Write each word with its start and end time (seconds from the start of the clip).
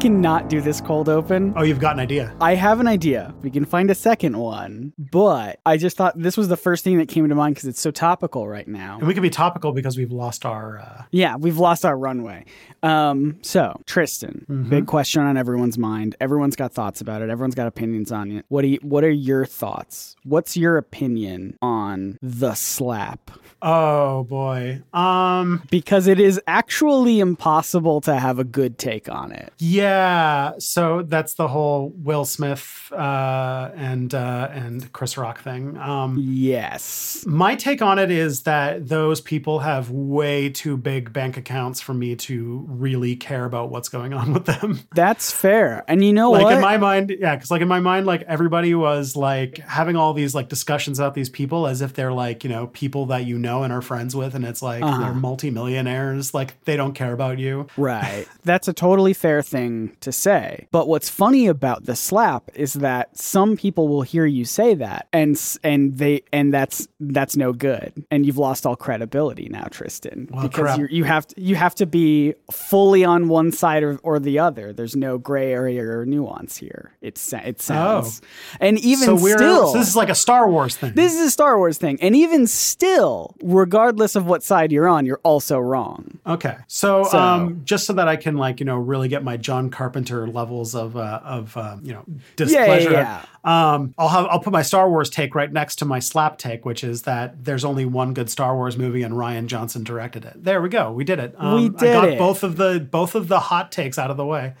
Cannot 0.00 0.48
do 0.48 0.62
this 0.62 0.80
cold 0.80 1.10
open. 1.10 1.52
Oh, 1.56 1.62
you've 1.62 1.78
got 1.78 1.92
an 1.92 2.00
idea. 2.00 2.34
I 2.40 2.54
have 2.54 2.80
an 2.80 2.88
idea. 2.88 3.34
We 3.42 3.50
can 3.50 3.66
find 3.66 3.90
a 3.90 3.94
second 3.94 4.38
one, 4.38 4.94
but 4.96 5.60
I 5.66 5.76
just 5.76 5.98
thought 5.98 6.18
this 6.18 6.38
was 6.38 6.48
the 6.48 6.56
first 6.56 6.84
thing 6.84 6.96
that 6.98 7.08
came 7.08 7.28
to 7.28 7.34
mind 7.34 7.54
because 7.54 7.68
it's 7.68 7.80
so 7.80 7.90
topical 7.90 8.48
right 8.48 8.66
now. 8.66 8.96
And 8.98 9.06
we 9.06 9.12
can 9.12 9.22
be 9.22 9.28
topical 9.28 9.72
because 9.72 9.98
we've 9.98 10.10
lost 10.10 10.46
our. 10.46 10.78
Uh... 10.78 11.02
Yeah, 11.10 11.36
we've 11.36 11.58
lost 11.58 11.84
our 11.84 11.98
runway. 11.98 12.46
Um, 12.82 13.38
so 13.42 13.78
Tristan, 13.84 14.66
big 14.70 14.86
question 14.86 15.20
on 15.22 15.36
everyone's 15.36 15.76
mind. 15.76 16.16
Everyone's 16.18 16.56
got 16.56 16.72
thoughts 16.72 17.02
about 17.02 17.20
it. 17.20 17.28
Everyone's 17.28 17.54
got 17.54 17.66
opinions 17.66 18.10
on 18.10 18.30
it. 18.30 18.46
What 18.48 18.62
do 18.62 18.68
you, 18.68 18.78
What 18.80 19.04
are 19.04 19.10
your 19.10 19.44
thoughts? 19.44 20.16
What's 20.24 20.56
your 20.56 20.78
opinion 20.78 21.58
on 21.60 22.18
the 22.22 22.54
slap? 22.54 23.30
Oh 23.60 24.24
boy. 24.24 24.80
Um. 24.94 25.62
Because 25.70 26.06
it 26.06 26.18
is 26.18 26.40
actually 26.46 27.20
impossible 27.20 28.00
to 28.00 28.16
have 28.16 28.38
a 28.38 28.44
good 28.44 28.78
take 28.78 29.10
on 29.10 29.32
it. 29.32 29.52
Yeah. 29.58 29.89
Yeah, 29.90 30.52
so 30.58 31.02
that's 31.02 31.34
the 31.34 31.48
whole 31.48 31.92
Will 31.96 32.24
Smith 32.24 32.92
uh, 32.92 33.70
and 33.74 34.14
uh, 34.14 34.48
and 34.52 34.92
Chris 34.92 35.16
Rock 35.16 35.42
thing. 35.42 35.76
Um, 35.76 36.16
Yes. 36.20 37.24
my 37.26 37.56
take 37.56 37.82
on 37.82 37.98
it 37.98 38.10
is 38.10 38.42
that 38.42 38.88
those 38.88 39.20
people 39.20 39.58
have 39.60 39.90
way 39.90 40.48
too 40.48 40.76
big 40.76 41.12
bank 41.12 41.36
accounts 41.36 41.80
for 41.80 41.92
me 41.92 42.14
to 42.16 42.64
really 42.68 43.16
care 43.16 43.44
about 43.44 43.70
what's 43.70 43.88
going 43.88 44.12
on 44.14 44.32
with 44.32 44.44
them. 44.46 44.80
That's 44.94 45.32
fair. 45.32 45.84
And 45.88 46.04
you 46.04 46.12
know 46.12 46.30
like 46.30 46.44
what? 46.44 46.54
in 46.54 46.60
my 46.60 46.76
mind, 46.76 47.12
yeah, 47.18 47.34
because 47.34 47.50
like 47.50 47.62
in 47.62 47.68
my 47.68 47.80
mind, 47.80 48.06
like 48.06 48.22
everybody 48.22 48.74
was 48.74 49.16
like 49.16 49.58
having 49.58 49.96
all 49.96 50.12
these 50.14 50.34
like 50.36 50.48
discussions 50.48 51.00
about 51.00 51.14
these 51.14 51.28
people 51.28 51.66
as 51.66 51.80
if 51.80 51.94
they're 51.94 52.12
like 52.12 52.44
you 52.44 52.50
know 52.50 52.68
people 52.68 53.06
that 53.06 53.24
you 53.24 53.38
know 53.38 53.64
and 53.64 53.72
are 53.72 53.82
friends 53.82 54.14
with, 54.14 54.34
and 54.36 54.44
it's 54.44 54.62
like 54.62 54.82
Uh-huh. 54.84 55.00
they're 55.02 55.14
multimillionaires. 55.14 56.32
Like 56.32 56.62
they 56.64 56.76
don't 56.76 56.94
care 56.94 57.12
about 57.12 57.38
you. 57.40 57.66
Right. 57.76 58.26
That's 58.44 58.68
a 58.68 58.72
totally 58.72 59.14
fair 59.14 59.42
thing 59.42 59.79
to 60.00 60.12
say. 60.12 60.66
But 60.70 60.88
what's 60.88 61.08
funny 61.08 61.46
about 61.46 61.84
the 61.84 61.96
slap 61.96 62.50
is 62.54 62.74
that 62.74 63.16
some 63.18 63.56
people 63.56 63.88
will 63.88 64.02
hear 64.02 64.26
you 64.26 64.44
say 64.44 64.74
that 64.74 65.08
and 65.12 65.40
and 65.64 65.96
they 65.98 66.22
and 66.32 66.52
that's 66.52 66.88
that's 67.00 67.36
no 67.36 67.52
good. 67.52 67.92
And 68.10 68.24
you've 68.26 68.38
lost 68.38 68.66
all 68.66 68.76
credibility 68.76 69.48
now, 69.50 69.66
Tristan, 69.70 70.28
Well, 70.30 70.42
because 70.48 70.78
you 70.78 70.86
you 70.90 71.04
have 71.04 71.26
to, 71.28 71.40
you 71.40 71.54
have 71.56 71.74
to 71.76 71.86
be 71.86 72.34
fully 72.52 73.04
on 73.04 73.28
one 73.28 73.52
side 73.52 73.82
or, 73.82 73.98
or 74.02 74.18
the 74.18 74.38
other. 74.38 74.72
There's 74.72 74.96
no 74.96 75.18
gray 75.18 75.52
area 75.52 75.82
or 75.82 76.04
nuance 76.06 76.56
here. 76.56 76.92
It's 77.00 77.32
it 77.32 77.60
sounds. 77.60 78.20
And 78.60 78.78
even 78.78 79.08
Oh. 79.10 79.16
so 79.18 79.26
still 79.36 79.66
so 79.72 79.78
this 79.78 79.88
is 79.88 79.96
like 79.96 80.08
a 80.10 80.14
Star 80.14 80.50
Wars 80.50 80.76
thing. 80.76 80.92
this 80.94 81.14
is 81.14 81.20
a 81.20 81.30
Star 81.30 81.56
Wars 81.58 81.78
thing. 81.78 81.98
And 82.02 82.14
even 82.16 82.46
still, 82.46 83.34
regardless 83.42 84.14
of 84.16 84.26
what 84.26 84.42
side 84.42 84.72
you're 84.72 84.88
on, 84.88 85.06
you're 85.06 85.20
also 85.22 85.58
wrong. 85.58 86.18
Okay. 86.26 86.56
So, 86.66 87.04
So- 87.04 87.18
um, 87.18 87.62
just 87.64 87.86
so 87.86 87.92
that 87.94 88.08
I 88.08 88.16
can 88.16 88.36
like, 88.36 88.60
you 88.60 88.66
know, 88.66 88.76
really 88.76 89.08
get 89.08 89.22
my 89.24 89.36
John 89.36 89.69
Carpenter 89.70 90.26
levels 90.26 90.74
of, 90.74 90.96
uh, 90.96 91.20
of, 91.24 91.56
uh, 91.56 91.76
you 91.82 91.92
know, 91.92 92.04
displeasure. 92.36 92.92
yeah, 92.92 93.24
Um, 93.44 93.94
I'll 93.98 94.08
have, 94.08 94.26
I'll 94.26 94.40
put 94.40 94.52
my 94.52 94.62
Star 94.62 94.88
Wars 94.90 95.08
take 95.10 95.34
right 95.34 95.52
next 95.52 95.76
to 95.76 95.84
my 95.84 95.98
slap 95.98 96.38
take, 96.38 96.64
which 96.64 96.84
is 96.84 97.02
that 97.02 97.44
there's 97.44 97.64
only 97.64 97.84
one 97.84 98.14
good 98.14 98.28
Star 98.30 98.54
Wars 98.54 98.76
movie 98.76 99.02
and 99.02 99.14
Rian 99.14 99.46
Johnson 99.46 99.84
directed 99.84 100.24
it. 100.24 100.44
There 100.44 100.60
we 100.60 100.68
go. 100.68 100.92
We 100.92 101.04
did 101.04 101.18
it. 101.18 101.34
Um, 101.38 101.54
We 101.54 101.64
I 101.66 101.68
did 101.68 101.92
got 101.92 102.08
it. 102.08 102.18
both 102.18 102.42
of 102.42 102.56
the, 102.56 102.80
both 102.90 103.14
of 103.14 103.28
the 103.28 103.40
hot 103.40 103.72
takes 103.72 103.98
out 103.98 104.10
of 104.10 104.16
the 104.16 104.26
way. 104.26 104.54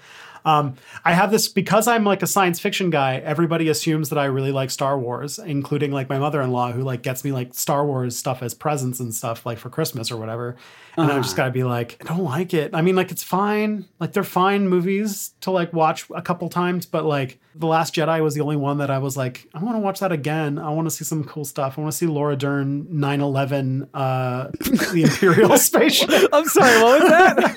Um, 0.44 0.74
I 1.04 1.12
have 1.12 1.30
this 1.30 1.48
because 1.48 1.86
I'm 1.86 2.04
like 2.04 2.22
a 2.22 2.26
science 2.26 2.60
fiction 2.60 2.90
guy. 2.90 3.16
Everybody 3.16 3.68
assumes 3.68 4.08
that 4.10 4.18
I 4.18 4.26
really 4.26 4.52
like 4.52 4.70
Star 4.70 4.98
Wars, 4.98 5.38
including 5.38 5.92
like 5.92 6.08
my 6.08 6.18
mother-in-law, 6.18 6.72
who 6.72 6.82
like 6.82 7.02
gets 7.02 7.24
me 7.24 7.32
like 7.32 7.54
Star 7.54 7.84
Wars 7.84 8.16
stuff 8.16 8.42
as 8.42 8.54
presents 8.54 9.00
and 9.00 9.14
stuff, 9.14 9.44
like 9.46 9.58
for 9.58 9.70
Christmas 9.70 10.10
or 10.10 10.16
whatever. 10.16 10.56
And 10.96 11.10
I've 11.10 11.22
just 11.22 11.36
got 11.36 11.44
to 11.46 11.50
be 11.50 11.64
like, 11.64 11.96
I 12.00 12.04
don't 12.04 12.24
like 12.24 12.52
it. 12.52 12.72
I 12.74 12.82
mean, 12.82 12.96
like 12.96 13.10
it's 13.10 13.22
fine. 13.22 13.86
Like 14.00 14.12
they're 14.12 14.24
fine 14.24 14.68
movies 14.68 15.32
to 15.42 15.50
like 15.50 15.72
watch 15.72 16.06
a 16.14 16.20
couple 16.20 16.48
times, 16.48 16.84
but 16.84 17.04
like 17.04 17.38
The 17.54 17.66
Last 17.66 17.94
Jedi 17.94 18.22
was 18.22 18.34
the 18.34 18.40
only 18.40 18.56
one 18.56 18.78
that 18.78 18.90
I 18.90 18.98
was 18.98 19.16
like, 19.16 19.46
I 19.54 19.62
want 19.62 19.76
to 19.76 19.80
watch 19.80 20.00
that 20.00 20.12
again. 20.12 20.58
I 20.58 20.70
want 20.70 20.86
to 20.86 20.90
see 20.90 21.04
some 21.04 21.24
cool 21.24 21.44
stuff. 21.44 21.78
I 21.78 21.80
want 21.80 21.92
to 21.92 21.96
see 21.96 22.06
Laura 22.06 22.36
Dern 22.36 22.86
9/11, 22.86 23.88
uh, 23.94 24.48
the 24.92 25.02
Imperial 25.04 25.56
spaceship. 25.58 26.28
I'm 26.32 26.44
sorry, 26.46 26.82
what 26.82 27.00
was 27.00 27.10
that? 27.10 27.56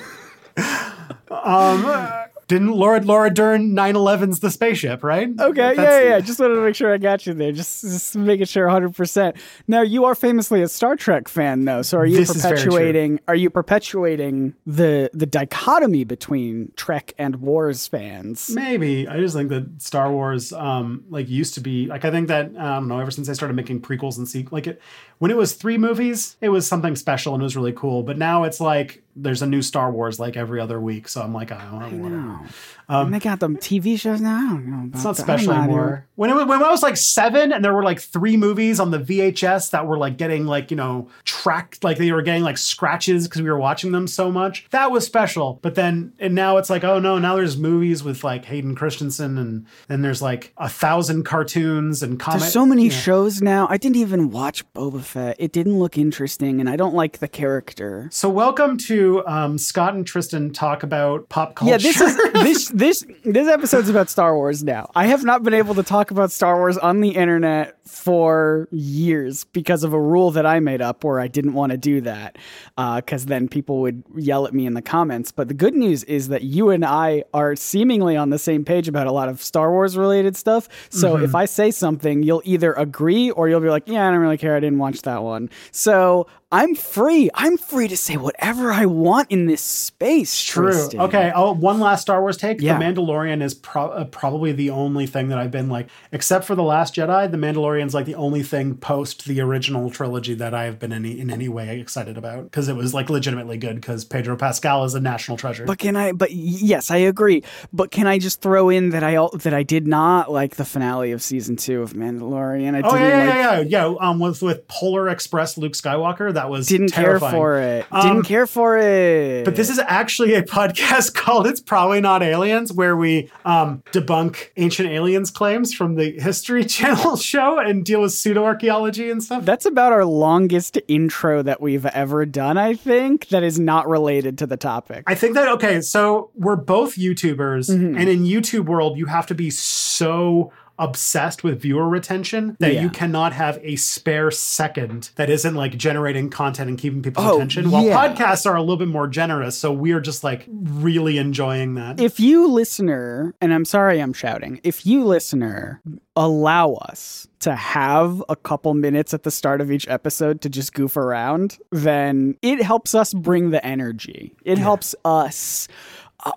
Didn't 2.46 2.72
Laura 2.72 3.00
Laura 3.00 3.30
Dern 3.32 3.74
9/11's 3.74 4.40
the 4.40 4.50
spaceship, 4.50 5.02
right? 5.02 5.28
Okay, 5.38 5.60
yeah, 5.60 5.74
That's- 5.74 6.04
yeah, 6.04 6.08
yeah. 6.10 6.20
Just 6.20 6.38
wanted 6.40 6.56
to 6.56 6.60
make 6.60 6.74
sure 6.74 6.92
I 6.92 6.98
got 6.98 7.26
you 7.26 7.34
there. 7.34 7.52
Just, 7.52 7.82
just 7.82 8.16
making 8.16 8.46
sure 8.46 8.66
100%. 8.66 9.34
Now, 9.66 9.82
you 9.82 10.04
are 10.04 10.14
famously 10.14 10.62
a 10.62 10.68
Star 10.68 10.96
Trek 10.96 11.28
fan, 11.28 11.64
though. 11.64 11.82
So 11.82 11.98
are 11.98 12.06
you 12.06 12.16
This 12.18 12.34
is 12.34 12.42
very 12.42 12.56
true. 12.58 12.70
perpetuating? 12.72 13.20
Are 13.28 13.34
you 13.34 13.50
perpetuating 13.50 14.54
the 14.66 15.10
the 15.12 15.26
dichotomy 15.26 16.04
between 16.04 16.72
Trek 16.76 17.12
and 17.18 17.36
Wars 17.36 17.86
fans? 17.86 18.50
Maybe 18.54 19.06
I 19.08 19.18
just 19.18 19.34
think 19.34 19.48
that 19.50 19.80
Star 19.82 20.10
Wars, 20.10 20.52
um, 20.52 21.04
like 21.10 21.28
used 21.28 21.54
to 21.54 21.60
be 21.60 21.86
like 21.86 22.04
I 22.04 22.10
think 22.10 22.28
that 22.28 22.50
I 22.58 22.76
don't 22.76 22.88
know. 22.88 22.98
Ever 22.98 23.10
since 23.10 23.26
they 23.26 23.34
started 23.34 23.54
making 23.54 23.80
prequels 23.82 24.18
and 24.18 24.28
sequels, 24.28 24.52
like 24.52 24.66
it 24.66 24.80
when 25.18 25.30
it 25.30 25.36
was 25.36 25.54
three 25.54 25.78
movies, 25.78 26.36
it 26.40 26.48
was 26.48 26.66
something 26.66 26.96
special 26.96 27.34
and 27.34 27.42
it 27.42 27.44
was 27.44 27.56
really 27.56 27.72
cool. 27.72 28.02
But 28.02 28.18
now 28.18 28.44
it's 28.44 28.60
like 28.60 29.02
there's 29.16 29.42
a 29.42 29.46
new 29.46 29.62
Star 29.62 29.90
Wars 29.92 30.18
like 30.18 30.36
every 30.36 30.60
other 30.60 30.80
week. 30.80 31.08
So 31.08 31.22
I'm 31.22 31.32
like, 31.32 31.52
I 31.52 31.64
don't 31.70 32.00
know. 32.00 32.33
Whatever. 32.38 33.04
and 33.06 33.14
they 33.14 33.18
got 33.18 33.40
them 33.40 33.56
TV 33.56 33.98
shows 33.98 34.20
now. 34.20 34.36
I 34.36 34.48
don't 34.50 34.66
know 34.66 34.84
about 34.84 34.94
It's 34.94 35.04
not 35.04 35.16
that. 35.16 35.22
special 35.22 35.54
not 35.54 35.64
anymore. 35.64 36.06
When 36.16 36.30
it 36.30 36.34
was, 36.34 36.46
when 36.46 36.62
I 36.62 36.70
was 36.70 36.82
like 36.82 36.96
seven, 36.96 37.52
and 37.52 37.64
there 37.64 37.72
were 37.72 37.82
like 37.82 38.00
three 38.00 38.36
movies 38.36 38.78
on 38.78 38.90
the 38.90 38.98
VHS 38.98 39.70
that 39.70 39.86
were 39.86 39.98
like 39.98 40.16
getting 40.16 40.46
like 40.46 40.70
you 40.70 40.76
know 40.76 41.08
tracked, 41.24 41.82
like 41.82 41.98
they 41.98 42.12
were 42.12 42.22
getting 42.22 42.42
like 42.42 42.58
scratches 42.58 43.26
because 43.26 43.42
we 43.42 43.50
were 43.50 43.58
watching 43.58 43.92
them 43.92 44.06
so 44.06 44.30
much. 44.30 44.66
That 44.70 44.90
was 44.90 45.04
special. 45.06 45.58
But 45.62 45.74
then 45.74 46.12
and 46.18 46.34
now 46.34 46.56
it's 46.58 46.70
like 46.70 46.84
oh 46.84 46.98
no, 46.98 47.18
now 47.18 47.36
there's 47.36 47.56
movies 47.56 48.04
with 48.04 48.22
like 48.22 48.44
Hayden 48.44 48.74
Christensen, 48.74 49.38
and 49.38 49.66
then 49.88 50.02
there's 50.02 50.22
like 50.22 50.52
a 50.58 50.68
thousand 50.68 51.24
cartoons 51.24 52.02
and 52.02 52.20
comics. 52.20 52.42
There's 52.44 52.52
so 52.52 52.66
many 52.66 52.90
shows 52.90 53.40
now. 53.42 53.66
I 53.70 53.76
didn't 53.76 53.96
even 53.96 54.30
watch 54.30 54.64
Boba 54.74 55.02
Fett. 55.02 55.36
It 55.38 55.52
didn't 55.52 55.78
look 55.78 55.96
interesting, 55.98 56.60
and 56.60 56.68
I 56.68 56.76
don't 56.76 56.94
like 56.94 57.18
the 57.18 57.28
character. 57.28 58.08
So 58.12 58.28
welcome 58.28 58.76
to 58.78 59.26
um, 59.26 59.58
Scott 59.58 59.94
and 59.94 60.06
Tristan 60.06 60.52
talk 60.52 60.82
about 60.82 61.28
pop 61.28 61.54
culture. 61.56 61.72
Yeah, 61.72 61.78
this 61.78 62.00
is 62.00 62.16
this 62.32 62.68
this 62.68 63.04
this 63.24 63.48
episode's 63.48 63.88
about 63.88 64.10
Star 64.10 64.34
Wars 64.36 64.62
now. 64.62 64.90
I 64.94 65.06
have 65.06 65.24
not 65.24 65.42
been 65.42 65.54
able 65.54 65.74
to 65.74 65.82
talk 65.82 66.10
about 66.10 66.30
Star 66.30 66.56
Wars 66.56 66.78
on 66.78 67.00
the 67.00 67.10
internet 67.10 67.76
for 67.86 68.68
years 68.70 69.44
because 69.44 69.84
of 69.84 69.92
a 69.92 70.00
rule 70.00 70.30
that 70.32 70.46
I 70.46 70.60
made 70.60 70.80
up 70.80 71.04
where 71.04 71.20
I 71.20 71.28
didn't 71.28 71.54
want 71.54 71.72
to 71.72 71.78
do 71.78 72.00
that 72.02 72.36
uh, 72.76 72.96
because 72.96 73.26
then 73.26 73.48
people 73.48 73.80
would 73.80 74.02
yell 74.16 74.46
at 74.46 74.54
me 74.54 74.66
in 74.66 74.74
the 74.74 74.82
comments. 74.82 75.32
But 75.32 75.48
the 75.48 75.54
good 75.54 75.74
news 75.74 76.04
is 76.04 76.28
that 76.28 76.42
you 76.42 76.70
and 76.70 76.84
I 76.84 77.24
are 77.34 77.56
seemingly 77.56 78.16
on 78.16 78.30
the 78.30 78.38
same 78.38 78.64
page 78.64 78.88
about 78.88 79.06
a 79.06 79.12
lot 79.12 79.28
of 79.28 79.42
Star 79.42 79.70
Wars 79.70 79.96
related 79.96 80.36
stuff. 80.36 80.68
So 80.90 81.14
mm-hmm. 81.14 81.24
if 81.24 81.34
I 81.34 81.44
say 81.44 81.70
something, 81.70 82.22
you'll 82.22 82.42
either 82.44 82.72
agree 82.72 83.30
or 83.30 83.48
you'll 83.48 83.60
be 83.60 83.68
like, 83.68 83.88
"Yeah, 83.88 84.08
I 84.08 84.10
don't 84.10 84.20
really 84.20 84.38
care. 84.38 84.56
I 84.56 84.60
didn't 84.60 84.78
watch 84.78 85.02
that 85.02 85.22
one." 85.22 85.50
So 85.70 86.26
I'm 86.54 86.76
free. 86.76 87.30
I'm 87.34 87.58
free 87.58 87.88
to 87.88 87.96
say 87.96 88.16
whatever 88.16 88.70
I 88.70 88.86
want 88.86 89.28
in 89.32 89.46
this 89.46 89.60
space. 89.60 90.40
True. 90.40 90.70
Tristan. 90.70 91.00
Okay. 91.00 91.32
Oh, 91.34 91.50
one 91.50 91.80
last 91.80 92.02
Star 92.02 92.20
Wars 92.20 92.36
take. 92.36 92.60
Yeah. 92.60 92.78
The 92.78 92.84
Mandalorian 92.84 93.42
is 93.42 93.54
pro- 93.54 93.90
uh, 93.90 94.04
probably 94.04 94.52
the 94.52 94.70
only 94.70 95.08
thing 95.08 95.30
that 95.30 95.38
I've 95.38 95.50
been 95.50 95.68
like, 95.68 95.88
except 96.12 96.44
for 96.44 96.54
the 96.54 96.62
Last 96.62 96.94
Jedi. 96.94 97.28
The 97.28 97.36
Mandalorian's 97.36 97.92
like 97.92 98.06
the 98.06 98.14
only 98.14 98.44
thing 98.44 98.76
post 98.76 99.24
the 99.24 99.40
original 99.40 99.90
trilogy 99.90 100.34
that 100.34 100.54
I 100.54 100.66
have 100.66 100.78
been 100.78 100.92
any 100.92 101.18
in 101.18 101.28
any 101.28 101.48
way 101.48 101.80
excited 101.80 102.16
about 102.16 102.44
because 102.44 102.68
it 102.68 102.76
was 102.76 102.94
like 102.94 103.10
legitimately 103.10 103.56
good 103.58 103.74
because 103.74 104.04
Pedro 104.04 104.36
Pascal 104.36 104.84
is 104.84 104.94
a 104.94 105.00
national 105.00 105.36
treasure. 105.36 105.64
But 105.64 105.78
can 105.78 105.96
I? 105.96 106.12
But 106.12 106.30
yes, 106.30 106.88
I 106.88 106.98
agree. 106.98 107.42
But 107.72 107.90
can 107.90 108.06
I 108.06 108.20
just 108.20 108.40
throw 108.40 108.68
in 108.68 108.90
that 108.90 109.02
I 109.02 109.26
that 109.38 109.54
I 109.54 109.64
did 109.64 109.88
not 109.88 110.30
like 110.30 110.54
the 110.54 110.64
finale 110.64 111.10
of 111.10 111.20
season 111.20 111.56
two 111.56 111.82
of 111.82 111.94
Mandalorian? 111.94 112.76
I 112.76 112.86
oh 112.86 112.92
didn't 112.92 113.08
yeah, 113.08 113.18
like. 113.18 113.34
yeah, 113.34 113.58
yeah, 113.58 113.88
yeah. 113.90 113.94
Um, 113.98 114.20
with 114.20 114.40
with 114.40 114.68
Polar 114.68 115.08
Express 115.08 115.58
Luke 115.58 115.72
Skywalker, 115.72 116.32
that 116.32 116.43
was 116.50 116.66
Didn't 116.66 116.88
terrifying. 116.88 117.30
care 117.32 117.38
for 117.40 117.58
it. 117.58 117.86
Um, 117.90 118.02
didn't 118.02 118.22
care 118.24 118.46
for 118.46 118.78
it. 118.78 119.44
But 119.44 119.56
this 119.56 119.70
is 119.70 119.78
actually 119.78 120.34
a 120.34 120.42
podcast 120.58 121.14
called 121.14 121.46
"It's 121.46 121.60
Probably 121.60 122.00
Not 122.00 122.22
Aliens," 122.22 122.72
where 122.72 122.96
we 122.96 123.30
um, 123.44 123.82
debunk 123.92 124.50
ancient 124.56 124.88
aliens 124.88 125.30
claims 125.30 125.72
from 125.74 125.94
the 125.96 126.12
History 126.20 126.64
Channel 126.74 127.16
show 127.16 127.58
and 127.58 127.84
deal 127.84 128.00
with 128.02 128.12
pseudo 128.12 128.44
archaeology 128.44 129.10
and 129.10 129.22
stuff. 129.22 129.44
That's 129.44 129.66
about 129.66 129.92
our 129.92 130.04
longest 130.04 130.78
intro 130.88 131.42
that 131.42 131.60
we've 131.60 131.86
ever 131.86 132.24
done, 132.26 132.58
I 132.58 132.74
think, 132.74 133.28
that 133.28 133.42
is 133.42 133.58
not 133.58 133.88
related 133.88 134.38
to 134.38 134.46
the 134.46 134.56
topic. 134.56 135.04
I 135.06 135.14
think 135.14 135.34
that 135.34 135.48
okay, 135.48 135.80
so 135.80 136.30
we're 136.34 136.56
both 136.56 136.96
YouTubers, 136.96 137.70
Mm-hmm. 137.70 137.96
and 137.98 138.08
in 138.08 138.24
YouTube 138.24 138.66
world, 138.66 138.96
you 138.98 139.06
have 139.06 139.26
to 139.26 139.34
be 139.34 139.50
so 139.50 140.52
obsessed 140.78 141.44
with 141.44 141.60
viewer 141.62 141.88
retention 141.88 142.56
that 142.60 142.74
Yeah. 142.74 142.82
you 142.82 142.90
cannot 142.90 143.32
have 143.32 143.58
a 143.62 143.76
spare 143.76 144.30
second 144.30 145.10
that 145.16 145.30
isn't 145.30 145.54
like 145.54 145.76
generating 145.76 146.30
content 146.30 146.68
and 146.68 146.78
keeping 146.78 147.02
people's 147.02 147.26
Oh, 147.26 147.36
attention. 147.36 147.70
While 147.70 147.84
yeah. 147.84 147.96
podcasts 148.14 148.44
are 148.44 148.56
a 148.56 148.60
little 148.60 148.76
bit 148.76 148.88
more 148.88 149.06
generous, 149.06 149.56
so 149.56 149.72
we're 149.72 150.00
just 150.00 150.24
like 150.24 150.46
really 150.48 151.18
enjoying 151.18 151.74
that. 151.74 152.00
if 152.00 152.18
you 152.18 152.48
listener, 152.48 153.34
and 153.40 153.52
I'm 153.54 153.64
sorry 153.64 154.00
I'm 154.00 154.12
shouting, 154.12 154.60
if 154.64 154.84
you 154.86 155.04
listener 155.04 155.80
allow 156.16 156.72
us 156.74 157.26
to 157.40 157.54
have 157.54 158.22
a 158.28 158.36
couple 158.36 158.72
minutes 158.74 159.12
at 159.12 159.22
the 159.24 159.30
start 159.30 159.60
of 159.60 159.70
each 159.70 159.86
episode 159.88 160.40
to 160.40 160.48
just 160.48 160.72
goof 160.72 160.96
around, 160.96 161.58
then 161.72 162.36
it 162.40 162.62
helps 162.62 162.94
us 162.94 163.12
bring 163.12 163.50
the 163.50 163.64
energy. 163.66 164.34
It 164.44 164.56
helps 164.58 164.94
us 165.04 165.68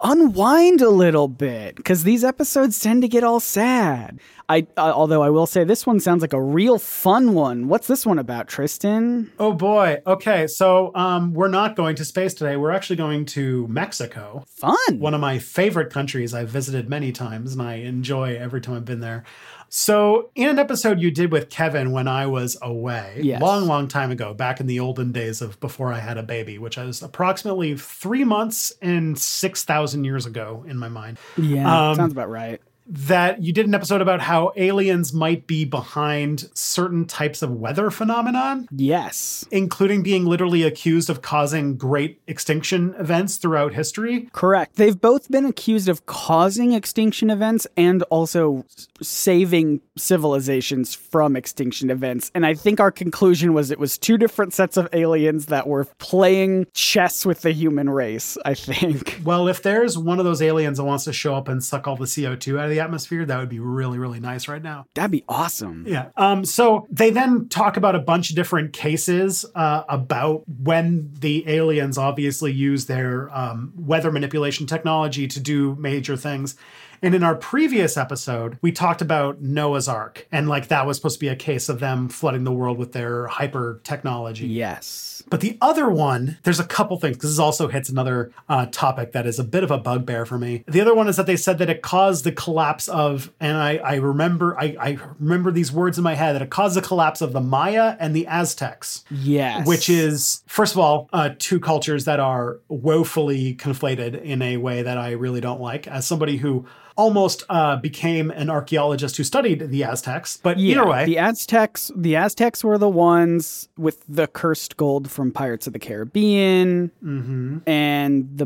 unwind 0.02 0.82
a 0.82 0.90
little 0.90 1.28
bit 1.28 1.76
because 1.76 2.04
these 2.04 2.24
episodes 2.24 2.80
tend 2.80 3.02
to 3.02 3.08
get 3.08 3.24
all 3.24 3.40
sad. 3.40 4.20
I 4.50 4.66
uh, 4.78 4.94
although 4.96 5.22
I 5.22 5.30
will 5.30 5.46
say 5.46 5.64
this 5.66 5.86
one 5.86 6.00
sounds 6.00 6.22
like 6.22 6.32
a 6.34 6.42
real 6.42 6.80
fun 6.80 7.34
one. 7.34 7.68
What's 7.68 7.88
this 7.88 8.06
one 8.06 8.18
about, 8.18 8.48
Tristan? 8.48 9.32
Oh 9.40 9.52
boy. 9.54 10.02
Okay, 10.08 10.48
so 10.48 10.96
um, 10.96 11.34
we're 11.34 11.50
not 11.50 11.76
going 11.76 11.96
to 11.98 12.06
space 12.06 12.34
today. 12.34 12.56
We're 12.56 12.72
actually 12.72 12.96
going 12.96 13.26
to 13.26 13.68
Mexico, 13.68 14.46
Fun. 14.48 15.00
one 15.00 15.14
of 15.14 15.20
my 15.20 15.38
favorite 15.40 15.92
countries 15.92 16.34
I've 16.34 16.50
visited 16.50 16.88
many 16.90 17.12
times, 17.12 17.54
and 17.54 17.62
I 17.62 17.76
enjoy 17.76 18.36
every 18.38 18.62
time 18.62 18.76
I've 18.76 18.86
been 18.86 19.02
there. 19.02 19.26
So, 19.70 20.30
in 20.34 20.48
an 20.48 20.60
episode 20.60 21.02
you 21.02 21.12
did 21.12 21.30
with 21.30 21.50
Kevin 21.50 21.92
when 21.92 22.08
I 22.08 22.26
was 22.26 22.56
away, 22.62 23.20
Yes. 23.22 23.42
long, 23.42 23.68
long 23.68 23.90
time 23.90 24.12
ago, 24.12 24.34
back 24.34 24.62
in 24.62 24.68
the 24.68 24.80
olden 24.80 25.12
days 25.12 25.42
of 25.42 25.60
before 25.60 25.92
I 25.92 26.00
had 26.00 26.18
a 26.18 26.24
baby, 26.24 26.58
which 26.58 26.78
was 26.78 27.02
approximately 27.04 27.76
three 27.76 28.24
months 28.24 28.72
and 28.82 29.20
6,000 29.20 30.06
years 30.06 30.26
ago 30.26 30.64
in 30.70 30.78
my 30.78 30.88
mind, 30.88 31.18
yeah, 31.36 31.90
um, 31.90 31.96
sounds 31.98 32.14
about 32.14 32.30
right. 32.30 32.62
That 32.90 33.42
you 33.44 33.52
did 33.52 33.68
an 33.68 33.76
episode 33.76 34.02
about 34.02 34.22
how 34.22 34.52
aliens 34.56 35.14
might 35.14 35.46
be 35.46 35.66
behind 35.66 36.50
certain 36.54 37.06
types 37.06 37.42
of 37.42 37.52
weather 37.52 37.92
phenomenon 37.92 38.68
Yes. 38.72 39.46
including 39.52 40.04
being 40.04 40.26
literally 40.26 40.64
accused 40.64 41.10
of 41.10 41.22
causing 41.22 41.76
great 41.76 42.22
extinction 42.28 42.96
events 42.98 43.38
throughout 43.38 43.74
history. 43.74 44.30
Correct. 44.32 44.76
They've 44.76 45.00
both 45.00 45.30
been 45.30 45.46
accused 45.46 45.90
of 45.90 46.06
causing 46.06 46.74
extinction 46.74 47.30
events 47.30 47.68
and 47.76 48.04
also 48.04 48.66
saving 49.02 49.82
civilizations 49.98 50.94
from 50.96 51.36
extinction 51.36 51.90
events. 51.90 52.32
And 52.34 52.46
I 52.46 52.54
think 52.54 52.80
our 52.80 52.92
conclusion 52.92 53.54
was 53.54 53.72
it 53.72 53.80
was 53.80 53.98
two 53.98 54.18
different 54.18 54.54
sets 54.54 54.78
of 54.78 54.88
aliens 54.94 55.48
that 55.48 55.68
were 55.68 55.86
playing 56.00 56.68
chess 56.74 57.26
with 57.26 57.42
the 57.42 57.52
human 57.52 57.90
race, 57.90 58.38
I 58.46 58.54
think. 58.54 59.22
Well, 59.24 59.48
if 59.48 59.62
there's 59.62 59.98
one 59.98 60.20
of 60.20 60.26
those 60.26 60.42
aliens 60.42 60.78
that 60.78 60.84
wants 60.86 61.04
to 61.06 61.14
show 61.14 61.36
up 61.36 61.48
and 61.48 61.64
suck 61.64 61.88
all 61.88 61.96
the 61.96 62.06
CO2 62.06 62.58
out 62.58 62.66
of 62.66 62.70
the 62.72 62.77
atmosphere, 62.80 63.26
that 63.26 63.38
would 63.38 63.50
be 63.50 63.60
really, 63.60 63.98
really 63.98 64.20
nice 64.20 64.48
right 64.48 64.62
now. 64.62 64.86
That'd 64.94 65.12
be 65.12 65.24
awesome. 65.28 65.86
Yeah. 65.88 66.10
Um, 66.18 66.46
so 66.46 66.88
they 66.90 67.10
then 67.10 67.50
talk 67.50 67.78
about 67.78 67.96
a 67.96 68.00
bunch 68.00 68.30
of 68.30 68.36
different 68.36 68.74
cases 68.74 69.46
uh, 69.56 69.84
about 69.90 70.44
when 70.48 71.14
the 71.20 71.48
aliens 71.50 71.98
obviously 71.98 72.52
use 72.52 72.86
their 72.86 73.36
um, 73.36 73.74
weather 73.76 74.12
manipulation 74.12 74.66
technology 74.66 75.28
to 75.28 75.40
do 75.40 75.76
major 75.76 76.16
things. 76.16 76.56
And 77.02 77.14
in 77.14 77.24
our 77.24 77.36
previous 77.36 77.96
episode, 77.96 78.58
we 78.62 78.72
talked 78.72 79.02
about 79.02 79.40
Noah's 79.42 79.88
Ark, 79.88 80.28
and 80.32 80.50
like 80.50 80.70
that 80.70 80.88
was 80.88 80.98
supposed 80.98 81.18
to 81.18 81.20
be 81.20 81.28
a 81.28 81.36
case 81.36 81.70
of 81.70 81.80
them 81.80 82.10
flooding 82.10 82.44
the 82.44 82.52
world 82.52 82.78
with 82.78 82.92
their 82.94 83.28
hyper 83.28 83.82
technology. 83.84 84.48
Yes. 84.48 85.17
But 85.30 85.42
the 85.42 85.58
other 85.62 85.90
one, 85.90 86.38
there's 86.44 86.60
a 86.60 86.64
couple 86.66 86.98
things 87.00 87.18
this 87.18 87.40
also 87.40 87.68
hits 87.68 87.90
another 87.90 88.32
uh, 88.48 88.68
topic 88.72 89.12
that 89.12 89.26
is 89.28 89.40
a 89.40 89.44
bit 89.44 89.64
of 89.64 89.72
a 89.72 89.78
bugbear 89.78 90.26
for 90.26 90.38
me. 90.38 90.64
The 90.68 90.82
other 90.82 90.96
one 90.96 91.08
is 91.08 91.18
that 91.18 91.26
they 91.26 91.36
said 91.38 91.58
that 91.60 91.70
it 91.70 91.82
caused 91.82 92.24
the 92.24 92.32
collapse 92.32 92.88
of, 92.88 93.32
and 93.40 93.58
I, 93.58 93.78
I 93.78 93.96
remember, 93.96 94.58
I, 94.60 94.76
I 94.80 94.98
remember 95.20 95.52
these 95.52 95.72
words 95.72 95.98
in 95.98 96.04
my 96.04 96.16
head 96.16 96.34
that 96.34 96.42
it 96.42 96.50
caused 96.50 96.76
the 96.76 96.82
collapse 96.82 97.22
of 97.22 97.34
the 97.34 97.42
Maya 97.42 97.96
and 98.00 98.16
the 98.16 98.26
Aztecs, 98.28 99.04
Yes. 99.10 99.68
which 99.68 99.90
is 99.90 100.44
first 100.48 100.74
of 100.74 100.80
all 100.80 101.10
uh, 101.14 101.32
two 101.38 101.60
cultures 101.60 102.06
that 102.06 102.20
are 102.20 102.60
woefully 102.70 103.56
conflated 103.56 104.22
in 104.22 104.42
a 104.42 104.58
way 104.58 104.82
that 104.82 104.98
I 104.98 105.12
really 105.12 105.42
don't 105.42 105.62
like. 105.62 105.88
As 105.88 106.06
somebody 106.08 106.38
who 106.38 106.66
almost 106.96 107.44
uh, 107.50 107.76
became 107.76 108.32
an 108.32 108.50
archaeologist 108.50 109.18
who 109.18 109.24
studied 109.24 109.70
the 109.70 109.84
Aztecs, 109.84 110.40
but 110.42 110.58
Yeah, 110.58 110.72
either 110.72 110.88
way, 110.88 111.06
the 111.06 111.20
Aztecs 111.20 111.92
the 111.96 112.16
Aztecs 112.16 112.64
were 112.64 112.80
the 112.80 112.90
ones 112.90 113.70
with 113.78 114.04
the 114.10 114.26
cursed 114.26 114.78
gold 114.78 115.12
from 115.18 115.32
Pirates 115.32 115.66
of 115.68 115.74
the 115.74 115.80
Caribbean, 115.80 116.92
Mm-hmm. 117.04 117.58
and 117.68 118.30
the 118.38 118.46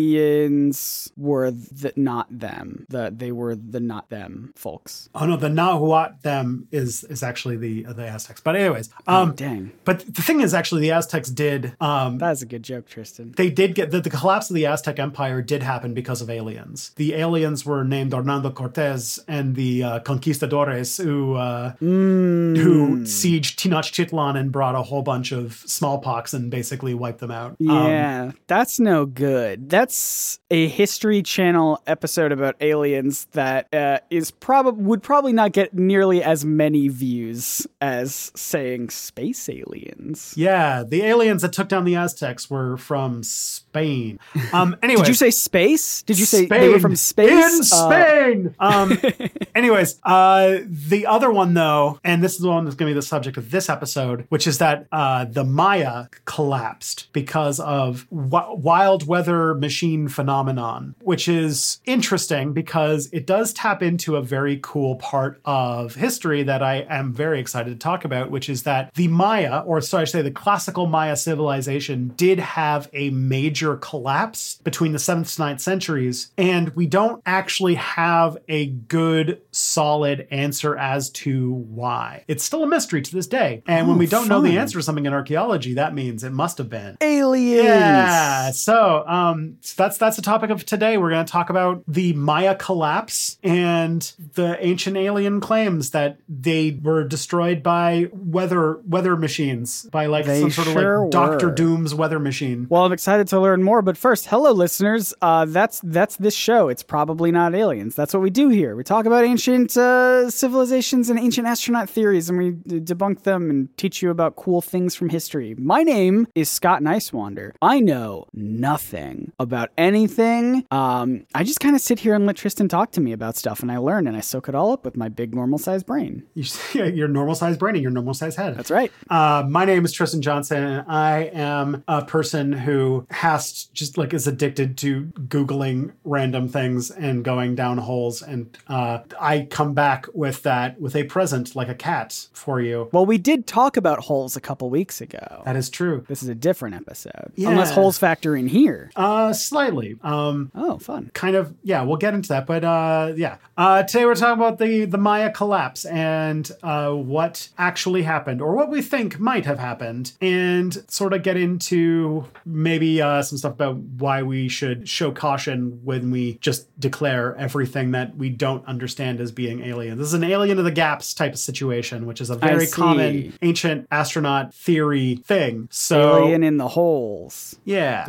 Mayans 0.00 1.10
were 1.16 1.50
the, 1.50 1.92
not 1.96 2.26
them. 2.36 2.86
The 2.88 3.12
they 3.16 3.32
were 3.32 3.54
the 3.54 3.80
not 3.80 4.08
them 4.10 4.52
folks. 4.56 5.08
Oh 5.14 5.26
no, 5.26 5.36
the 5.36 5.48
Nahuatl 5.48 6.16
them 6.22 6.68
is 6.72 7.04
is 7.04 7.22
actually 7.22 7.56
the 7.56 7.84
the 7.84 8.06
Aztecs. 8.06 8.40
But 8.40 8.56
anyways, 8.56 8.90
um, 9.06 9.30
oh, 9.30 9.32
dang, 9.32 9.72
but 9.84 10.00
the 10.00 10.22
thing 10.22 10.40
is, 10.40 10.54
actually, 10.54 10.80
the 10.82 10.90
Aztecs 10.92 11.30
did 11.30 11.74
um, 11.80 12.18
that's 12.18 12.42
a 12.42 12.46
good 12.46 12.62
joke, 12.62 12.88
Tristan. 12.88 13.32
they 13.36 13.50
did 13.50 13.74
get 13.74 13.90
the, 13.90 14.00
the 14.00 14.10
collapse 14.10 14.50
of 14.50 14.56
the 14.56 14.66
Aztec 14.66 14.98
Empire 14.98 15.42
did 15.42 15.62
happen 15.62 15.94
because 15.94 16.20
of 16.20 16.28
aliens. 16.30 16.90
The 16.96 17.14
aliens 17.14 17.64
were 17.64 17.84
named 17.84 18.12
Hernando 18.12 18.50
Cortez 18.50 19.20
and 19.28 19.54
the 19.54 19.82
uh, 19.82 20.00
conquistadores 20.00 20.96
who 21.02 21.34
uh, 21.34 21.72
Mm. 21.80 22.56
who 22.56 23.00
sieged 23.04 23.56
Tenochtitlan 23.56 24.36
and 24.38 24.50
brought 24.52 24.74
a 24.74 24.82
whole 24.82 25.02
bunch 25.02 25.32
of 25.32 25.59
smallpox 25.66 26.32
and 26.34 26.50
basically 26.50 26.94
wipe 26.94 27.18
them 27.18 27.30
out. 27.30 27.52
Um, 27.60 27.86
Yeah, 27.86 28.32
that's 28.46 28.78
no 28.80 29.06
good. 29.06 29.68
That's 29.70 30.38
a 30.50 30.68
History 30.68 31.22
Channel 31.22 31.80
episode 31.86 32.32
about 32.32 32.56
aliens 32.60 33.26
that 33.32 33.72
uh, 33.74 33.98
is 34.10 34.30
probably 34.30 34.84
would 34.84 35.02
probably 35.02 35.32
not 35.32 35.52
get 35.52 35.74
nearly 35.74 36.22
as 36.22 36.44
many 36.44 36.88
views 36.88 37.66
as 37.80 38.32
saying 38.34 38.90
space 38.90 39.48
aliens. 39.48 40.34
yeah, 40.36 40.82
the 40.86 41.02
aliens 41.02 41.42
that 41.42 41.52
took 41.52 41.68
down 41.68 41.84
the 41.84 41.94
Aztecs 41.96 42.50
were 42.50 42.76
from 42.76 43.22
Spain. 43.22 44.18
Um, 44.52 44.76
anyway, 44.82 45.00
Did 45.02 45.08
you 45.08 45.14
say 45.14 45.30
space? 45.30 46.02
Did 46.02 46.18
you 46.18 46.24
say 46.26 46.46
they 46.46 46.68
were 46.68 46.78
from 46.80 46.96
space? 46.96 47.30
In 47.30 47.60
Uh, 47.60 47.62
Spain. 47.62 48.54
um, 48.58 48.98
anyways, 49.54 50.00
uh, 50.04 50.58
the 50.66 51.06
other 51.06 51.30
one 51.30 51.54
though, 51.54 51.98
and 52.04 52.22
this 52.22 52.34
is 52.34 52.38
the 52.40 52.48
one 52.48 52.64
that's 52.64 52.76
going 52.76 52.88
to 52.88 52.94
be 52.94 52.98
the 52.98 53.06
subject 53.06 53.36
of 53.36 53.50
this 53.50 53.68
episode, 53.68 54.26
which 54.28 54.46
is 54.46 54.58
that 54.58 54.86
uh, 54.92 55.24
the 55.24 55.44
Maya 55.50 56.06
collapsed 56.24 57.08
because 57.12 57.60
of 57.60 58.06
w- 58.10 58.56
wild 58.56 59.06
weather 59.06 59.54
machine 59.54 60.08
phenomenon, 60.08 60.94
which 61.00 61.28
is 61.28 61.80
interesting 61.84 62.52
because 62.52 63.08
it 63.12 63.26
does 63.26 63.52
tap 63.52 63.82
into 63.82 64.16
a 64.16 64.22
very 64.22 64.58
cool 64.62 64.96
part 64.96 65.40
of 65.44 65.94
history 65.94 66.42
that 66.44 66.62
I 66.62 66.86
am 66.88 67.12
very 67.12 67.40
excited 67.40 67.70
to 67.70 67.76
talk 67.76 68.04
about, 68.04 68.30
which 68.30 68.48
is 68.48 68.62
that 68.62 68.94
the 68.94 69.08
Maya, 69.08 69.60
or 69.60 69.80
sorry, 69.80 70.02
I 70.02 70.04
should 70.04 70.12
say 70.12 70.22
the 70.22 70.30
classical 70.30 70.86
Maya 70.86 71.16
civilization, 71.16 72.12
did 72.16 72.38
have 72.38 72.88
a 72.92 73.10
major 73.10 73.76
collapse 73.76 74.60
between 74.64 74.92
the 74.92 74.98
seventh 74.98 75.34
to 75.34 75.42
ninth 75.42 75.60
centuries, 75.60 76.30
and 76.38 76.70
we 76.70 76.86
don't 76.86 77.22
actually 77.26 77.74
have 77.74 78.36
a 78.48 78.66
good, 78.66 79.40
solid 79.50 80.28
answer 80.30 80.76
as 80.76 81.10
to 81.10 81.52
why. 81.52 82.24
It's 82.28 82.44
still 82.44 82.62
a 82.62 82.68
mystery 82.68 83.02
to 83.02 83.12
this 83.12 83.26
day. 83.26 83.62
And 83.66 83.88
when 83.88 83.98
we 83.98 84.06
don't 84.06 84.28
know 84.28 84.40
the 84.40 84.58
answer 84.58 84.78
to 84.78 84.82
something 84.82 85.06
in 85.06 85.12
archaeology, 85.12 85.39
that 85.48 85.94
means 85.94 86.24
it 86.24 86.32
must 86.32 86.58
have 86.58 86.68
been. 86.68 86.96
Aliens. 87.00 87.64
Yeah. 87.64 88.50
So, 88.50 89.04
um, 89.06 89.56
so 89.60 89.82
that's 89.82 89.98
that's 89.98 90.16
the 90.16 90.22
topic 90.22 90.50
of 90.50 90.64
today. 90.64 90.96
We're 90.96 91.10
going 91.10 91.24
to 91.24 91.30
talk 91.30 91.50
about 91.50 91.82
the 91.86 92.12
Maya 92.12 92.54
collapse 92.54 93.38
and 93.42 94.00
the 94.34 94.56
ancient 94.64 94.96
alien 94.96 95.40
claims 95.40 95.90
that 95.90 96.18
they 96.28 96.78
were 96.82 97.04
destroyed 97.04 97.62
by 97.62 98.08
weather 98.12 98.78
weather 98.86 99.16
machines, 99.16 99.84
by 99.90 100.06
like 100.06 100.26
They 100.26 100.40
some 100.40 100.50
sort 100.50 100.68
of 100.68 100.74
like 100.74 101.10
Doctor. 101.10 101.50
Doom's 101.50 101.94
weather 101.94 102.18
machine. 102.18 102.66
Well, 102.68 102.84
I'm 102.84 102.92
excited 102.92 103.28
to 103.28 103.40
learn 103.40 103.62
more, 103.62 103.82
but 103.82 103.96
first, 103.96 104.26
hello, 104.26 104.52
listeners. 104.52 105.14
Uh, 105.22 105.44
that's 105.46 105.80
that's 105.82 106.16
this 106.16 106.34
show. 106.34 106.68
It's 106.68 106.82
probably 106.82 107.32
not 107.32 107.54
aliens. 107.54 107.94
That's 107.94 108.12
what 108.14 108.22
we 108.22 108.30
do 108.30 108.48
here. 108.48 108.76
We 108.76 108.84
talk 108.84 109.06
about 109.06 109.24
ancient 109.24 109.76
uh, 109.76 110.30
civilizations 110.30 111.10
and 111.10 111.18
ancient 111.18 111.46
astronaut 111.46 111.88
theories, 111.88 112.28
and 112.28 112.38
we 112.38 112.52
debunk 112.52 113.22
them 113.22 113.50
and 113.50 113.76
teach 113.76 114.02
you 114.02 114.10
about 114.10 114.36
cool 114.36 114.60
things 114.60 114.94
from 114.94 115.08
history. 115.08 115.29
My 115.30 115.84
name 115.84 116.26
is 116.34 116.50
Scott 116.50 116.82
Niswander. 116.82 117.52
I 117.62 117.78
know 117.78 118.26
nothing 118.34 119.30
about 119.38 119.70
anything. 119.78 120.66
Um, 120.72 121.24
I 121.36 121.44
just 121.44 121.60
kind 121.60 121.76
of 121.76 121.80
sit 121.80 122.00
here 122.00 122.14
and 122.14 122.26
let 122.26 122.34
Tristan 122.34 122.66
talk 122.66 122.90
to 122.92 123.00
me 123.00 123.12
about 123.12 123.36
stuff, 123.36 123.60
and 123.60 123.70
I 123.70 123.76
learn 123.76 124.08
and 124.08 124.16
I 124.16 124.20
soak 124.22 124.48
it 124.48 124.56
all 124.56 124.72
up 124.72 124.84
with 124.84 124.96
my 124.96 125.08
big 125.08 125.32
normal 125.32 125.58
sized 125.58 125.86
brain. 125.86 126.24
You, 126.34 126.44
your 126.84 127.06
normal 127.06 127.36
size 127.36 127.56
brain 127.56 127.76
and 127.76 127.82
your 127.82 127.92
normal 127.92 128.12
size 128.12 128.34
head. 128.34 128.56
That's 128.56 128.72
right. 128.72 128.90
Uh, 129.08 129.44
my 129.48 129.64
name 129.64 129.84
is 129.84 129.92
Tristan 129.92 130.20
Johnson, 130.20 130.64
and 130.64 130.90
I 130.90 131.30
am 131.32 131.84
a 131.86 132.04
person 132.04 132.50
who 132.50 133.06
has 133.10 133.66
just 133.66 133.96
like 133.96 134.12
is 134.12 134.26
addicted 134.26 134.76
to 134.78 135.04
googling 135.28 135.92
random 136.02 136.48
things 136.48 136.90
and 136.90 137.24
going 137.24 137.54
down 137.54 137.78
holes. 137.78 138.20
And 138.20 138.58
uh, 138.66 139.00
I 139.20 139.46
come 139.48 139.74
back 139.74 140.06
with 140.12 140.42
that 140.42 140.80
with 140.80 140.96
a 140.96 141.04
present, 141.04 141.54
like 141.54 141.68
a 141.68 141.74
cat, 141.76 142.26
for 142.32 142.60
you. 142.60 142.88
Well, 142.92 143.06
we 143.06 143.16
did 143.16 143.46
talk 143.46 143.76
about 143.76 144.00
holes 144.00 144.34
a 144.34 144.40
couple 144.40 144.68
weeks 144.70 145.00
ago. 145.00 145.19
That 145.44 145.56
is 145.56 145.70
true. 145.70 146.04
This 146.08 146.22
is 146.22 146.28
a 146.28 146.34
different 146.34 146.74
episode. 146.76 147.32
Yeah. 147.34 147.50
Unless 147.50 147.72
holes 147.72 147.98
factor 147.98 148.36
in 148.36 148.46
here. 148.48 148.90
Uh, 148.96 149.32
slightly. 149.32 149.98
Um, 150.02 150.50
Oh, 150.54 150.78
fun. 150.78 151.10
kind 151.14 151.36
of. 151.36 151.54
Yeah, 151.62 151.82
we'll 151.82 151.96
get 151.96 152.14
into 152.14 152.28
that. 152.30 152.46
But 152.46 152.64
uh, 152.64 153.12
yeah, 153.16 153.36
uh, 153.56 153.82
today 153.82 154.04
we're 154.04 154.14
talking 154.14 154.40
about 154.42 154.58
the 154.58 154.84
the 154.84 154.98
Maya 154.98 155.30
collapse 155.30 155.84
and 155.84 156.50
uh, 156.62 156.90
what 156.92 157.48
actually 157.58 158.02
happened, 158.02 158.40
or 158.40 158.54
what 158.54 158.70
we 158.70 158.82
think 158.82 159.18
might 159.18 159.44
have 159.46 159.58
happened, 159.58 160.12
and 160.20 160.84
sort 160.90 161.12
of 161.12 161.22
get 161.22 161.36
into 161.36 162.24
maybe 162.44 163.00
uh, 163.02 163.22
some 163.22 163.38
stuff 163.38 163.52
about 163.52 163.76
why 163.76 164.22
we 164.22 164.48
should 164.48 164.88
show 164.88 165.10
caution 165.12 165.80
when 165.84 166.10
we 166.10 166.34
just 166.40 166.66
declare 166.80 167.36
everything 167.36 167.90
that 167.92 168.16
we 168.16 168.28
don't 168.30 168.64
understand 168.66 169.20
as 169.20 169.32
being 169.32 169.62
alien. 169.64 169.98
This 169.98 170.06
is 170.08 170.14
an 170.14 170.24
alien 170.24 170.58
of 170.58 170.64
the 170.64 170.70
gaps 170.70 171.14
type 171.14 171.32
of 171.32 171.38
situation, 171.38 172.06
which 172.06 172.20
is 172.20 172.30
a 172.30 172.36
very 172.36 172.66
common 172.66 173.32
ancient 173.42 173.86
astronaut 173.90 174.54
theory 174.54 174.99
thing. 175.24 175.68
So 175.70 176.18
Alien 176.18 176.42
in 176.42 176.56
the 176.56 176.68
holes. 176.68 177.56
yeah. 177.64 178.04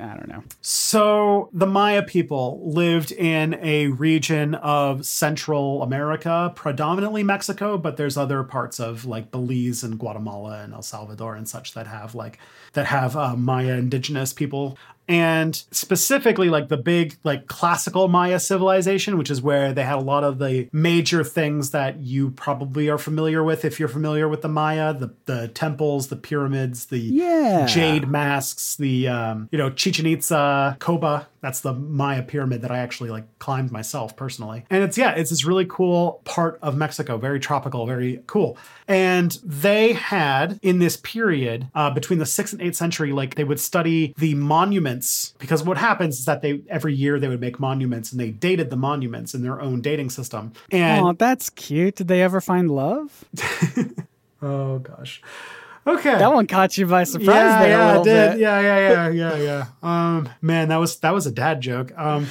I 0.00 0.14
don't 0.14 0.28
know. 0.28 0.42
So 0.60 1.50
the 1.52 1.66
Maya 1.66 2.02
people 2.02 2.60
lived 2.64 3.12
in 3.12 3.54
a 3.62 3.88
region 3.88 4.54
of 4.56 5.06
Central 5.06 5.82
America, 5.82 6.52
predominantly 6.54 7.22
Mexico, 7.22 7.78
but 7.78 7.96
there's 7.96 8.16
other 8.16 8.42
parts 8.42 8.80
of 8.80 9.04
like 9.04 9.30
Belize 9.30 9.84
and 9.84 9.98
Guatemala 9.98 10.62
and 10.62 10.72
El 10.72 10.82
Salvador 10.82 11.36
and 11.36 11.48
such 11.48 11.74
that 11.74 11.86
have 11.86 12.14
like 12.14 12.38
that 12.72 12.86
have 12.86 13.16
uh, 13.16 13.36
Maya 13.36 13.74
indigenous 13.74 14.32
people. 14.32 14.76
And 15.06 15.54
specifically, 15.70 16.48
like 16.48 16.68
the 16.68 16.76
big, 16.78 17.16
like 17.24 17.46
classical 17.46 18.08
Maya 18.08 18.40
civilization, 18.40 19.18
which 19.18 19.30
is 19.30 19.42
where 19.42 19.72
they 19.72 19.82
had 19.82 19.96
a 19.98 20.00
lot 20.00 20.24
of 20.24 20.38
the 20.38 20.68
major 20.72 21.22
things 21.22 21.70
that 21.72 22.00
you 22.00 22.30
probably 22.30 22.88
are 22.88 22.96
familiar 22.98 23.44
with 23.44 23.64
if 23.64 23.78
you're 23.78 23.88
familiar 23.88 24.28
with 24.28 24.40
the 24.42 24.48
Maya 24.48 24.94
the, 24.94 25.12
the 25.26 25.48
temples, 25.48 26.08
the 26.08 26.16
pyramids, 26.16 26.86
the 26.86 26.98
Yeah. 26.98 27.66
jade 27.66 28.08
masks, 28.08 28.76
the 28.76 29.08
um, 29.08 29.48
you 29.52 29.58
know 29.58 29.70
Chichen 29.70 30.06
Itza, 30.06 30.76
Coba. 30.78 31.28
That's 31.44 31.60
the 31.60 31.74
Maya 31.74 32.22
pyramid 32.22 32.62
that 32.62 32.70
I 32.70 32.78
actually 32.78 33.10
like 33.10 33.38
climbed 33.38 33.70
myself 33.70 34.16
personally. 34.16 34.64
And 34.70 34.82
it's 34.82 34.96
yeah, 34.96 35.10
it's 35.10 35.28
this 35.28 35.44
really 35.44 35.66
cool 35.66 36.22
part 36.24 36.58
of 36.62 36.74
Mexico, 36.74 37.18
very 37.18 37.38
tropical, 37.38 37.84
very 37.84 38.22
cool. 38.26 38.56
And 38.88 39.38
they 39.44 39.92
had 39.92 40.58
in 40.62 40.78
this 40.78 40.96
period 40.96 41.68
uh, 41.74 41.90
between 41.90 42.18
the 42.18 42.24
sixth 42.24 42.54
and 42.54 42.62
eighth 42.62 42.76
century, 42.76 43.12
like 43.12 43.34
they 43.34 43.44
would 43.44 43.60
study 43.60 44.14
the 44.16 44.34
monuments 44.34 45.34
because 45.36 45.62
what 45.62 45.76
happens 45.76 46.18
is 46.18 46.24
that 46.24 46.40
they 46.40 46.62
every 46.70 46.94
year 46.94 47.20
they 47.20 47.28
would 47.28 47.42
make 47.42 47.60
monuments 47.60 48.10
and 48.10 48.18
they 48.18 48.30
dated 48.30 48.70
the 48.70 48.76
monuments 48.76 49.34
in 49.34 49.42
their 49.42 49.60
own 49.60 49.82
dating 49.82 50.08
system. 50.08 50.54
And 50.70 51.04
Oh, 51.04 51.12
that's 51.12 51.50
cute. 51.50 51.96
Did 51.96 52.08
they 52.08 52.22
ever 52.22 52.40
find 52.40 52.70
love? 52.70 53.26
oh 54.40 54.78
gosh. 54.78 55.20
Okay. 55.86 56.18
That 56.18 56.32
one 56.32 56.46
caught 56.46 56.78
you 56.78 56.86
by 56.86 57.04
surprise 57.04 57.28
yeah, 57.28 57.58
there 57.60 57.68
yeah, 57.68 57.84
a 57.84 57.88
little 57.88 58.04
did. 58.04 58.30
bit. 58.32 58.40
Yeah, 58.40 58.60
yeah, 58.60 59.08
yeah, 59.08 59.08
yeah, 59.10 59.36
yeah. 59.36 59.66
Um, 59.82 60.28
man, 60.40 60.68
that 60.68 60.76
was 60.78 60.98
that 61.00 61.12
was 61.12 61.26
a 61.26 61.30
dad 61.30 61.60
joke. 61.60 61.92
Um, 61.96 62.26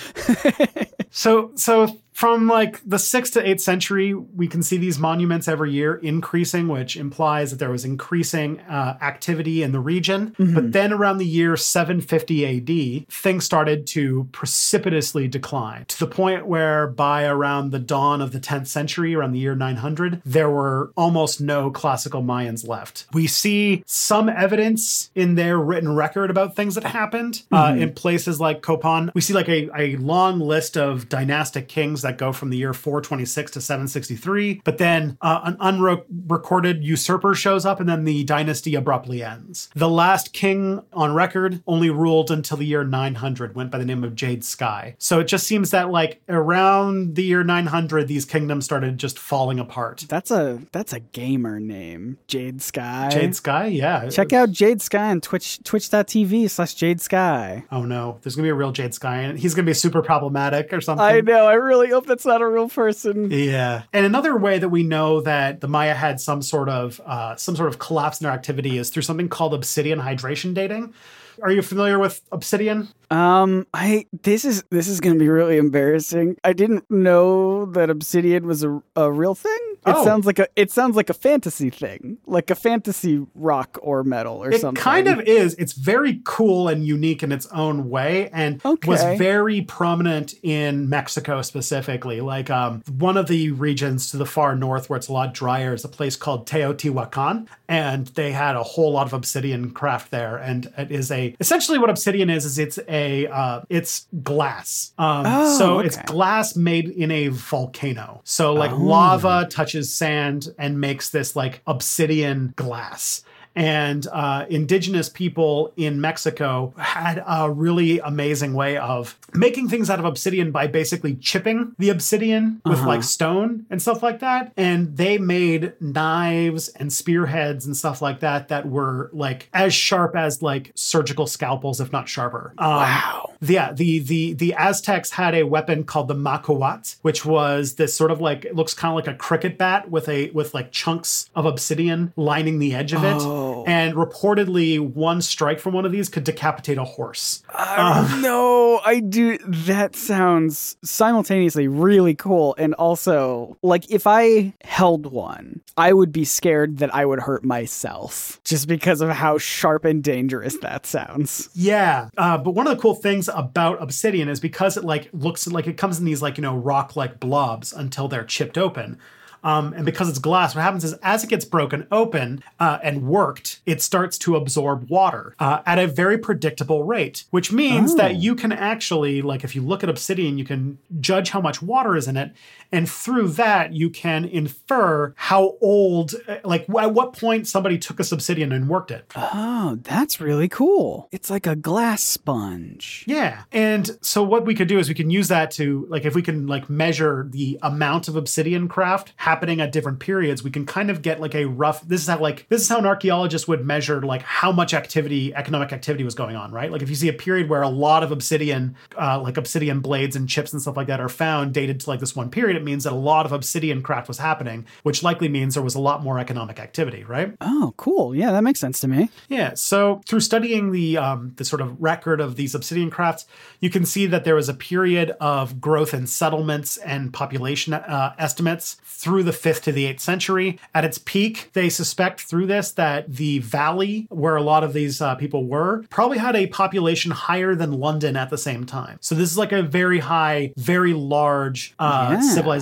so 1.12 1.51
so 1.55 2.00
from 2.24 2.48
like 2.48 2.80
the 2.86 2.98
sixth 2.98 3.34
to 3.34 3.46
eighth 3.46 3.60
century, 3.60 4.13
we 4.13 4.48
can 4.48 4.63
see 4.63 4.77
these 4.77 4.98
monuments 4.98 5.50
every 5.50 5.74
year 5.74 5.96
increasing, 5.96 6.70
which 6.70 6.96
implies 6.96 7.51
that 7.51 7.58
there 7.58 7.70
was 7.70 7.84
increasing 7.84 8.62
uh, 8.62 8.98
activity 9.01 9.62
in 9.62 9.74
the 9.74 9.80
region. 9.82 10.34
But 10.53 10.72
then 10.72 10.94
around 10.94 11.18
the 11.18 11.25
year 11.25 11.58
750 11.58 13.01
AD, 13.01 13.10
things 13.10 13.44
started 13.44 13.86
to 13.88 14.30
precipitously 14.32 15.27
decline 15.27 15.84
to 15.88 16.00
the 16.00 16.08
point 16.08 16.48
where 16.48 16.88
by 16.88 17.25
around 17.25 17.72
the 17.72 17.80
dawn 17.80 18.22
of 18.22 18.32
the 18.32 18.39
10th 18.39 18.68
century, 18.68 19.13
around 19.13 19.34
the 19.34 19.39
year 19.39 19.53
900, 19.53 20.22
there 20.25 20.50
were 20.50 20.94
almost 20.96 21.42
no 21.42 21.72
classical 21.72 22.24
Mayans 22.24 22.65
left. 22.65 23.06
We 23.12 23.27
see 23.27 23.84
some 23.86 24.30
evidence 24.30 25.12
in 25.13 25.36
their 25.36 25.60
written 25.60 25.94
record 25.94 26.30
about 26.30 26.56
things 26.56 26.75
that 26.75 26.86
happened 26.86 27.42
uh, 27.51 27.75
in 27.77 27.94
places 27.94 28.39
like 28.39 28.62
Copan. 28.62 29.12
We 29.13 29.20
see 29.20 29.34
like 29.34 29.50
a, 29.50 29.70
a 29.77 29.98
long 29.98 30.39
list 30.39 30.77
of 30.77 31.10
dynastic 31.10 31.68
kings 31.68 32.01
that 32.03 32.12
go 32.17 32.32
from 32.32 32.50
the 32.50 32.58
year 32.58 32.74
426 32.74 33.51
to 33.51 33.62
763, 33.62 34.62
but 34.63 34.77
then 34.77 35.17
uh, 35.22 35.41
an 35.43 35.58
unrecorded 35.60 36.84
usurper 36.84 37.36
shows 37.36 37.65
up 37.65 37.79
and 37.79 37.89
then 37.89 38.03
the 38.03 38.24
dynasty 38.24 38.75
abruptly 38.75 39.24
ends. 39.24 39.70
The 39.75 39.89
last 39.89 40.34
king 40.34 40.82
on 40.93 41.13
record 41.13 41.62
only 41.67 41.89
ruled 41.89 42.32
until 42.32 42.58
the 42.58 42.65
year 42.65 42.84
900, 42.84 43.55
went 43.55 43.72
by 43.72 43.77
the 43.77 43.86
name 43.86 44.03
of 44.03 44.15
Jade 44.15 44.43
Sky. 44.43 44.96
So 44.98 45.20
it 45.20 45.25
just 45.25 45.48
seems 45.48 45.72
that 45.72 45.89
like 45.89 46.22
around 46.29 47.15
the 47.15 47.24
year 47.24 47.43
900, 47.43 48.08
these 48.08 48.25
kingdoms 48.25 48.65
started 48.65 48.98
just 48.98 49.20
falling 49.20 49.60
apart. 49.60 50.05
That's 50.08 50.32
a 50.32 50.62
that's 50.72 50.93
a 50.93 51.00
gamer 51.00 51.60
name. 51.60 52.17
Jade 52.27 52.62
Sky. 52.62 53.10
Jade 53.12 53.36
Sky, 53.36 53.67
yeah. 53.67 54.10
Check 54.10 54.34
out 54.34 54.51
Jade 54.51 54.82
Sky 54.82 55.10
on 55.10 55.22
Twitch 55.22 55.62
twitch.tv 55.63 56.50
slash 56.50 56.74
Jade 56.74 57.01
Sky. 57.01 57.63
Oh 57.72 57.84
no, 57.84 58.20
there's 58.22 58.36
gonna 58.36 58.46
be 58.46 58.50
a 58.50 58.55
real 58.55 58.72
Jade 58.72 58.93
Sky, 58.93 59.22
and 59.22 59.38
he's 59.39 59.53
gonna 59.53 59.65
be 59.65 59.74
super 59.74 60.01
problematic 60.01 60.74
or 60.74 60.82
something. 60.82 61.05
I 61.05 61.22
know, 61.22 61.46
I 61.46 61.53
really 61.53 61.92
hope 61.93 62.05
that's 62.05 62.25
not 62.25 62.41
a 62.41 62.47
real 62.47 62.69
person. 62.69 63.31
Yeah, 63.31 63.83
and 63.93 64.05
another 64.05 64.38
way 64.38 64.59
that 64.59 64.69
we 64.69 64.83
know 64.83 65.21
that 65.21 65.62
the 65.62 65.67
Maya 65.67 65.93
had 65.93 66.19
some 66.19 66.41
sort 66.41 66.69
of 66.69 67.01
uh, 67.05 67.35
some 67.35 67.55
sort 67.55 67.69
of 67.69 67.79
collapse 67.79 68.19
in 68.19 68.25
their 68.25 68.33
activity 68.33 68.77
is 68.77 68.89
through 68.89 69.03
something 69.03 69.29
called 69.29 69.53
obsidian 69.53 70.00
hydration 70.00 70.53
dating. 70.53 70.93
Are 71.41 71.51
you 71.51 71.62
familiar 71.62 71.97
with 71.97 72.21
obsidian? 72.31 72.89
Um, 73.09 73.65
I 73.73 74.05
this 74.21 74.45
is 74.45 74.63
this 74.69 74.88
is 74.88 75.00
gonna 75.00 75.19
be 75.19 75.29
really 75.29 75.57
embarrassing. 75.57 76.38
I 76.43 76.53
didn't 76.53 76.89
know 76.91 77.65
that 77.65 77.89
obsidian 77.89 78.45
was 78.45 78.63
a, 78.63 78.81
a 78.95 79.12
real 79.12 79.35
thing. 79.35 79.73
It 79.86 79.94
Oh. 79.96 80.04
sounds 80.04 80.25
like 80.25 80.40
a 80.40 80.48
it 80.56 80.72
sounds 80.72 80.96
like 80.96 81.10
a 81.10 81.13
fantasy 81.13 81.70
thing, 81.70 82.18
like 82.25 82.50
a 82.50 82.56
fantasy 82.56 83.25
rock 83.36 83.78
or 83.82 84.04
metal 84.04 84.44
or 84.44 84.52
It 84.52 84.62
something. 84.62 84.80
It 84.80 84.84
kind 84.84 85.08
of 85.08 85.20
is. 85.22 85.56
It's 85.56 85.74
very 85.74 86.22
cool 86.24 86.68
and 86.68 86.86
unique 86.86 87.22
in 87.24 87.32
its 87.32 87.48
own 87.48 87.90
way, 87.90 88.30
and 88.34 88.62
was 88.86 89.02
very 89.18 89.62
prominent 89.62 90.34
in 90.44 90.90
Mexico 90.90 91.42
specifically. 91.42 92.22
Like 92.22 92.50
um, 92.50 92.82
one 92.98 93.18
of 93.18 93.28
the 93.28 93.52
regions 93.52 94.10
to 94.12 94.18
the 94.18 94.25
far 94.25 94.56
north, 94.56 94.90
where 94.90 94.98
it's 94.98 95.08
a 95.10 95.13
lot 95.13 95.34
drier, 95.34 95.74
is 95.74 95.84
a 95.84 95.90
place 95.90 96.16
called 96.16 96.48
Teotihuacan, 96.48 97.48
and 97.68 98.08
they 98.08 98.32
had 98.32 98.56
a 98.56 98.63
whole 98.63 98.92
lot 98.94 99.08
of 99.08 99.13
obsidian 99.13 99.72
craft 99.72 100.12
there. 100.12 100.38
And 100.38 100.72
it 100.78 100.92
is 100.92 101.12
a 101.12 101.36
essentially 101.40 101.78
what 101.80 101.90
obsidian 101.90 102.30
is 102.30 102.46
is 102.46 102.58
it's 102.60 102.80
a 102.88 103.28
uh, 103.28 103.62
it's 103.70 104.08
glass. 104.24 104.94
Um, 104.98 105.24
Oh, 105.25 105.58
so 105.58 105.80
it's 105.80 105.98
glass 106.04 106.56
made 106.56 106.90
in 106.90 107.10
a 107.12 107.30
volcano. 107.30 108.22
So 108.24 108.54
like 108.54 108.72
Oh. 108.72 108.78
lava 108.78 109.48
touches 109.74 109.94
sand 109.94 110.53
and 110.60 110.80
makes 110.80 111.10
this 111.10 111.36
like 111.36 111.62
obsidian 111.65 112.53
glass. 112.56 113.24
And 113.55 114.07
uh, 114.12 114.45
indigenous 114.50 115.10
people 115.10 115.74
in 115.77 116.01
Mexico 116.01 116.74
had 116.77 117.24
a 117.27 117.51
really 117.51 118.00
amazing 118.00 118.53
way 118.53 118.77
of 118.77 119.17
making 119.33 119.69
things 119.69 119.89
out 119.89 120.00
of 120.00 120.05
obsidian 120.05 120.51
by 120.51 120.67
basically 120.67 121.15
chipping 121.15 121.75
the 121.77 121.89
obsidian 121.89 122.62
with 122.65 122.79
Uh-huh. 122.79 122.88
like 122.88 123.03
stone 123.03 123.65
and 123.69 123.81
stuff 123.81 124.01
like 124.01 124.19
that. 124.19 124.51
And 124.57 124.98
they 124.98 125.17
made 125.17 125.74
knives 125.79 126.67
and 126.69 126.91
spearheads 126.91 127.65
and 127.65 127.75
stuff 127.77 128.01
like 128.01 128.19
that 128.22 128.48
that 128.50 128.67
were 128.67 129.10
like 129.13 129.50
as 129.53 129.74
sharp 129.74 130.15
as 130.15 130.41
like 130.41 130.72
surgical 130.75 131.27
scalpels, 131.27 131.79
if 131.79 131.91
not 131.91 132.07
sharper. 132.10 132.53
Um, 132.57 132.69
Wow. 132.74 133.31
yeah, 133.41 133.72
the 133.74 134.00
the 134.00 134.33
the 134.33 134.53
Aztecs 134.55 135.12
had 135.12 135.36
a 135.36 135.43
weapon 135.43 135.83
called 135.83 136.07
the 136.07 136.15
macuahuitl, 136.15 136.98
which 137.01 137.25
was 137.25 137.75
this 137.75 137.93
sort 137.95 138.12
of 138.12 138.19
like 138.22 138.45
it 138.45 138.55
looks 138.55 138.74
kind 138.74 138.91
of 138.91 138.95
like 138.95 139.07
a 139.13 139.17
cricket 139.17 139.57
bat 139.57 139.89
with 139.91 140.07
a 140.10 140.29
with 140.31 140.53
like 140.53 140.72
chunks 140.72 141.29
of 141.36 141.45
obsidian 141.45 142.13
lining 142.15 142.60
the 142.60 142.74
edge 142.74 142.93
of 142.93 143.03
it. 143.03 143.17
Oh. 143.19 143.42
And 143.65 143.96
reportedly, 143.96 144.79
one 144.79 145.22
strike 145.22 145.60
from 145.60 145.74
one 145.74 145.86
of 145.86 145.91
these 145.91 146.10
could 146.10 146.24
decapitate 146.24 146.77
a 146.77 146.84
horse. 146.84 147.43
Uh, 147.53 148.20
no, 148.22 148.79
I 148.86 149.00
do. 149.00 149.38
That 149.39 149.96
sounds 149.96 150.77
simultaneously 150.84 151.67
really 151.67 152.15
cool 152.15 152.55
and 152.58 152.74
also 152.75 153.58
like 153.62 153.89
if 153.89 154.08
I 154.08 154.53
held 154.62 155.12
one, 155.12 155.62
I 155.77 155.93
would 155.93 156.12
be 156.12 156.25
scared 156.25 156.77
that 156.77 156.93
I 156.93 157.05
would 157.05 157.20
hurt 157.20 157.43
myself 157.43 158.39
just 158.43 158.67
because 158.67 159.01
of 159.01 159.10
how 159.10 159.38
sharp 159.38 159.86
and 159.86 160.03
dangerous 160.03 160.58
that 160.60 160.86
sounds. 160.86 161.50
Yeah, 161.53 162.10
uh, 162.17 162.38
but 162.38 162.51
one 162.51 162.67
of 162.67 162.75
the 162.75 162.82
cool 162.82 162.96
things 162.96 163.29
about 163.29 163.82
obsidian 163.82 164.29
is 164.29 164.39
because 164.39 164.77
it 164.77 164.84
like 164.84 165.10
looks 165.13 165.48
like 165.48 165.67
it 165.67 165.77
comes 165.77 166.00
in 166.00 166.05
these 166.05 166.22
like 166.22 166.38
you 166.38 166.41
know 166.41 166.55
rock 166.55 166.96
like 166.96 167.20
blobs 167.20 167.74
until 167.74 168.08
they're 168.08 168.24
chipped 168.24 168.58
open. 168.58 168.98
Um, 169.43 169.73
and 169.73 169.85
because 169.85 170.09
it's 170.09 170.19
glass, 170.19 170.55
what 170.55 170.62
happens 170.62 170.83
is 170.83 170.93
as 171.03 171.23
it 171.23 171.29
gets 171.29 171.45
broken 171.45 171.85
open 171.91 172.43
uh, 172.59 172.79
and 172.81 173.07
worked, 173.07 173.59
it 173.65 173.81
starts 173.81 174.17
to 174.19 174.35
absorb 174.35 174.89
water 174.89 175.35
uh, 175.39 175.62
at 175.65 175.79
a 175.79 175.88
very 175.88 176.17
predictable 176.17 176.83
rate, 176.83 177.25
which 177.31 177.51
means 177.51 177.95
that 177.95 178.15
you 178.15 178.35
can 178.35 178.51
actually, 178.51 179.21
like, 179.21 179.43
if 179.43 179.55
you 179.55 179.62
look 179.62 179.83
at 179.83 179.89
obsidian, 179.89 180.38
you 180.38 180.45
can 180.45 180.77
judge 181.00 181.31
how 181.31 181.41
much 181.41 181.62
water 181.62 181.95
is 181.95 182.07
in 182.07 182.15
it. 182.17 182.31
And 182.74 182.89
through 182.89 183.30
that, 183.30 183.74
you 183.74 183.89
can 183.89 184.25
infer 184.25 185.13
how 185.15 185.58
old, 185.62 186.15
uh, 186.27 186.38
like, 186.44 186.65
at 186.70 186.94
what 186.94 187.13
point 187.13 187.48
somebody 187.48 187.77
took 187.77 188.00
a 188.00 188.03
obsidian 188.12 188.51
and 188.51 188.70
worked 188.70 188.92
it. 188.92 189.06
Oh, 189.15 189.80
that's 189.82 190.20
really 190.20 190.48
cool. 190.48 191.08
It's 191.12 191.30
like 191.30 191.48
a 191.48 191.56
glass 191.56 192.03
sponge. 192.03 193.03
Yeah. 193.08 193.44
And 193.51 193.98
so 194.01 194.24
what 194.24 194.46
we 194.46 194.56
could 194.56 194.68
do 194.68 194.80
is 194.80 194.89
we 194.89 194.96
can 194.96 195.10
use 195.10 195.27
that 195.30 195.51
to 195.51 195.86
like 195.89 196.06
if 196.06 196.15
we 196.15 196.22
can 196.22 196.48
like 196.48 196.70
measure 196.70 197.27
the 197.30 197.60
amount 197.62 198.08
of 198.08 198.15
obsidian 198.15 198.68
craft 198.68 199.13
happening 199.18 199.62
at 199.62 199.72
different 199.72 200.00
periods, 200.00 200.44
we 200.44 200.51
can 200.51 200.65
kind 200.65 200.89
of 200.89 201.01
get 201.01 201.22
like 201.22 201.36
a 201.36 201.46
rough 201.46 201.82
this 201.88 202.01
is 202.01 202.08
how 202.08 202.20
like 202.20 202.48
this 202.50 202.62
is 202.62 202.70
how 202.70 202.80
an 202.80 202.86
archaeologist 202.86 203.48
would 203.48 203.65
measure 203.65 204.01
like 204.01 204.22
how 204.22 204.51
much 204.51 204.74
activity, 204.74 205.34
economic 205.36 205.72
activity 205.72 206.03
was 206.03 206.15
going 206.15 206.36
on, 206.36 206.51
right? 206.51 206.72
Like 206.72 206.82
if 206.82 206.89
you 206.89 206.96
see 206.96 207.10
a 207.10 207.13
period 207.13 207.50
where 207.50 207.62
a 207.62 207.70
lot 207.70 208.03
of 208.03 208.12
obsidian, 208.12 208.75
uh, 209.00 209.20
like 209.22 209.38
obsidian 209.38 209.80
blades 209.80 210.15
and 210.15 210.27
chips 210.27 210.53
and 210.53 210.62
stuff 210.62 210.77
like 210.77 210.88
that 210.88 211.00
are 211.00 211.10
found 211.10 211.53
dated 211.53 211.80
to 211.82 211.89
like 211.89 212.00
this 212.00 212.15
one 212.15 212.30
period, 212.30 212.62
it 212.63 212.65
means 212.65 212.86
that 212.86 212.93
a 212.93 212.96
lot 212.96 213.25
of 213.25 213.32
obsidian 213.32 213.82
craft 213.84 214.08
was 214.08 214.17
happening, 214.17 214.65
which 214.84 215.03
likely 215.03 215.27
means 215.29 215.53
there 215.53 215.63
was 215.63 215.75
a 215.75 215.79
lot 215.79 216.01
more 216.01 216.17
economic 216.20 216.60
activity, 216.60 217.03
right? 217.03 217.36
Oh, 217.41 217.74
cool. 217.77 218.15
Yeah, 218.15 218.32
that 218.32 218.43
makes 218.43 218.60
sense 218.60 218.79
to 218.82 218.88
me. 218.88 219.10
Yeah, 219.29 219.53
so 219.55 220.01
through 220.08 220.22
studying 220.22 220.72
the 220.72 220.98
um, 220.98 221.34
the 221.36 221.46
sort 221.46 221.62
of 221.62 221.82
record 221.82 222.22
of 222.22 222.36
these 222.38 222.55
obsidian 222.55 222.89
crafts, 222.89 223.25
you 223.60 223.70
can 223.70 223.86
see 223.86 224.05
that 224.08 224.24
there 224.24 224.36
was 224.36 224.50
a 224.50 224.53
period 224.53 225.12
of 225.20 225.60
growth 225.60 225.93
in 225.93 226.08
settlements 226.08 226.77
and 226.77 227.12
population 227.13 227.74
uh, 227.74 228.13
estimates 228.17 228.77
through 228.86 229.24
the 229.24 229.34
fifth 229.34 229.63
to 229.63 229.72
the 229.72 229.86
eighth 229.86 230.00
century. 230.00 230.58
At 230.74 230.86
its 230.86 230.98
peak, 230.98 231.50
they 231.53 231.70
suspect 231.70 232.22
through 232.22 232.48
this 232.48 232.72
that 232.72 233.13
the 233.13 233.39
valley 233.39 234.08
where 234.10 234.36
a 234.38 234.41
lot 234.41 234.63
of 234.63 234.72
these 234.74 235.01
uh, 235.01 235.15
people 235.15 235.46
were 235.46 235.84
probably 235.89 236.17
had 236.17 236.36
a 236.36 236.48
population 236.48 237.12
higher 237.12 237.55
than 237.55 237.74
London 237.74 238.15
at 238.15 238.29
the 238.29 238.38
same 238.38 238.65
time. 238.65 238.98
So 239.01 239.15
this 239.15 239.29
is 239.29 239.38
like 239.38 239.51
a 239.51 239.62
very 239.62 240.00
high, 240.00 240.53
very 240.58 240.93
large 240.93 241.74
uh, 241.79 242.10
Yeah. 242.13 242.22
civilization. 242.22 242.52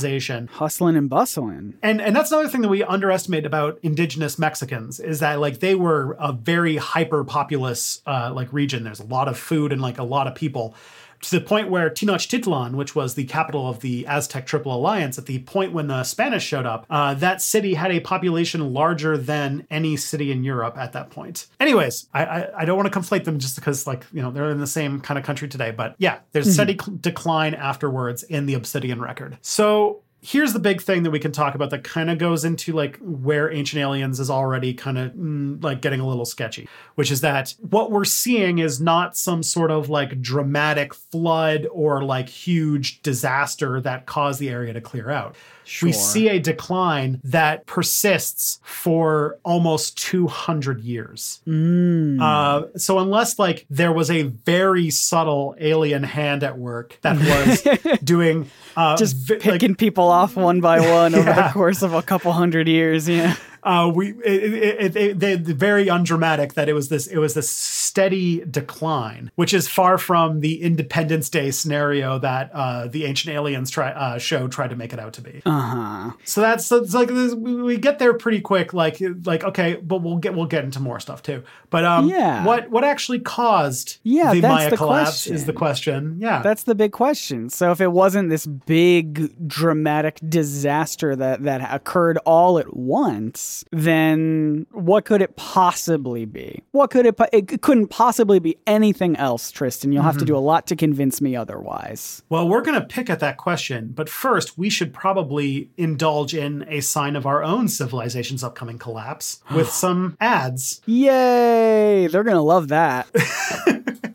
Hustling 0.47 0.95
and 0.95 1.09
bustling. 1.09 1.75
And 1.81 2.01
and 2.01 2.15
that's 2.15 2.31
another 2.31 2.49
thing 2.49 2.61
that 2.61 2.69
we 2.69 2.83
underestimate 2.83 3.45
about 3.45 3.79
indigenous 3.83 4.39
Mexicans 4.39 4.99
is 4.99 5.19
that 5.19 5.39
like 5.39 5.59
they 5.59 5.75
were 5.75 6.15
a 6.19 6.31
very 6.31 6.77
hyper 6.77 7.23
populous 7.23 8.01
uh, 8.05 8.31
like 8.33 8.51
region. 8.53 8.83
There's 8.83 8.99
a 8.99 9.05
lot 9.05 9.27
of 9.27 9.37
food 9.37 9.71
and 9.71 9.81
like 9.81 9.97
a 9.97 10.03
lot 10.03 10.27
of 10.27 10.35
people. 10.35 10.75
To 11.21 11.39
the 11.39 11.41
point 11.41 11.69
where 11.69 11.89
Tenochtitlan, 11.89 12.73
which 12.73 12.95
was 12.95 13.13
the 13.13 13.25
capital 13.25 13.69
of 13.69 13.81
the 13.81 14.07
Aztec 14.07 14.45
Triple 14.45 14.73
Alliance, 14.73 15.17
at 15.17 15.27
the 15.27 15.39
point 15.39 15.71
when 15.71 15.87
the 15.87 16.03
Spanish 16.03 16.43
showed 16.43 16.65
up, 16.65 16.85
uh, 16.89 17.13
that 17.15 17.41
city 17.41 17.75
had 17.75 17.91
a 17.91 17.99
population 17.99 18.73
larger 18.73 19.17
than 19.17 19.67
any 19.69 19.97
city 19.97 20.31
in 20.31 20.43
Europe 20.43 20.77
at 20.77 20.93
that 20.93 21.11
point. 21.11 21.47
Anyways, 21.59 22.07
I, 22.13 22.25
I, 22.25 22.61
I 22.61 22.65
don't 22.65 22.77
want 22.77 22.91
to 22.91 22.99
conflate 22.99 23.25
them 23.25 23.39
just 23.39 23.55
because 23.55 23.85
like 23.85 24.05
you 24.11 24.21
know 24.21 24.31
they're 24.31 24.49
in 24.49 24.59
the 24.59 24.67
same 24.67 24.99
kind 24.99 25.17
of 25.17 25.23
country 25.23 25.47
today, 25.47 25.71
but 25.71 25.95
yeah, 25.99 26.19
there's 26.31 26.51
steady 26.53 26.77
cl- 26.79 26.97
decline 26.99 27.53
afterwards 27.53 28.23
in 28.23 28.45
the 28.45 28.55
Obsidian 28.55 28.99
record. 28.99 29.37
So 29.41 30.00
here's 30.23 30.53
the 30.53 30.59
big 30.59 30.81
thing 30.81 31.01
that 31.01 31.09
we 31.09 31.19
can 31.19 31.31
talk 31.31 31.55
about 31.55 31.71
that 31.71 31.83
kind 31.83 32.09
of 32.09 32.19
goes 32.19 32.45
into 32.45 32.73
like 32.73 32.97
where 32.99 33.51
ancient 33.51 33.81
aliens 33.81 34.19
is 34.19 34.29
already 34.29 34.73
kind 34.73 34.97
of 34.97 35.11
mm, 35.13 35.61
like 35.63 35.81
getting 35.81 35.99
a 35.99 36.07
little 36.07 36.25
sketchy 36.25 36.67
which 36.95 37.09
is 37.11 37.21
that 37.21 37.55
what 37.59 37.91
we're 37.91 38.05
seeing 38.05 38.59
is 38.59 38.79
not 38.79 39.17
some 39.17 39.41
sort 39.41 39.71
of 39.71 39.89
like 39.89 40.21
dramatic 40.21 40.93
flood 40.93 41.67
or 41.71 42.03
like 42.03 42.29
huge 42.29 43.01
disaster 43.01 43.81
that 43.81 44.05
caused 44.05 44.39
the 44.39 44.49
area 44.49 44.71
to 44.71 44.81
clear 44.81 45.09
out 45.09 45.35
we 45.83 45.91
see 45.91 46.27
a 46.29 46.39
decline 46.39 47.19
that 47.23 47.65
persists 47.65 48.59
for 48.63 49.37
almost 49.43 49.97
200 49.97 50.81
years 50.81 51.41
Mm. 51.47 52.21
uh, 52.21 52.67
so 52.77 52.99
unless 52.99 53.37
like 53.39 53.65
there 53.69 53.91
was 53.91 54.09
a 54.11 54.23
very 54.23 54.89
subtle 54.89 55.55
alien 55.59 56.03
hand 56.03 56.43
at 56.43 56.57
work 56.57 56.97
that 57.01 57.17
was 57.17 57.99
doing 58.03 58.49
uh, 58.75 58.95
Just 58.97 59.15
vi- 59.17 59.33
like, 59.35 59.41
picking 59.43 59.75
people 59.75 60.05
off 60.09 60.35
one 60.35 60.61
by 60.61 60.79
one 60.91 61.13
over 61.15 61.29
Yeah. 61.29 61.47
the 61.47 61.53
course 61.53 61.81
of 61.81 61.93
a 61.93 62.01
couple 62.01 62.31
hundred 62.31 62.67
years. 62.67 63.07
Yeah. 63.09 63.35
uh, 63.63 63.91
we 63.93 64.11
it, 64.23 64.95
it, 64.95 64.95
it, 64.95 65.19
they 65.19 65.35
very 65.35 65.87
undramatic 65.89 66.53
that 66.53 66.67
it 66.69 66.73
was 66.73 66.89
this 66.89 67.05
it 67.07 67.17
was 67.17 67.33
this 67.33 67.49
steady 67.91 68.41
decline, 68.49 69.31
which 69.35 69.53
is 69.53 69.67
far 69.67 69.97
from 69.97 70.39
the 70.39 70.61
Independence 70.61 71.29
Day 71.29 71.51
scenario 71.51 72.17
that 72.19 72.49
uh, 72.53 72.87
the 72.87 73.03
Ancient 73.05 73.35
Aliens 73.35 73.69
try, 73.69 73.91
uh, 73.91 74.17
show 74.17 74.47
tried 74.47 74.69
to 74.69 74.77
make 74.77 74.93
it 74.93 74.99
out 74.99 75.11
to 75.13 75.21
be. 75.21 75.41
Uh 75.45 75.59
huh. 75.61 76.11
So 76.23 76.39
that's 76.39 76.65
so 76.65 76.77
it's 76.77 76.93
like 76.93 77.09
this, 77.09 77.33
we 77.35 77.75
get 77.77 77.99
there 77.99 78.13
pretty 78.13 78.39
quick. 78.39 78.73
Like 78.73 78.97
like 79.25 79.43
okay, 79.43 79.75
but 79.75 80.01
we'll 80.01 80.17
get 80.17 80.33
we'll 80.33 80.45
get 80.45 80.63
into 80.63 80.79
more 80.79 81.01
stuff 81.01 81.21
too. 81.21 81.43
But 81.69 81.83
um, 81.83 82.07
Yeah. 82.07 82.45
what 82.45 82.69
what 82.71 82.85
actually 82.85 83.19
caused 83.19 83.97
Yeah, 84.03 84.33
the 84.33 84.39
that's 84.39 84.53
Maya 84.53 84.69
the 84.69 84.77
collapse 84.77 85.27
is 85.27 85.43
question. 85.43 85.45
the 85.47 85.53
question. 85.53 86.17
Yeah, 86.19 86.41
That's 86.41 86.63
the 86.63 86.75
big 86.75 86.93
question. 86.93 87.49
So 87.49 87.71
if 87.71 87.81
it 87.81 87.91
wasn't 87.91 88.29
this 88.29 88.45
big 88.45 89.47
dramatic 89.47 90.19
disaster 90.29 91.13
that 91.17 91.43
that 91.43 91.73
occurred 91.73 92.17
all 92.25 92.57
at 92.57 92.75
once, 92.75 93.65
then 93.71 94.65
what 94.71 95.03
could 95.05 95.21
it 95.21 95.35
possibly 95.35 96.23
be? 96.25 96.63
What 96.71 96.89
could 96.89 97.05
it 97.05 97.19
it 97.33 97.61
couldn't 97.61 97.80
possibly 97.87 98.39
be 98.39 98.57
anything 98.67 99.15
else, 99.15 99.51
Tristan. 99.51 99.91
You'll 99.91 100.03
have 100.03 100.15
to 100.15 100.19
mm-hmm. 100.19 100.27
do 100.27 100.37
a 100.37 100.39
lot 100.39 100.67
to 100.67 100.75
convince 100.75 101.21
me 101.21 101.35
otherwise. 101.35 102.23
Well, 102.29 102.47
we're 102.47 102.61
going 102.61 102.79
to 102.79 102.85
pick 102.85 103.09
at 103.09 103.19
that 103.19 103.37
question, 103.37 103.91
but 103.93 104.09
first 104.09 104.57
we 104.57 104.69
should 104.69 104.93
probably 104.93 105.69
indulge 105.77 106.33
in 106.33 106.65
a 106.67 106.81
sign 106.81 107.15
of 107.15 107.25
our 107.25 107.43
own 107.43 107.67
civilization's 107.67 108.43
upcoming 108.43 108.77
collapse 108.77 109.41
with 109.53 109.69
some 109.71 110.17
ads. 110.19 110.81
Yay! 110.85 112.07
They're 112.07 112.23
going 112.23 112.35
to 112.35 112.41
love 112.41 112.69
that. 112.69 113.07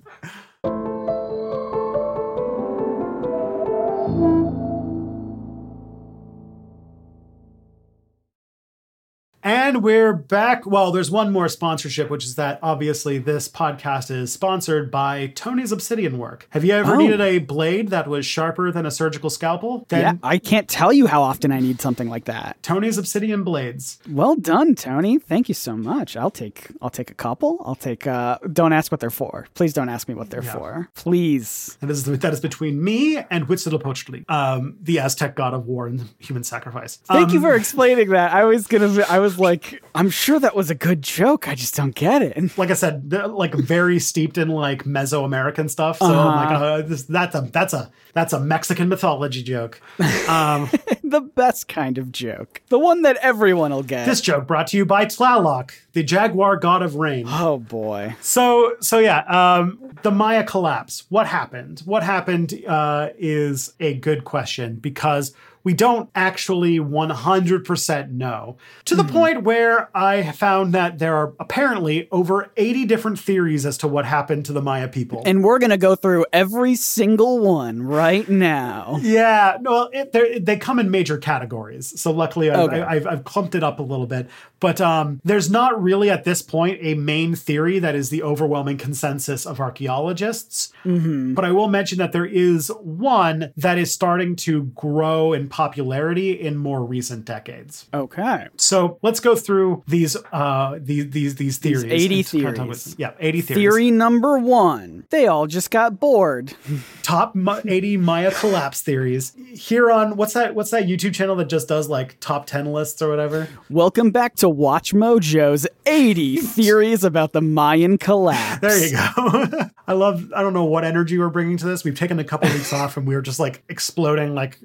And 9.46 9.80
we're 9.80 10.12
back. 10.12 10.66
Well, 10.66 10.90
there's 10.90 11.08
one 11.08 11.32
more 11.32 11.48
sponsorship, 11.48 12.10
which 12.10 12.24
is 12.24 12.34
that 12.34 12.58
obviously 12.64 13.18
this 13.18 13.48
podcast 13.48 14.10
is 14.10 14.32
sponsored 14.32 14.90
by 14.90 15.28
Tony's 15.36 15.70
Obsidian 15.70 16.18
Work. 16.18 16.48
Have 16.50 16.64
you 16.64 16.72
ever 16.72 16.94
Oh. 16.94 16.98
needed 16.98 17.20
a 17.20 17.38
blade 17.38 17.90
that 17.90 18.08
was 18.08 18.26
sharper 18.26 18.72
than 18.72 18.84
a 18.84 18.90
surgical 18.90 19.30
scalpel? 19.30 19.86
Then 19.88 20.00
yeah, 20.00 20.12
I 20.28 20.38
can't 20.38 20.66
tell 20.66 20.92
you 20.92 21.06
how 21.06 21.22
often 21.22 21.52
I 21.52 21.60
need 21.60 21.80
something 21.80 22.08
like 22.08 22.24
that. 22.24 22.56
Tony's 22.64 22.98
Obsidian 22.98 23.44
Blades. 23.44 24.00
Well 24.10 24.34
done, 24.34 24.74
Tony. 24.74 25.20
Thank 25.20 25.46
you 25.48 25.54
so 25.54 25.76
much. 25.76 26.16
I'll 26.16 26.32
take 26.32 26.66
I'll 26.82 26.90
take 26.90 27.12
a 27.12 27.14
couple. 27.14 27.62
I'll 27.64 27.76
take 27.76 28.04
uh 28.04 28.38
don't 28.52 28.72
ask 28.72 28.90
what 28.90 28.98
they're 28.98 29.10
for. 29.10 29.46
Please 29.54 29.72
don't 29.72 29.88
ask 29.88 30.08
me 30.08 30.16
what 30.16 30.30
they're 30.30 30.42
for. 30.42 30.88
Please. 30.96 31.78
That 31.80 31.90
is, 31.90 32.02
that 32.04 32.32
is 32.32 32.40
between 32.40 32.82
me 32.82 33.18
and 33.30 33.46
Huitzilopochtli, 33.46 34.28
um, 34.28 34.76
the 34.82 34.98
Aztec 34.98 35.36
god 35.36 35.54
of 35.54 35.66
war 35.66 35.86
and 35.86 36.08
human 36.18 36.42
sacrifice. 36.42 36.96
Thank 37.04 37.30
you 37.30 37.38
Um, 37.38 37.42
for 37.44 37.54
explaining 37.54 38.08
that. 38.08 38.32
I 38.32 38.42
was 38.42 38.66
gonna. 38.66 39.04
I 39.08 39.20
was 39.20 39.35
like, 39.38 39.82
I'm 39.94 40.10
sure 40.10 40.38
that 40.40 40.54
was 40.54 40.70
a 40.70 40.74
good 40.74 41.02
joke. 41.02 41.48
I 41.48 41.54
just 41.54 41.74
don't 41.74 41.94
get 41.94 42.22
it. 42.22 42.58
like 42.58 42.70
I 42.70 42.74
said, 42.74 43.12
like 43.12 43.54
very 43.54 43.98
steeped 43.98 44.38
in 44.38 44.48
like 44.48 44.84
Mesoamerican 44.84 45.70
stuff. 45.70 45.98
So 45.98 46.06
I'm 46.06 46.36
like, 46.36 46.60
uh, 46.60 46.82
this, 46.82 47.02
that's 47.02 47.34
a 47.34 47.42
that's 47.52 47.72
a 47.72 47.90
that's 48.12 48.32
a 48.32 48.40
Mexican 48.40 48.88
mythology 48.88 49.42
joke. 49.42 49.80
Um, 50.28 50.70
the 51.04 51.20
best 51.20 51.68
kind 51.68 51.98
of 51.98 52.12
joke. 52.12 52.62
The 52.68 52.78
one 52.78 53.02
that 53.02 53.16
everyone 53.18 53.72
will 53.72 53.82
get. 53.82 54.06
this 54.06 54.20
joke 54.20 54.46
brought 54.46 54.68
to 54.68 54.76
you 54.76 54.86
by 54.86 55.04
Tlaloc, 55.06 55.72
the 55.92 56.02
jaguar 56.02 56.56
god 56.56 56.82
of 56.82 56.96
rain. 56.96 57.26
oh 57.28 57.58
boy. 57.58 58.16
So 58.20 58.76
so 58.80 58.98
yeah, 58.98 59.20
um, 59.20 59.96
the 60.02 60.10
Maya 60.10 60.44
collapse. 60.44 61.04
What 61.08 61.26
happened? 61.26 61.80
What 61.84 62.02
happened 62.02 62.54
uh, 62.66 63.10
is 63.18 63.72
a 63.80 63.94
good 63.94 64.24
question 64.24 64.76
because 64.76 65.34
we 65.66 65.74
don't 65.74 66.08
actually 66.14 66.78
100% 66.78 68.10
know. 68.12 68.56
To 68.84 68.94
the 68.94 69.02
point 69.02 69.42
where 69.42 69.90
I 69.96 70.30
found 70.30 70.72
that 70.74 71.00
there 71.00 71.16
are 71.16 71.34
apparently 71.40 72.06
over 72.12 72.52
80 72.56 72.84
different 72.84 73.18
theories 73.18 73.66
as 73.66 73.76
to 73.78 73.88
what 73.88 74.04
happened 74.04 74.44
to 74.44 74.52
the 74.52 74.62
Maya 74.62 74.86
people. 74.86 75.24
And 75.26 75.42
we're 75.42 75.58
going 75.58 75.70
to 75.70 75.76
go 75.76 75.96
through 75.96 76.24
every 76.32 76.76
single 76.76 77.40
one 77.40 77.82
right 77.82 78.28
now. 78.28 78.98
yeah, 79.02 79.56
well, 79.60 79.90
it, 79.92 80.12
they're- 80.12 80.56
come 80.60 80.78
in 80.78 80.88
major 80.92 81.18
categories. 81.18 82.00
So 82.00 82.12
luckily, 82.12 82.48
I've, 82.48 82.56
Okay. 82.66 82.82
I've, 82.82 83.06
I've 83.06 83.24
clumped 83.24 83.56
it 83.56 83.64
up 83.64 83.80
a 83.80 83.82
little 83.82 84.06
bit. 84.06 84.28
But 84.60 84.80
um, 84.80 85.20
there's 85.24 85.50
not 85.50 85.82
really 85.82 86.08
at 86.10 86.22
this 86.24 86.40
point 86.42 86.78
a 86.80 86.94
main 86.94 87.34
theory 87.34 87.78
that 87.80 87.94
is 87.96 88.08
the 88.10 88.22
overwhelming 88.22 88.78
consensus 88.78 89.44
of 89.44 89.60
archaeologists. 89.60 90.72
But 90.84 91.44
I 91.44 91.50
will 91.50 91.68
mention 91.68 91.98
that 91.98 92.12
there 92.12 92.24
is 92.24 92.68
one 92.80 93.52
that 93.56 93.76
is 93.78 93.92
starting 93.92 94.36
to 94.36 94.62
grow 94.74 95.32
in 95.32 95.48
popularity 95.56 96.32
in 96.38 96.54
more 96.54 96.84
recent 96.84 97.24
decades. 97.24 97.86
Okay. 97.94 98.48
So 98.58 98.98
let's 99.00 99.20
go 99.20 99.34
through 99.34 99.84
these 99.88 100.14
uh, 100.30 100.78
these 100.78 101.08
these 101.08 101.36
these 101.36 101.56
theories. 101.56 101.84
80 101.84 102.18
and 102.18 102.26
kind 102.26 102.46
of 102.48 102.54
talk 102.56 102.64
theories. 102.66 102.94
yeah, 102.98 103.12
80 103.18 103.40
theories. 103.40 103.62
Theory 103.62 103.90
number 103.90 104.38
one 104.38 105.06
they 105.08 105.26
all 105.26 105.46
just 105.46 105.70
got 105.70 105.98
bored. 105.98 106.52
top 107.02 107.34
80 107.34 107.96
Maya 107.96 108.32
collapse 108.32 108.82
theories. 108.82 109.32
Here 109.54 109.90
on 109.90 110.18
what's 110.18 110.34
that 110.34 110.54
what's 110.54 110.72
that 110.72 110.84
YouTube 110.84 111.14
channel 111.14 111.36
that 111.36 111.48
just 111.48 111.68
does 111.68 111.88
like 111.88 112.20
top 112.20 112.44
10 112.44 112.74
lists 112.74 113.00
or 113.00 113.08
whatever? 113.08 113.48
Welcome 113.70 114.10
back 114.10 114.34
to 114.36 114.50
WatchMojo's 114.50 115.66
80 115.86 116.36
theories 116.36 117.02
about 117.02 117.32
the 117.32 117.40
Mayan 117.40 117.96
collapse. 117.96 118.60
There 118.60 118.86
you 118.86 118.94
go. 118.94 119.70
I 119.88 119.92
love 119.92 120.32
I 120.34 120.42
don't 120.42 120.52
know 120.52 120.64
what 120.64 120.84
energy 120.84 121.16
we're 121.18 121.28
bringing 121.28 121.56
to 121.58 121.66
this. 121.66 121.84
We've 121.84 121.94
taken 121.96 122.18
a 122.18 122.24
couple 122.24 122.48
weeks 122.50 122.72
off 122.72 122.96
and 122.96 123.06
we 123.06 123.14
were 123.14 123.22
just 123.22 123.38
like 123.38 123.62
exploding 123.68 124.34
like 124.34 124.58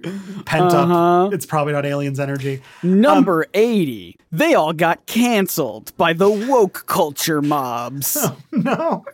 pent 0.46 0.72
Uh-huh. 0.74 1.26
up. 1.28 1.34
It's 1.34 1.46
probably 1.46 1.74
not 1.74 1.86
aliens 1.86 2.20
energy. 2.20 2.62
Number 2.82 3.46
80. 3.54 4.18
They 4.32 4.54
all 4.56 4.74
got 4.74 5.06
canceled 5.06 5.96
by 5.98 6.14
the 6.14 6.30
woke 6.30 6.86
culture 6.88 7.42
mobs. 7.42 8.18
no. 8.52 9.06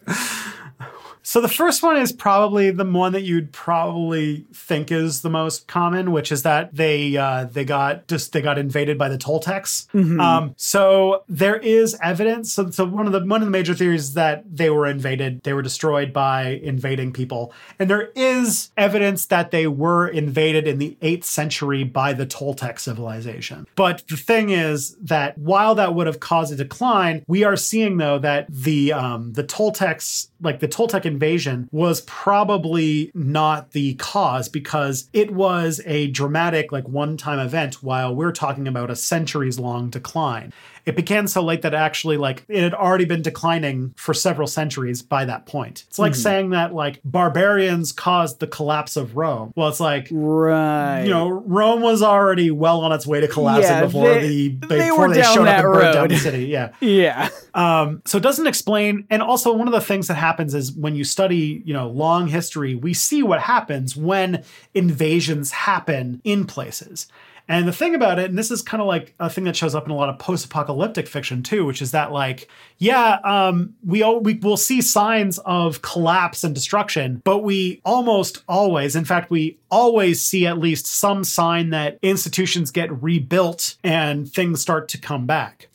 So 1.28 1.42
the 1.42 1.50
first 1.50 1.84
one 1.84 1.98
is 1.98 2.14
probably 2.14 2.72
the 2.72 2.86
one 2.86 3.12
that 3.12 3.24
you'd 3.24 3.52
probably 3.52 4.46
think 4.54 4.94
is 4.94 5.24
the 5.24 5.30
most 5.30 5.68
common, 5.68 6.14
which 6.14 6.32
is 6.32 6.44
that 6.44 6.74
they 6.74 7.18
uh, 7.18 7.44
they 7.52 7.66
got 7.66 8.08
just 8.08 8.32
they 8.32 8.42
got 8.42 8.58
invaded 8.58 8.98
by 8.98 9.10
the 9.10 9.18
Toltecs. 9.18 9.94
Um, 10.22 10.54
so 10.56 11.26
there 11.28 11.58
is 11.58 11.98
evidence. 12.02 12.54
So, 12.54 12.70
so 12.70 12.86
one 12.86 13.08
of 13.08 13.12
the 13.12 13.26
one 13.26 13.42
of 13.42 13.46
the 13.46 13.52
major 13.52 13.74
theories 13.74 14.04
is 14.04 14.14
that 14.14 14.46
they 14.50 14.70
were 14.70 14.88
invaded, 14.88 15.44
they 15.44 15.52
were 15.52 15.62
destroyed 15.62 16.14
by 16.14 16.62
invading 16.64 17.12
people, 17.12 17.52
and 17.78 17.90
there 17.90 18.10
is 18.16 18.72
evidence 18.78 19.26
that 19.26 19.52
they 19.52 19.68
were 19.68 20.08
invaded 20.08 20.66
in 20.66 20.80
the 20.80 20.96
eighth 21.02 21.26
century 21.26 21.84
by 21.84 22.14
the 22.14 22.26
Toltec 22.26 22.80
civilization. 22.80 23.68
But 23.76 24.08
the 24.08 24.16
thing 24.16 24.52
is 24.52 24.96
that 25.02 25.38
while 25.38 25.76
that 25.76 25.94
would 25.94 26.08
have 26.08 26.22
caused 26.22 26.54
a 26.54 26.56
decline, 26.56 27.26
we 27.28 27.44
are 27.44 27.58
seeing 27.58 27.98
though 27.98 28.18
that 28.20 28.48
the 28.50 28.94
um, 28.94 29.34
the 29.34 29.44
Toltecs, 29.44 30.30
like 30.40 30.62
the 30.62 30.70
Toltec 30.70 31.06
invasion, 31.18 31.68
was 31.72 32.02
probably 32.02 33.12
not 33.16 33.72
the 33.72 33.96
cause 33.96 34.48
because 34.50 35.10
it 35.14 35.32
was 35.32 35.82
a 35.86 36.08
dramatic, 36.12 36.72
like 36.72 36.88
one 36.88 37.18
time 37.18 37.40
event. 37.40 37.82
While 37.82 38.16
we're 38.16 38.32
talking 38.32 38.68
about 38.68 38.92
a 38.92 38.96
centuries 38.96 39.58
long 39.58 39.90
decline, 39.90 40.54
it 40.86 40.96
began 40.96 41.28
so 41.28 41.42
late 41.44 41.64
that 41.64 41.74
actually, 41.74 42.16
like, 42.16 42.46
it 42.48 42.64
had 42.64 42.74
already 42.74 43.04
been 43.04 43.22
declining 43.22 43.94
for 43.98 44.14
several 44.14 44.48
centuries 44.48 45.02
by 45.02 45.26
that 45.26 45.46
point. 45.46 45.84
It's 45.90 46.00
like 46.00 46.16
saying 46.16 46.52
that 46.52 46.74
like 46.74 47.02
barbarians 47.04 47.92
caused 47.92 48.40
the 48.40 48.48
collapse 48.48 48.96
of 48.96 49.18
Rome. 49.18 49.52
Well, 49.56 49.68
it's 49.68 49.82
like 49.82 50.08
right. 50.12 51.04
you 51.04 51.10
know, 51.10 51.30
Rome 51.30 51.82
was 51.82 52.02
already 52.02 52.52
well 52.52 52.82
on 52.82 52.94
its 52.94 53.06
way 53.06 53.20
to 53.20 53.28
collapsing 53.28 53.64
Yeah, 53.70 53.86
before 53.86 54.14
they- 54.14 54.28
the 54.28 54.68
they 54.68 54.90
before 54.90 55.10
they 55.14 55.22
showed 55.24 55.48
up 55.48 55.64
and 55.66 55.74
burned 55.74 55.94
down 55.94 56.08
the 56.08 56.18
city. 56.18 56.46
Yeah. 56.46 56.72
yeah. 56.80 57.30
Um, 57.54 58.02
so 58.06 58.18
it 58.18 58.24
doesn't 58.24 58.48
explain. 58.48 59.06
And 59.10 59.22
also, 59.22 59.52
one 59.52 59.68
of 59.68 59.74
the 59.74 59.82
things 59.82 60.08
that 60.08 60.16
happens 60.16 60.54
is 60.54 60.72
when 60.72 60.96
you 60.96 61.04
study, 61.10 61.62
you 61.66 61.74
know, 61.74 61.90
long 61.90 62.28
history, 62.28 62.76
we 62.76 62.94
see 62.94 63.24
what 63.24 63.42
happens 63.42 63.96
when 63.96 64.44
invasions 64.74 65.52
happen 65.52 66.22
in 66.24 66.46
places. 66.46 67.08
And 67.48 67.68
the 67.68 67.72
thing 67.72 67.96
about 67.96 68.20
it, 68.20 68.30
and 68.30 68.38
this 68.38 68.52
is 68.52 68.62
kind 68.62 68.82
of 68.82 68.88
like 68.88 69.14
a 69.20 69.30
thing 69.30 69.46
that 69.46 69.56
shows 69.56 69.74
up 69.74 69.86
in 69.86 69.92
a 69.92 69.96
lot 69.96 70.10
of 70.10 70.20
post-apocalyptic 70.20 71.08
fiction 71.08 71.44
too, 71.44 71.66
which 71.66 71.82
is 71.82 71.92
that 71.92 72.12
like, 72.12 72.50
yeah, 72.78 73.20
um, 73.24 73.74
we 73.86 74.04
all 74.04 74.20
we 74.20 74.36
will 74.36 74.58
see 74.58 74.82
signs 74.82 75.38
of 75.40 75.82
collapse 75.82 76.44
and 76.44 76.54
destruction, 76.54 77.22
but 77.24 77.40
we 77.40 77.82
almost 77.86 78.44
always, 78.48 78.96
in 78.96 79.06
fact, 79.06 79.32
we 79.32 79.58
always 79.70 80.24
see 80.24 80.46
at 80.46 80.58
least 80.58 80.88
some 80.88 81.24
sign 81.24 81.70
that 81.72 82.00
institutions 82.02 82.72
get 82.72 83.02
rebuilt 83.02 83.76
and 83.84 84.30
things 84.30 84.62
start 84.62 84.90
to 84.90 84.98
come 84.98 85.26
back. 85.26 85.70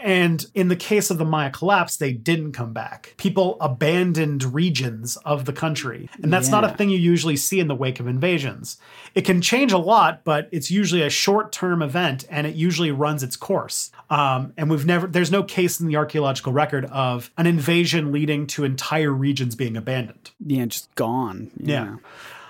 And 0.00 0.44
in 0.54 0.66
the 0.66 0.74
case 0.76 1.08
of 1.08 1.18
the 1.18 1.24
Maya 1.24 1.50
collapse, 1.50 1.98
they 1.98 2.12
didn't 2.12 2.50
come 2.50 2.72
back. 2.72 3.14
People 3.16 3.56
abandoned 3.60 4.42
regions 4.42 5.16
of 5.18 5.44
the 5.44 5.52
country. 5.52 6.08
And 6.20 6.32
that's 6.32 6.48
not 6.48 6.64
a 6.64 6.70
thing 6.70 6.90
you 6.90 6.98
usually 6.98 7.36
see 7.36 7.60
in 7.60 7.68
the 7.68 7.74
wake 7.76 8.00
of 8.00 8.08
invasions. 8.08 8.76
It 9.14 9.24
can 9.24 9.40
change 9.40 9.70
a 9.70 9.78
lot, 9.78 10.24
but 10.24 10.48
it's 10.50 10.68
usually 10.68 10.95
a 11.02 11.10
short 11.10 11.52
term 11.52 11.82
event 11.82 12.24
and 12.30 12.46
it 12.46 12.54
usually 12.54 12.90
runs 12.90 13.22
its 13.22 13.36
course. 13.36 13.90
Um, 14.10 14.52
and 14.56 14.70
we've 14.70 14.86
never, 14.86 15.06
there's 15.06 15.30
no 15.30 15.42
case 15.42 15.80
in 15.80 15.86
the 15.86 15.96
archaeological 15.96 16.52
record 16.52 16.84
of 16.86 17.30
an 17.36 17.46
invasion 17.46 18.12
leading 18.12 18.46
to 18.48 18.64
entire 18.64 19.10
regions 19.10 19.54
being 19.54 19.76
abandoned. 19.76 20.30
Yeah, 20.44 20.66
just 20.66 20.94
gone. 20.94 21.50
Yeah. 21.56 21.96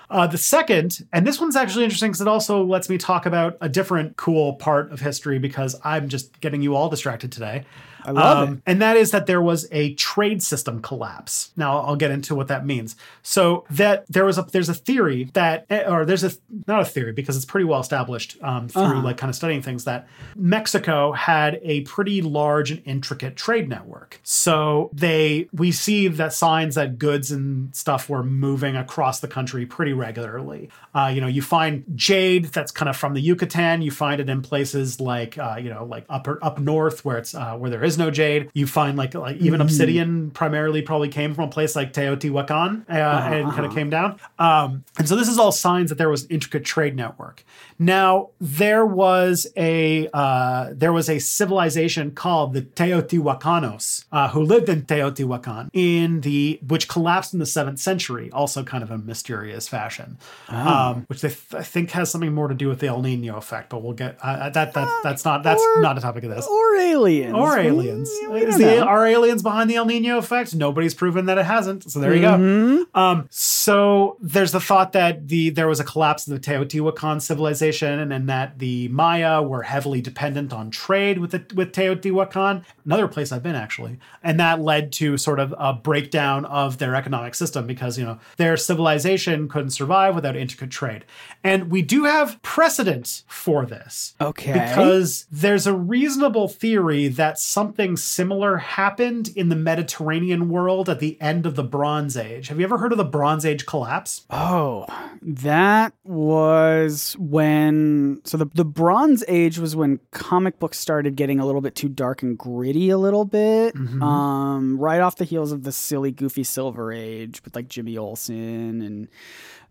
Uh, 0.09 0.25
the 0.25 0.37
second, 0.37 1.05
and 1.11 1.27
this 1.27 1.39
one's 1.39 1.55
actually 1.55 1.83
interesting 1.83 2.11
because 2.11 2.21
it 2.21 2.27
also 2.27 2.63
lets 2.63 2.89
me 2.89 2.97
talk 2.97 3.25
about 3.25 3.57
a 3.59 3.67
different 3.67 4.15
cool 4.15 4.53
part 4.53 4.91
of 4.91 5.01
history 5.01 5.37
because 5.37 5.75
I'm 5.83 6.07
just 6.07 6.39
getting 6.39 6.61
you 6.61 6.75
all 6.75 6.89
distracted 6.89 7.31
today. 7.31 7.65
Um, 8.07 8.17
I 8.17 8.21
love 8.23 8.53
it. 8.53 8.59
And 8.65 8.81
that 8.81 8.97
is 8.97 9.11
that 9.11 9.25
there 9.25 9.41
was 9.41 9.67
a 9.71 9.93
trade 9.95 10.41
system 10.41 10.81
collapse. 10.81 11.51
Now 11.57 11.79
I'll 11.79 11.95
get 11.95 12.11
into 12.11 12.33
what 12.35 12.47
that 12.47 12.65
means. 12.65 12.95
So 13.21 13.65
that 13.71 14.05
there 14.07 14.25
was 14.25 14.37
a 14.37 14.43
there's 14.43 14.69
a 14.69 14.73
theory 14.73 15.25
that 15.33 15.65
or 15.87 16.05
there's 16.05 16.23
a 16.23 16.31
not 16.67 16.81
a 16.81 16.85
theory 16.85 17.11
because 17.13 17.35
it's 17.35 17.45
pretty 17.45 17.65
well 17.65 17.79
established 17.81 18.37
um, 18.41 18.67
through 18.69 18.81
Uh-huh. 18.83 19.01
like 19.01 19.17
kind 19.17 19.29
of 19.29 19.35
studying 19.35 19.61
things 19.61 19.83
that 19.85 20.07
Mexico 20.35 21.11
had 21.11 21.59
a 21.63 21.81
pretty 21.81 22.21
large 22.21 22.71
and 22.71 22.81
intricate 22.85 23.35
trade 23.35 23.67
network. 23.67 24.19
So 24.23 24.89
they 24.93 25.49
we 25.51 25.71
see 25.71 26.07
that 26.07 26.33
signs 26.33 26.75
that 26.75 26.97
goods 26.97 27.31
and 27.31 27.75
stuff 27.75 28.09
were 28.09 28.23
moving 28.23 28.75
across 28.75 29.19
the 29.19 29.27
country 29.27 29.65
pretty 29.65 29.93
regularly. 29.93 30.69
Uh, 30.95 31.11
you 31.13 31.19
know, 31.21 31.27
you 31.27 31.41
find 31.41 31.83
jade 31.95 32.45
that's 32.45 32.71
kind 32.71 32.87
of 32.89 32.95
from 32.95 33.13
the 33.13 33.21
Yucatan. 33.21 33.81
You 33.81 33.91
find 33.91 34.21
it 34.21 34.29
in 34.29 34.41
places 34.41 35.01
like 35.01 35.37
uh, 35.37 35.57
you 35.59 35.69
know 35.69 35.83
like 35.85 36.05
upper 36.09 36.39
up 36.41 36.59
north 36.59 37.03
where 37.03 37.17
it's 37.17 37.35
uh, 37.35 37.55
where 37.57 37.69
there 37.69 37.83
is 37.83 37.96
no 37.97 38.11
jade. 38.11 38.49
You 38.53 38.67
find 38.67 38.97
like 38.97 39.13
like 39.13 39.37
even 39.37 39.61
obsidian 39.61 40.31
primarily 40.31 40.81
probably 40.81 41.09
came 41.09 41.33
from 41.33 41.45
a 41.45 41.47
place 41.49 41.75
like 41.75 41.93
Teotihuacan 41.93 42.89
uh, 42.89 42.93
and 43.33 43.51
kind 43.51 43.65
of 43.65 43.73
came 43.73 43.89
down. 43.89 44.19
Um, 44.39 44.83
and 44.97 45.07
so 45.07 45.15
this 45.15 45.27
is 45.27 45.37
all 45.37 45.51
signs 45.51 45.89
that 45.89 45.97
there 45.97 46.09
was 46.09 46.23
an 46.23 46.29
intricate 46.31 46.65
trade 46.65 46.95
network. 46.95 47.43
Now 47.79 48.29
there 48.41 48.85
was 48.85 49.47
a 49.55 50.09
uh, 50.13 50.69
there 50.73 50.93
was 50.93 51.09
a 51.09 51.19
civilization 51.19 52.11
called 52.11 52.53
the 52.53 52.63
Teotihuacanos 52.63 54.05
uh, 54.11 54.29
who 54.29 54.41
lived 54.41 54.69
in 54.69 54.83
Teotihuacan 54.83 55.69
in 55.73 56.21
the 56.21 56.59
which 56.67 56.87
collapsed 56.87 57.33
in 57.33 57.39
the 57.39 57.45
seventh 57.45 57.79
century, 57.79 58.31
also 58.31 58.63
kind 58.63 58.83
of 58.83 58.91
a 58.91 58.97
mysterious 58.97 59.67
fashion, 59.67 60.17
um, 60.49 61.05
which 61.07 61.21
they 61.21 61.29
th- 61.29 61.53
I 61.53 61.63
think 61.63 61.91
has 61.91 62.09
something 62.11 62.33
more 62.33 62.47
to 62.47 62.55
do 62.55 62.67
with 62.67 62.79
the 62.79 62.87
El 62.87 63.01
Nino 63.01 63.37
effect. 63.37 63.69
But 63.69 63.83
we'll 63.83 63.93
get 63.93 64.17
uh, 64.21 64.49
that 64.49 64.73
that 64.73 64.89
that's 65.03 65.25
not 65.25 65.43
that's 65.43 65.61
or- 65.61 65.81
not 65.81 65.97
a 65.97 66.01
topic 66.01 66.23
of 66.23 66.31
this. 66.31 66.47
Or 66.47 66.75
aliens. 66.77 67.33
Or 67.35 67.57
We- 67.57 67.63
aliens. 67.89 68.09
Is 68.09 68.57
the, 68.57 68.85
are 68.85 69.05
aliens 69.05 69.43
behind 69.43 69.69
the 69.69 69.75
El 69.75 69.85
Nino 69.85 70.17
effect? 70.17 70.55
Nobody's 70.55 70.93
proven 70.93 71.25
that 71.25 71.37
it 71.37 71.45
hasn't. 71.45 71.89
So 71.89 71.99
there 71.99 72.13
you 72.13 72.21
go. 72.21 72.33
Mm-hmm. 72.33 72.97
Um, 72.97 73.27
so 73.29 74.17
there's 74.21 74.51
the 74.51 74.59
thought 74.59 74.93
that 74.93 75.27
the 75.27 75.49
there 75.49 75.67
was 75.67 75.79
a 75.79 75.83
collapse 75.83 76.27
of 76.27 76.33
the 76.33 76.39
Teotihuacan 76.39 77.21
civilization, 77.21 78.11
and, 78.11 78.27
that 78.27 78.59
the 78.59 78.89
Maya 78.89 79.41
were 79.41 79.61
heavily 79.61 80.01
dependent 80.01 80.51
on 80.51 80.69
trade 80.69 81.19
with 81.19 81.31
the, 81.31 81.45
with 81.55 81.71
Teotihuacan, 81.71 82.65
another 82.83 83.07
place 83.07 83.31
I've 83.31 83.43
been 83.43 83.55
actually, 83.55 83.99
and 84.21 84.37
that 84.39 84.59
led 84.59 84.91
to 84.93 85.17
sort 85.17 85.39
of 85.39 85.55
a 85.57 85.71
breakdown 85.71 86.43
of 86.45 86.77
their 86.77 86.93
economic 86.93 87.35
system 87.35 87.65
because 87.67 87.97
you 87.97 88.05
know 88.05 88.19
their 88.35 88.57
civilization 88.57 89.47
couldn't 89.47 89.69
survive 89.69 90.13
without 90.13 90.35
intricate 90.35 90.71
trade, 90.71 91.05
and 91.43 91.71
we 91.71 91.81
do 91.81 92.03
have 92.03 92.41
precedent 92.41 93.23
for 93.27 93.65
this. 93.65 94.15
Okay. 94.19 94.53
Because 94.53 95.25
there's 95.31 95.67
a 95.67 95.73
reasonable 95.73 96.47
theory 96.47 97.07
that 97.07 97.39
something 97.67 97.97
similar 97.97 98.55
happened 98.57 99.29
in 99.35 99.49
the 99.49 99.55
Mediterranean 99.55 100.47
world 100.47 100.87
at 100.87 101.01
the 101.01 101.19
end 101.19 101.45
of 101.45 101.55
the 101.57 101.63
Bronze 101.63 102.15
Age. 102.15 102.47
Have 102.47 102.59
you 102.59 102.63
ever 102.63 102.77
heard 102.77 102.93
of 102.93 102.97
the 102.97 103.03
Bronze 103.03 103.45
Age 103.45 103.65
collapse? 103.65 104.25
Oh, 104.29 104.85
that 105.21 105.91
was 106.05 107.17
when. 107.19 108.21
So 108.23 108.37
the 108.37 108.45
the 108.53 108.63
Bronze 108.63 109.21
Age 109.27 109.59
was 109.59 109.75
when 109.75 109.99
comic 110.11 110.59
books 110.59 110.79
started 110.79 111.17
getting 111.17 111.41
a 111.41 111.45
little 111.45 111.59
bit 111.59 111.75
too 111.75 111.89
dark 111.89 112.23
and 112.23 112.37
gritty, 112.37 112.89
a 112.89 112.97
little 112.97 113.25
bit. 113.25 113.75
Um, 113.75 114.77
right 114.79 115.01
off 115.01 115.17
the 115.17 115.25
heels 115.25 115.51
of 115.51 115.63
the 115.63 115.73
silly, 115.73 116.11
goofy 116.11 116.45
Silver 116.45 116.93
Age 116.93 117.43
with 117.43 117.53
like 117.53 117.67
Jimmy 117.67 117.97
Olsen 117.97 118.81
and 118.81 119.09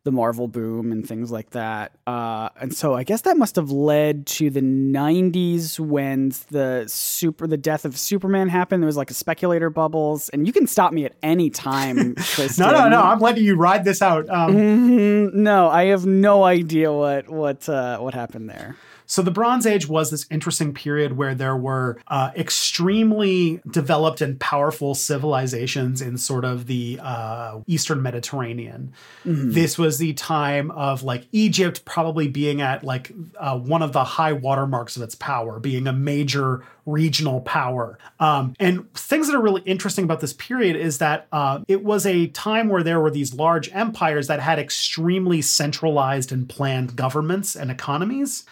the 0.07 0.13
Marvel 0.13 0.47
boom 0.47 0.93
and 0.93 1.07
things 1.07 1.33
like 1.33 1.51
that. 1.51 1.91
Uh, 2.07 2.49
and 2.61 2.73
so 2.75 2.95
I 2.95 3.03
guess 3.03 3.23
that 3.23 3.37
must 3.37 3.57
have 3.57 3.73
led 3.73 4.25
to 4.29 4.51
the 4.51 4.61
90s 4.61 5.81
when 5.81 6.31
the 6.51 6.85
super 6.87 7.49
the 7.49 7.57
death 7.57 7.85
of 7.85 7.99
Superman 7.99 8.49
happened. 8.49 8.85
There 8.85 8.87
was 8.87 8.97
like 8.97 9.11
a 9.11 9.15
speculator 9.15 9.69
bubbles, 9.69 10.29
and 10.29 10.47
you 10.47 10.53
can 10.53 10.69
stop 10.69 10.93
me 10.93 11.05
at 11.05 11.15
any 11.25 11.51
time. 11.51 11.97
no, 12.59 12.71
no, 12.71 12.89
no. 12.89 13.03
I'm 13.03 13.19
letting 13.19 13.45
you 13.45 13.57
ride 13.57 13.85
this 13.85 14.01
out. 14.01 14.31
Um, 14.31 14.55
mm-hmm. 14.55 15.43
No, 15.43 15.69
I 15.69 15.87
have 15.87 16.07
no 16.07 16.45
idea 16.45 16.93
what 16.93 17.29
what 17.29 17.69
uh, 17.69 17.99
what 17.99 18.15
happened 18.15 18.49
there. 18.49 18.77
So 19.07 19.23
the 19.23 19.31
Bronze 19.31 19.67
Age 19.67 19.89
was 19.89 20.11
this 20.11 20.27
interesting 20.31 20.75
period 20.75 21.17
where 21.17 21.35
there 21.35 21.57
were 21.57 21.99
uh, 22.09 22.33
extremely 22.37 23.61
developed 23.71 24.21
and 24.21 24.39
powerful 24.39 24.95
civilizations 24.95 26.03
in 26.03 26.19
sort 26.19 26.45
of 26.45 26.67
the 26.67 26.99
uh, 27.03 27.61
Eastern 27.67 28.03
Mediterranean. 28.03 28.93
Mm-hmm. 29.25 29.53
This 29.53 29.79
was 29.79 29.99
the 29.99 30.13
time 30.15 30.71
of 30.73 31.03
like 31.03 31.27
Egypt 31.33 31.85
probably 31.85 32.29
being 32.29 32.61
at 32.61 32.85
like 32.85 33.13
uh, 33.39 33.59
one 33.59 33.83
of 33.83 33.93
the 33.93 34.05
high 34.05 34.33
watermarks 34.33 34.97
of 34.97 35.03
its 35.03 35.15
power, 35.15 35.59
being 35.61 35.87
a 35.87 35.93
major 35.93 36.65
regional 36.87 37.41
power. 37.41 37.99
Um, 38.21 38.55
and 38.61 38.93
things 38.95 39.27
that 39.27 39.35
are 39.35 39.43
really 39.43 39.63
interesting 39.63 40.05
about 40.05 40.21
this 40.21 40.33
period 40.33 40.77
is 40.77 40.99
that 40.99 41.27
uh, 41.33 41.61
it 41.67 41.85
was 41.85 42.07
a 42.07 42.29
time 42.29 42.69
where 42.69 42.83
there 42.83 43.01
were 43.01 43.11
these 43.11 43.35
large 43.35 43.71
empires 43.73 44.29
that 44.29 44.41
had 44.41 44.59
extremely 44.59 45.43
centralized 45.43 46.31
and 46.33 46.49
planned 46.49 46.97
governments 46.97 47.57
and 47.57 47.71
economies. 47.71 48.45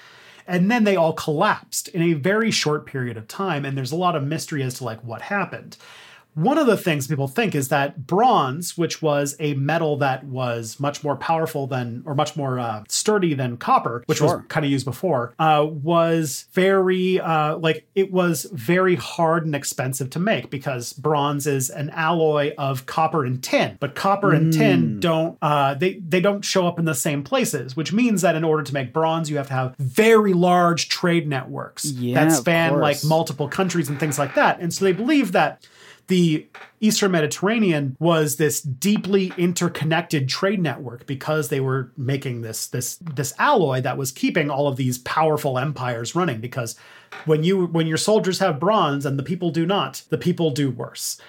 And 0.46 0.70
then 0.70 0.84
they 0.84 0.96
all 0.96 1.12
collapsed 1.12 1.88
in 1.88 2.02
a 2.02 2.12
very 2.14 2.50
short 2.50 2.86
period 2.86 3.16
of 3.16 3.28
time. 3.28 3.64
And 3.64 3.76
there's 3.76 3.92
a 3.92 3.96
lot 3.96 4.16
of 4.16 4.22
mystery 4.22 4.62
as 4.62 4.74
to 4.74 4.84
like 4.84 5.02
what 5.02 5.22
happened. 5.22 5.76
One 6.34 6.58
of 6.58 6.66
the 6.66 6.76
things 6.76 7.06
people 7.06 7.28
think 7.28 7.54
is 7.54 7.68
that 7.68 8.06
bronze, 8.06 8.76
which 8.76 9.00
was 9.00 9.36
a 9.38 9.54
metal 9.54 9.96
that 9.98 10.24
was 10.24 10.78
much 10.80 11.04
more 11.04 11.16
powerful 11.16 11.66
than, 11.66 12.02
or 12.06 12.14
much 12.14 12.36
more 12.36 12.58
uh, 12.58 12.84
sturdy 12.88 13.34
than 13.34 13.56
copper, 13.56 14.02
which 14.06 14.18
sure. 14.18 14.38
was 14.38 14.46
kind 14.48 14.66
of 14.66 14.70
used 14.70 14.84
before, 14.84 15.34
uh, 15.38 15.66
was 15.68 16.46
very, 16.52 17.20
uh, 17.20 17.56
like, 17.58 17.86
it 17.94 18.10
was 18.12 18.44
very 18.52 18.96
hard 18.96 19.46
and 19.46 19.54
expensive 19.54 20.10
to 20.10 20.18
make 20.18 20.50
because 20.50 20.92
bronze 20.92 21.46
is 21.46 21.70
an 21.70 21.90
alloy 21.90 22.52
of 22.58 22.86
copper 22.86 23.24
and 23.24 23.42
tin. 23.42 23.76
But 23.80 23.94
copper 23.94 24.30
mm. 24.30 24.36
and 24.36 24.52
tin 24.52 24.82
mm. 24.82 25.00
don't, 25.00 25.38
uh, 25.40 25.74
they, 25.74 25.94
they 25.94 26.20
don't 26.20 26.44
show 26.44 26.66
up 26.66 26.78
in 26.78 26.84
the 26.84 26.94
same 26.94 27.22
places, 27.22 27.76
which 27.76 27.92
means 27.92 28.22
that 28.22 28.34
in 28.34 28.44
order 28.44 28.62
to 28.62 28.74
make 28.74 28.92
bronze, 28.92 29.30
you 29.30 29.36
have 29.36 29.48
to 29.48 29.54
have 29.54 29.76
very 29.78 30.32
large 30.32 30.88
trade 30.88 31.28
networks 31.28 31.84
yeah, 31.84 32.24
that 32.24 32.32
span 32.32 32.80
like 32.80 33.04
multiple 33.04 33.48
countries 33.48 33.88
and 33.88 34.00
things 34.00 34.18
like 34.18 34.34
that. 34.34 34.60
And 34.60 34.72
so 34.72 34.84
they 34.84 34.92
believe 34.92 35.32
that 35.32 35.66
the 36.08 36.46
Eastern 36.80 37.12
Mediterranean 37.12 37.96
was 37.98 38.36
this 38.36 38.60
deeply 38.60 39.32
interconnected 39.38 40.28
trade 40.28 40.60
network 40.60 41.06
because 41.06 41.48
they 41.48 41.60
were 41.60 41.90
making 41.96 42.42
this 42.42 42.66
this 42.66 42.96
this 42.96 43.32
alloy 43.38 43.80
that 43.80 43.96
was 43.96 44.12
keeping 44.12 44.50
all 44.50 44.68
of 44.68 44.76
these 44.76 44.98
powerful 44.98 45.58
empires 45.58 46.14
running 46.14 46.40
because 46.40 46.76
when 47.24 47.42
you 47.42 47.66
when 47.66 47.86
your 47.86 47.96
soldiers 47.96 48.38
have 48.38 48.60
bronze 48.60 49.06
and 49.06 49.18
the 49.18 49.22
people 49.22 49.50
do 49.50 49.64
not 49.64 50.02
the 50.10 50.18
people 50.18 50.50
do 50.50 50.70
worse 50.70 51.20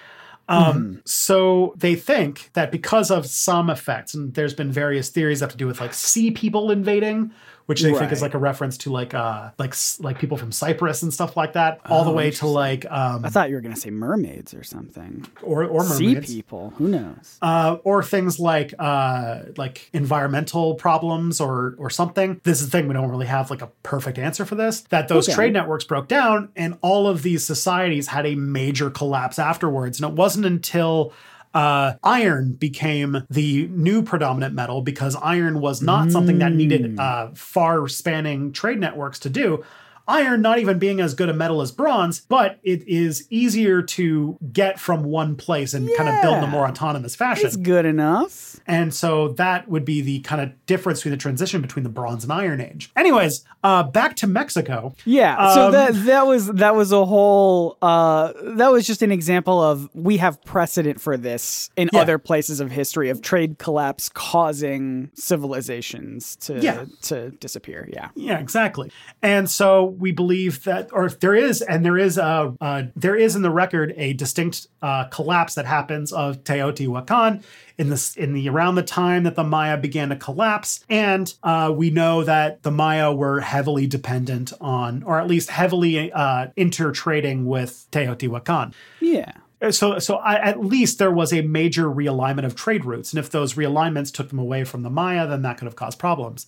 um, 0.48 0.62
mm-hmm. 0.64 0.98
So 1.04 1.74
they 1.76 1.94
think 1.96 2.50
that 2.52 2.70
because 2.70 3.10
of 3.10 3.26
some 3.26 3.68
effects, 3.68 4.14
and 4.14 4.32
there's 4.34 4.54
been 4.54 4.70
various 4.70 5.08
theories 5.08 5.40
that 5.40 5.46
have 5.46 5.52
to 5.52 5.58
do 5.58 5.66
with 5.66 5.80
like 5.80 5.92
sea 5.92 6.30
people 6.30 6.70
invading, 6.70 7.32
which 7.66 7.82
they 7.82 7.90
right. 7.90 7.98
think 7.98 8.12
is 8.12 8.22
like 8.22 8.34
a 8.34 8.38
reference 8.38 8.78
to 8.78 8.90
like 8.90 9.12
uh 9.12 9.50
like 9.58 9.74
like 10.00 10.18
people 10.18 10.36
from 10.36 10.52
Cyprus 10.52 11.02
and 11.02 11.12
stuff 11.12 11.36
like 11.36 11.52
that, 11.52 11.80
all 11.86 12.02
oh, 12.02 12.04
the 12.04 12.12
way 12.12 12.30
to 12.32 12.46
like 12.46 12.90
um 12.90 13.24
I 13.24 13.28
thought 13.28 13.48
you 13.48 13.56
were 13.56 13.60
gonna 13.60 13.76
say 13.76 13.90
mermaids 13.90 14.54
or 14.54 14.62
something. 14.62 15.26
Or 15.42 15.64
or 15.64 15.84
mermaids. 15.84 16.28
Sea 16.28 16.36
people. 16.36 16.72
Who 16.76 16.88
knows? 16.88 17.38
Uh 17.42 17.78
or 17.84 18.02
things 18.02 18.38
like 18.40 18.74
uh 18.78 19.40
like 19.56 19.90
environmental 19.92 20.74
problems 20.74 21.40
or 21.40 21.74
or 21.78 21.90
something. 21.90 22.40
This 22.44 22.60
is 22.60 22.70
the 22.70 22.78
thing, 22.78 22.88
we 22.88 22.94
don't 22.94 23.10
really 23.10 23.26
have 23.26 23.50
like 23.50 23.62
a 23.62 23.68
perfect 23.82 24.18
answer 24.18 24.44
for 24.44 24.54
this. 24.54 24.82
That 24.82 25.08
those 25.08 25.28
okay. 25.28 25.34
trade 25.34 25.52
networks 25.52 25.84
broke 25.84 26.08
down 26.08 26.50
and 26.56 26.78
all 26.80 27.08
of 27.08 27.22
these 27.22 27.44
societies 27.44 28.08
had 28.08 28.26
a 28.26 28.34
major 28.36 28.90
collapse 28.90 29.38
afterwards. 29.38 30.00
And 30.00 30.10
it 30.10 30.16
wasn't 30.16 30.46
until 30.46 31.12
uh, 31.56 31.96
iron 32.04 32.52
became 32.52 33.24
the 33.30 33.66
new 33.68 34.02
predominant 34.02 34.54
metal 34.54 34.82
because 34.82 35.16
iron 35.16 35.58
was 35.58 35.80
not 35.80 36.08
mm. 36.08 36.12
something 36.12 36.38
that 36.38 36.52
needed 36.52 36.82
mm. 36.82 37.00
uh, 37.00 37.34
far 37.34 37.88
spanning 37.88 38.52
trade 38.52 38.78
networks 38.78 39.18
to 39.18 39.30
do 39.30 39.64
iron 40.08 40.42
not 40.42 40.58
even 40.58 40.78
being 40.78 41.00
as 41.00 41.14
good 41.14 41.28
a 41.28 41.34
metal 41.34 41.60
as 41.60 41.72
bronze, 41.72 42.20
but 42.20 42.58
it 42.62 42.86
is 42.86 43.26
easier 43.30 43.82
to 43.82 44.38
get 44.52 44.78
from 44.78 45.04
one 45.04 45.36
place 45.36 45.74
and 45.74 45.88
yeah. 45.88 45.96
kind 45.96 46.08
of 46.08 46.22
build 46.22 46.38
in 46.38 46.44
a 46.44 46.46
more 46.46 46.66
autonomous 46.66 47.14
fashion. 47.14 47.46
It's 47.46 47.56
good 47.56 47.84
enough. 47.84 48.60
And 48.66 48.92
so 48.92 49.28
that 49.34 49.68
would 49.68 49.84
be 49.84 50.00
the 50.00 50.20
kind 50.20 50.40
of 50.40 50.66
difference 50.66 51.00
between 51.00 51.12
the 51.12 51.16
transition 51.16 51.60
between 51.62 51.82
the 51.82 51.88
Bronze 51.88 52.24
and 52.24 52.32
Iron 52.32 52.60
Age. 52.60 52.90
Anyways, 52.96 53.44
uh, 53.62 53.84
back 53.84 54.16
to 54.16 54.26
Mexico. 54.26 54.94
Yeah. 55.04 55.36
Um, 55.36 55.54
so 55.54 55.70
that 55.70 55.94
that 56.06 56.26
was 56.26 56.46
that 56.52 56.74
was 56.74 56.92
a 56.92 57.04
whole 57.04 57.78
uh, 57.82 58.32
that 58.42 58.70
was 58.70 58.86
just 58.86 59.02
an 59.02 59.12
example 59.12 59.60
of 59.60 59.88
we 59.94 60.16
have 60.18 60.42
precedent 60.42 61.00
for 61.00 61.16
this 61.16 61.70
in 61.76 61.88
yeah. 61.92 62.00
other 62.00 62.18
places 62.18 62.60
of 62.60 62.70
history 62.70 63.08
of 63.08 63.22
trade 63.22 63.58
collapse 63.58 64.08
causing 64.08 65.10
civilizations 65.14 66.36
to 66.36 66.60
yeah. 66.60 66.84
to 67.02 67.30
disappear. 67.32 67.88
Yeah. 67.92 68.08
Yeah, 68.14 68.38
exactly. 68.38 68.90
And 69.22 69.48
so 69.48 69.95
we 69.98 70.12
believe 70.12 70.64
that, 70.64 70.90
or 70.92 71.08
there 71.08 71.34
is, 71.34 71.62
and 71.62 71.84
there 71.84 71.98
is 71.98 72.18
a, 72.18 72.54
uh, 72.60 72.82
there 72.94 73.16
is 73.16 73.36
in 73.36 73.42
the 73.42 73.50
record 73.50 73.92
a 73.96 74.12
distinct 74.12 74.66
uh, 74.82 75.04
collapse 75.04 75.54
that 75.54 75.66
happens 75.66 76.12
of 76.12 76.44
Teotihuacan 76.44 77.42
in 77.78 77.88
the 77.90 78.14
in 78.16 78.32
the 78.32 78.48
around 78.48 78.74
the 78.76 78.82
time 78.82 79.24
that 79.24 79.34
the 79.34 79.44
Maya 79.44 79.76
began 79.76 80.08
to 80.10 80.16
collapse, 80.16 80.84
and 80.88 81.32
uh, 81.42 81.72
we 81.74 81.90
know 81.90 82.24
that 82.24 82.62
the 82.62 82.70
Maya 82.70 83.12
were 83.12 83.40
heavily 83.40 83.86
dependent 83.86 84.52
on, 84.60 85.02
or 85.02 85.18
at 85.20 85.26
least 85.26 85.50
heavily 85.50 86.12
uh, 86.12 86.48
intertrading 86.56 87.44
with 87.44 87.86
Teotihuacan. 87.90 88.72
Yeah. 89.00 89.32
Uh, 89.60 89.72
so, 89.72 89.98
so 89.98 90.16
I, 90.16 90.34
at 90.36 90.60
least 90.60 90.98
there 90.98 91.10
was 91.10 91.32
a 91.32 91.42
major 91.42 91.84
realignment 91.84 92.44
of 92.44 92.54
trade 92.54 92.84
routes, 92.84 93.12
and 93.12 93.18
if 93.18 93.30
those 93.30 93.54
realignments 93.54 94.12
took 94.12 94.28
them 94.28 94.38
away 94.38 94.64
from 94.64 94.82
the 94.82 94.90
Maya, 94.90 95.26
then 95.26 95.42
that 95.42 95.58
could 95.58 95.64
have 95.64 95.76
caused 95.76 95.98
problems. 95.98 96.46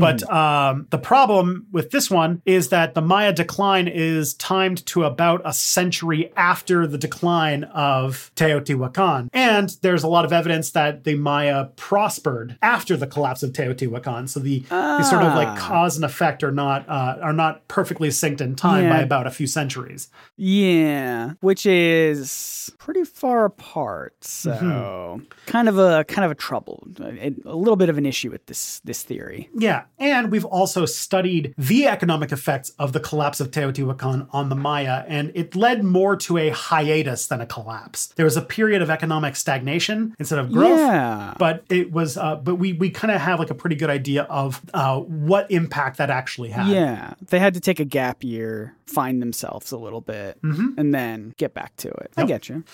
But 0.00 0.18
mm-hmm. 0.18 0.36
um, 0.36 0.86
the 0.90 0.98
problem 0.98 1.66
with 1.72 1.90
this 1.90 2.10
one 2.10 2.42
is 2.44 2.68
that 2.68 2.94
the 2.94 3.02
Maya 3.02 3.32
decline 3.32 3.88
is 3.88 4.34
timed 4.34 4.84
to 4.86 5.04
about 5.04 5.42
a 5.44 5.52
century 5.52 6.32
after 6.36 6.86
the 6.86 6.98
decline 6.98 7.64
of 7.64 8.30
Teotihuacan. 8.36 9.28
And 9.32 9.76
there's 9.82 10.02
a 10.02 10.08
lot 10.08 10.24
of 10.24 10.32
evidence 10.32 10.70
that 10.72 11.04
the 11.04 11.14
Maya 11.14 11.66
prospered 11.76 12.58
after 12.62 12.96
the 12.96 13.06
collapse 13.06 13.42
of 13.42 13.52
Teotihuacan. 13.52 14.28
So 14.28 14.40
the, 14.40 14.64
ah. 14.70 14.98
the 14.98 15.04
sort 15.04 15.22
of 15.22 15.34
like 15.34 15.48
ah. 15.48 15.56
cause 15.56 15.96
and 15.96 16.04
effect 16.04 16.42
are 16.42 16.52
not 16.52 16.88
uh, 16.88 17.18
are 17.22 17.32
not 17.32 17.66
perfectly 17.68 18.08
synced 18.08 18.40
in 18.40 18.54
time 18.54 18.84
yeah. 18.84 18.90
by 18.90 19.00
about 19.00 19.26
a 19.26 19.30
few 19.30 19.46
centuries. 19.46 20.08
Yeah, 20.36 21.32
which 21.40 21.66
is 21.66 22.72
pretty 22.78 23.04
far 23.04 23.44
apart. 23.44 24.14
So 24.22 24.50
mm-hmm. 24.52 25.24
kind 25.46 25.68
of 25.68 25.78
a 25.78 26.04
kind 26.04 26.24
of 26.24 26.30
a 26.30 26.34
trouble, 26.34 26.86
a, 27.00 27.34
a 27.44 27.56
little 27.56 27.76
bit 27.76 27.88
of 27.88 27.98
an 27.98 28.06
issue 28.06 28.30
with 28.30 28.46
this 28.46 28.80
this 28.84 29.02
theory. 29.02 29.48
Yeah, 29.54 29.84
and 29.98 30.30
we've 30.30 30.44
also 30.44 30.84
studied 30.84 31.54
the 31.56 31.86
economic 31.86 32.32
effects 32.32 32.70
of 32.78 32.92
the 32.92 33.00
collapse 33.00 33.40
of 33.40 33.50
Teotihuacan 33.50 34.28
on 34.30 34.48
the 34.48 34.56
Maya, 34.56 35.04
and 35.08 35.32
it 35.34 35.54
led 35.54 35.84
more 35.84 36.16
to 36.16 36.38
a 36.38 36.50
hiatus 36.50 37.26
than 37.26 37.40
a 37.40 37.46
collapse. 37.46 38.08
There 38.16 38.24
was 38.24 38.36
a 38.36 38.42
period 38.42 38.82
of 38.82 38.90
economic 38.90 39.36
stagnation 39.36 40.14
instead 40.18 40.38
of 40.38 40.52
growth, 40.52 40.78
yeah. 40.78 41.34
but 41.38 41.64
it 41.68 41.92
was, 41.92 42.16
uh, 42.16 42.36
but 42.36 42.56
we 42.56 42.72
we 42.72 42.90
kind 42.90 43.12
of 43.12 43.20
have 43.20 43.38
like 43.38 43.50
a 43.50 43.54
pretty 43.54 43.76
good 43.76 43.90
idea 43.90 44.22
of 44.24 44.60
uh, 44.74 45.00
what 45.00 45.50
impact 45.50 45.98
that 45.98 46.10
actually 46.10 46.50
had. 46.50 46.68
Yeah, 46.68 47.14
they 47.28 47.38
had 47.38 47.54
to 47.54 47.60
take 47.60 47.80
a 47.80 47.84
gap 47.84 48.22
year, 48.22 48.74
find 48.86 49.22
themselves 49.22 49.72
a 49.72 49.78
little 49.78 50.00
bit, 50.00 50.40
mm-hmm. 50.42 50.78
and 50.78 50.94
then 50.94 51.34
get 51.36 51.54
back 51.54 51.76
to 51.76 51.88
it. 51.88 52.12
Yep. 52.16 52.24
I 52.24 52.26
get 52.26 52.48
you. 52.48 52.64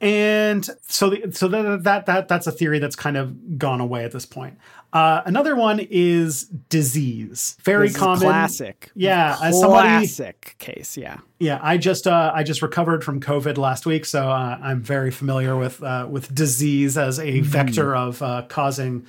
And 0.00 0.68
so, 0.82 1.10
the, 1.10 1.32
so 1.32 1.48
that, 1.48 1.84
that 1.84 2.06
that 2.06 2.28
that's 2.28 2.46
a 2.46 2.52
theory 2.52 2.78
that's 2.78 2.96
kind 2.96 3.16
of 3.16 3.58
gone 3.58 3.80
away 3.80 4.04
at 4.04 4.12
this 4.12 4.26
point. 4.26 4.58
Uh, 4.96 5.22
another 5.26 5.54
one 5.54 5.78
is 5.90 6.44
disease. 6.70 7.58
Very 7.62 7.88
this 7.88 7.98
common. 7.98 8.20
classic. 8.20 8.90
Yeah. 8.94 9.36
Classic 9.36 9.60
somebody, 9.60 10.08
case. 10.58 10.96
Yeah. 10.96 11.18
Yeah. 11.38 11.60
I 11.62 11.76
just 11.76 12.06
uh, 12.06 12.32
I 12.34 12.42
just 12.42 12.62
recovered 12.62 13.04
from 13.04 13.20
COVID 13.20 13.58
last 13.58 13.84
week, 13.84 14.06
so 14.06 14.30
uh, 14.30 14.58
I'm 14.58 14.80
very 14.80 15.10
familiar 15.10 15.54
with 15.54 15.82
uh, 15.82 16.06
with 16.08 16.34
disease 16.34 16.96
as 16.96 17.18
a 17.18 17.24
mm. 17.24 17.42
vector 17.42 17.94
of 17.94 18.22
uh, 18.22 18.44
causing 18.48 19.04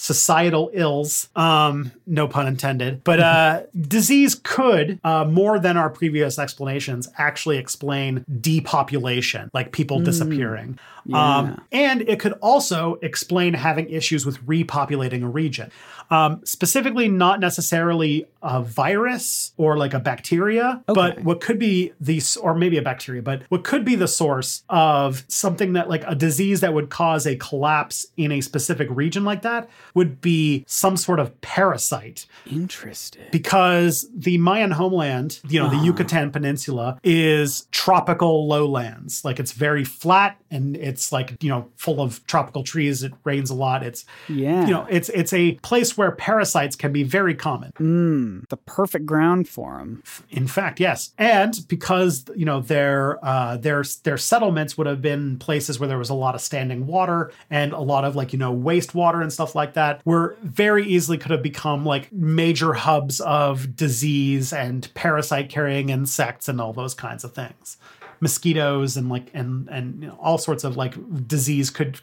societal 0.00 0.70
ills, 0.72 1.28
um, 1.36 1.92
no 2.06 2.26
pun 2.26 2.46
intended. 2.46 3.04
But 3.04 3.20
uh, 3.20 3.62
disease 3.80 4.34
could, 4.34 4.98
uh, 5.04 5.24
more 5.26 5.58
than 5.58 5.76
our 5.76 5.90
previous 5.90 6.38
explanations, 6.38 7.06
actually 7.18 7.58
explain 7.58 8.24
depopulation, 8.40 9.50
like 9.52 9.72
people 9.72 10.00
mm. 10.00 10.06
disappearing. 10.06 10.78
Yeah. 11.04 11.36
Um, 11.36 11.60
and 11.72 12.02
it 12.02 12.20
could 12.20 12.32
also 12.34 12.98
explain 13.02 13.54
having 13.54 13.88
issues 13.90 14.26
with 14.26 14.44
repopulating 14.46 15.22
a 15.22 15.28
region. 15.28 15.70
Um, 16.10 16.40
specifically, 16.44 17.08
not 17.08 17.38
necessarily 17.38 18.26
a 18.42 18.62
virus 18.62 19.52
or 19.56 19.76
like 19.76 19.94
a 19.94 20.00
bacteria, 20.00 20.82
but 20.86 21.22
what 21.22 21.40
could 21.40 21.58
be 21.58 21.92
the 22.00 22.20
or 22.40 22.54
maybe 22.54 22.78
a 22.78 22.82
bacteria, 22.82 23.22
but 23.22 23.42
what 23.48 23.62
could 23.62 23.84
be 23.84 23.94
the 23.94 24.08
source 24.08 24.64
of 24.68 25.24
something 25.28 25.74
that 25.74 25.88
like 25.88 26.02
a 26.06 26.14
disease 26.14 26.60
that 26.60 26.74
would 26.74 26.90
cause 26.90 27.26
a 27.26 27.36
collapse 27.36 28.06
in 28.16 28.32
a 28.32 28.40
specific 28.40 28.88
region 28.90 29.24
like 29.24 29.42
that 29.42 29.68
would 29.94 30.20
be 30.20 30.64
some 30.66 30.96
sort 30.96 31.20
of 31.20 31.40
parasite 31.42 32.26
Interesting. 32.50 33.26
because 33.30 34.08
the 34.14 34.38
Mayan 34.38 34.72
homeland, 34.72 35.40
you 35.48 35.60
know, 35.60 35.68
the 35.68 35.78
Yucatan 35.78 36.30
Peninsula 36.30 36.98
is 37.04 37.68
tropical 37.70 38.48
lowlands. 38.48 39.24
Like 39.24 39.38
it's 39.38 39.52
very 39.52 39.84
flat 39.84 40.36
and 40.50 40.76
it's 40.76 40.99
like, 41.12 41.42
you 41.42 41.48
know, 41.48 41.68
full 41.76 42.00
of 42.00 42.24
tropical 42.26 42.62
trees. 42.62 43.02
It 43.02 43.12
rains 43.24 43.50
a 43.50 43.54
lot. 43.54 43.82
It's 43.82 44.04
Yeah. 44.28 44.66
you 44.66 44.72
know, 44.72 44.86
it's 44.90 45.08
it's 45.10 45.32
a 45.32 45.52
place 45.62 45.96
where 45.96 46.10
parasites 46.12 46.76
can 46.76 46.92
be 46.92 47.02
very 47.02 47.34
common. 47.34 47.72
Mm, 47.78 48.48
the 48.48 48.56
perfect 48.56 49.06
ground 49.06 49.48
for 49.48 49.78
them. 49.78 50.02
In 50.30 50.46
fact, 50.46 50.80
yes, 50.80 51.12
and 51.18 51.58
because 51.68 52.24
you 52.36 52.44
know 52.44 52.60
their 52.60 53.18
uh, 53.24 53.56
their 53.56 53.84
their 54.04 54.18
settlements 54.18 54.76
would 54.76 54.86
have 54.86 55.02
been 55.02 55.38
places 55.38 55.78
where 55.80 55.88
there 55.88 55.98
was 55.98 56.10
a 56.10 56.14
lot 56.14 56.34
of 56.34 56.40
standing 56.40 56.86
water 56.86 57.32
and 57.50 57.72
a 57.72 57.80
lot 57.80 58.04
of 58.04 58.14
like 58.16 58.32
you 58.32 58.38
know 58.38 58.54
wastewater 58.54 59.22
and 59.22 59.32
stuff 59.32 59.54
like 59.54 59.74
that, 59.74 60.00
were 60.04 60.36
very 60.42 60.84
easily 60.86 61.16
could 61.18 61.30
have 61.30 61.42
become 61.42 61.84
like 61.84 62.12
major 62.12 62.72
hubs 62.74 63.20
of 63.20 63.74
disease 63.76 64.52
and 64.52 64.92
parasite 64.94 65.48
carrying 65.48 65.88
insects 65.88 66.48
and 66.48 66.60
all 66.60 66.72
those 66.72 66.94
kinds 66.94 67.24
of 67.24 67.32
things 67.34 67.76
mosquitoes 68.20 68.96
and 68.96 69.08
like 69.08 69.30
and 69.34 69.68
and 69.70 70.02
you 70.02 70.08
know, 70.08 70.18
all 70.20 70.38
sorts 70.38 70.62
of 70.64 70.76
like 70.76 70.94
disease 71.26 71.70
could 71.70 71.98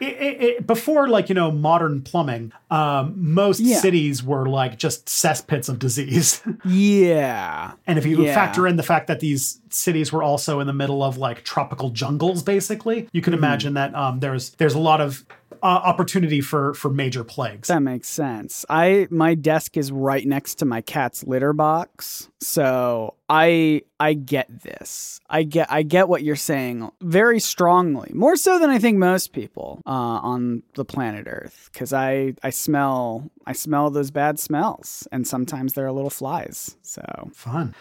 it, 0.00 0.06
it, 0.12 0.42
it- 0.42 0.66
before 0.66 1.08
like 1.08 1.28
you 1.28 1.34
know 1.34 1.50
modern 1.52 2.02
plumbing 2.02 2.52
um 2.70 3.14
most 3.16 3.60
Yeah. 3.60 3.78
cities 3.78 4.22
were 4.22 4.46
like 4.46 4.76
just 4.76 5.06
cesspits 5.06 5.68
of 5.68 5.78
disease 5.78 6.42
Yeah. 6.64 7.72
and 7.86 7.98
if 7.98 8.06
you 8.06 8.22
Yeah. 8.24 8.34
factor 8.34 8.66
in 8.66 8.76
the 8.76 8.82
fact 8.82 9.06
that 9.06 9.20
these 9.20 9.60
cities 9.70 10.12
were 10.12 10.22
also 10.22 10.60
in 10.60 10.66
the 10.66 10.72
middle 10.72 11.02
of 11.02 11.16
like 11.18 11.44
tropical 11.44 11.90
jungles 11.90 12.42
basically 12.42 13.08
you 13.12 13.20
Mm-hmm. 13.20 13.24
can 13.24 13.34
imagine 13.34 13.74
that 13.74 13.94
um 13.94 14.20
there's 14.20 14.50
there's 14.56 14.74
a 14.74 14.78
lot 14.80 15.00
of 15.00 15.24
uh, 15.62 15.66
opportunity 15.66 16.40
for 16.40 16.74
for 16.74 16.90
major 16.90 17.22
plagues 17.24 17.68
That 17.68 17.82
makes 17.82 18.08
sense. 18.08 18.64
I 18.68 19.06
my 19.10 19.34
desk 19.34 19.76
is 19.76 19.92
right 19.92 20.26
next 20.26 20.56
to 20.56 20.64
my 20.64 20.80
cat's 20.80 21.24
litter 21.24 21.52
box. 21.52 22.28
So 22.40 23.14
I 23.28 23.82
I 24.00 24.14
get 24.14 24.62
this. 24.62 25.20
I 25.30 25.44
get 25.44 25.70
I 25.70 25.82
get 25.82 26.08
what 26.08 26.22
you're 26.24 26.36
saying 26.36 26.90
very 27.00 27.38
strongly. 27.38 28.10
More 28.12 28.36
so 28.36 28.58
than 28.58 28.70
I 28.70 28.78
think 28.78 28.98
most 28.98 29.32
people 29.32 29.80
uh, 29.86 29.90
on 29.90 30.62
the 30.74 30.84
planet 30.84 31.26
Earth 31.28 31.70
cuz 31.72 31.92
I 31.92 32.34
I 32.42 32.50
smell 32.50 33.30
I 33.46 33.52
smell 33.52 33.90
those 33.90 34.10
bad 34.10 34.40
smells 34.40 35.06
and 35.12 35.26
sometimes 35.26 35.74
there 35.74 35.86
are 35.86 35.92
little 35.92 36.10
flies. 36.10 36.76
So 36.82 37.02
Fun. 37.34 37.74